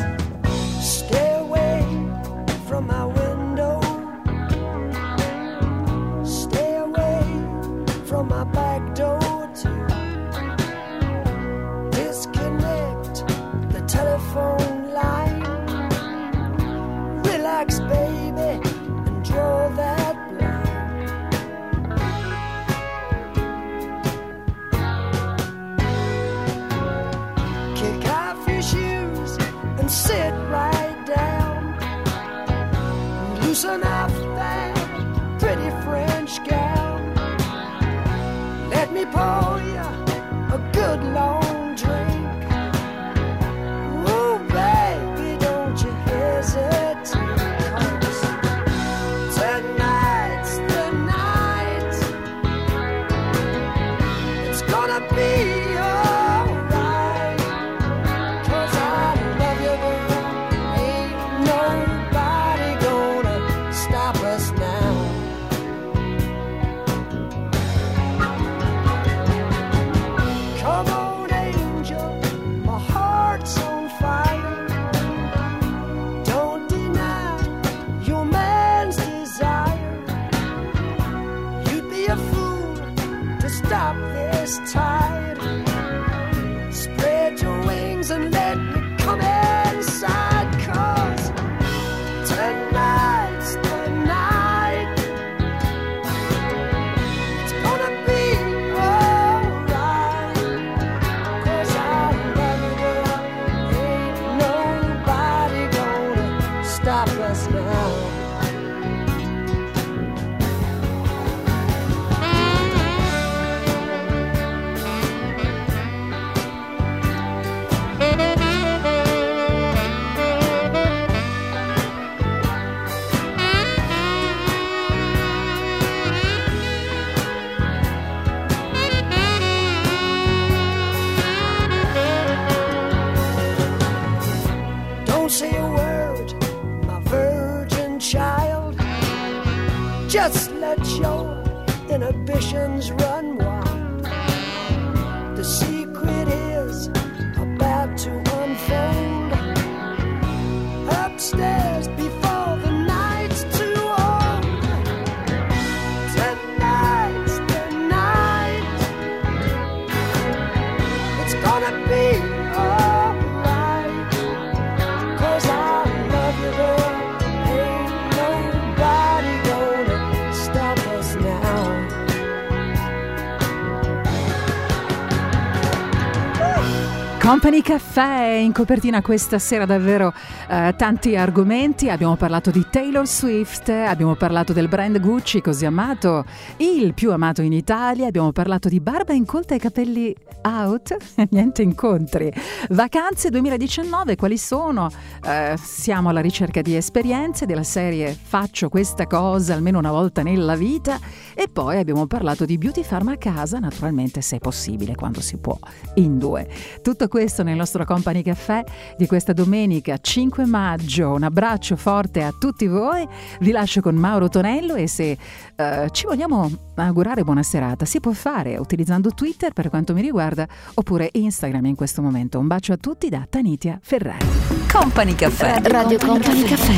Company 177.44 177.61
Caffè 177.61 178.24
in 178.41 178.53
copertina 178.53 179.02
questa 179.02 179.38
sera 179.38 179.65
davvero 179.65 180.14
eh, 180.48 180.74
tanti 180.78 181.18
argomenti, 181.18 181.90
abbiamo 181.90 182.15
parlato 182.15 182.52
di 182.52 182.65
Taylor 182.70 183.06
Swift, 183.06 183.68
abbiamo 183.68 184.15
parlato 184.15 184.53
del 184.53 184.70
brand 184.70 184.98
Gucci 184.98 185.41
così 185.41 185.65
amato, 185.65 186.24
il 186.56 186.94
più 186.94 187.11
amato 187.11 187.41
in 187.41 187.52
Italia, 187.52 188.07
abbiamo 188.07 188.32
parlato 188.32 188.70
di 188.70 188.80
barba 188.80 189.11
incolta 189.11 189.56
e 189.56 189.60
capelli 189.60 190.15
out, 190.44 190.95
niente 191.32 191.64
incontri, 191.64 192.32
vacanze 192.70 193.30
2019 193.30 194.15
quali 194.15 194.38
sono? 194.38 194.90
Eh, 195.26 195.56
siamo 195.58 196.10
alla 196.10 196.20
ricerca 196.20 196.62
di 196.62 196.76
esperienze 196.76 197.45
della 197.45 197.64
serie 197.64 198.14
faccio 198.22 198.68
questa 198.68 199.08
cosa 199.08 199.54
almeno 199.54 199.78
una 199.78 199.91
volta 199.91 200.22
nella 200.22 200.58
vita 200.58 201.00
e 201.34 201.48
poi 201.48 201.78
abbiamo 201.78 202.08
parlato 202.08 202.44
di 202.44 202.58
beauty 202.58 202.84
farm 202.84 203.08
a 203.08 203.16
casa 203.16 203.58
naturalmente 203.58 204.20
se 204.20 204.36
è 204.36 204.40
possibile 204.40 204.95
quando 204.95 205.22
si 205.22 205.38
può 205.38 205.58
in 205.95 206.18
due. 206.18 206.45
Tutto 206.82 207.08
questo 207.08 207.41
nel 207.41 207.56
nostro 207.56 207.86
Company 207.86 208.22
Caffè 208.22 208.64
di 208.98 209.08
questa 209.08 209.32
domenica 209.32 209.98
5 209.98 210.45
maggio. 210.45 211.14
Un 211.14 211.24
abbraccio 211.24 211.78
forte 211.78 212.22
a 212.22 212.34
tutti 212.38 212.68
voi. 212.68 213.08
Vi 213.40 213.52
lascio 213.52 213.80
con 213.80 213.95
Mauro 213.95 214.28
Tonello 214.28 214.76
e 214.76 214.88
se 214.88 215.18
eh, 215.56 215.88
ci 215.91 216.06
vogliamo 216.06 216.52
augurare 216.76 217.24
buona 217.24 217.44
serata, 217.44 217.86
si 217.86 218.00
può 218.00 218.12
fare 218.12 218.58
utilizzando 218.58 219.12
Twitter 219.12 219.54
per 219.54 219.70
quanto 219.70 219.94
mi 219.94 220.02
riguarda 220.02 220.45
oppure 220.74 221.10
Instagram 221.14 221.66
in 221.66 221.76
questo 221.76 222.02
momento. 222.02 222.40
Un 222.40 222.48
bacio 222.48 222.74
a 222.74 222.78
tutti 222.78 223.08
da 223.08 223.26
Tanitia 223.30 223.80
Ferrari. 223.82 224.26
Company 224.70 225.12
Company 225.14 225.15
Caffè. 225.15 225.69
Radio 225.69 225.98
Company 225.99 226.44
Caffè. 226.44 226.73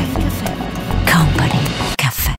Company. 1.10 1.65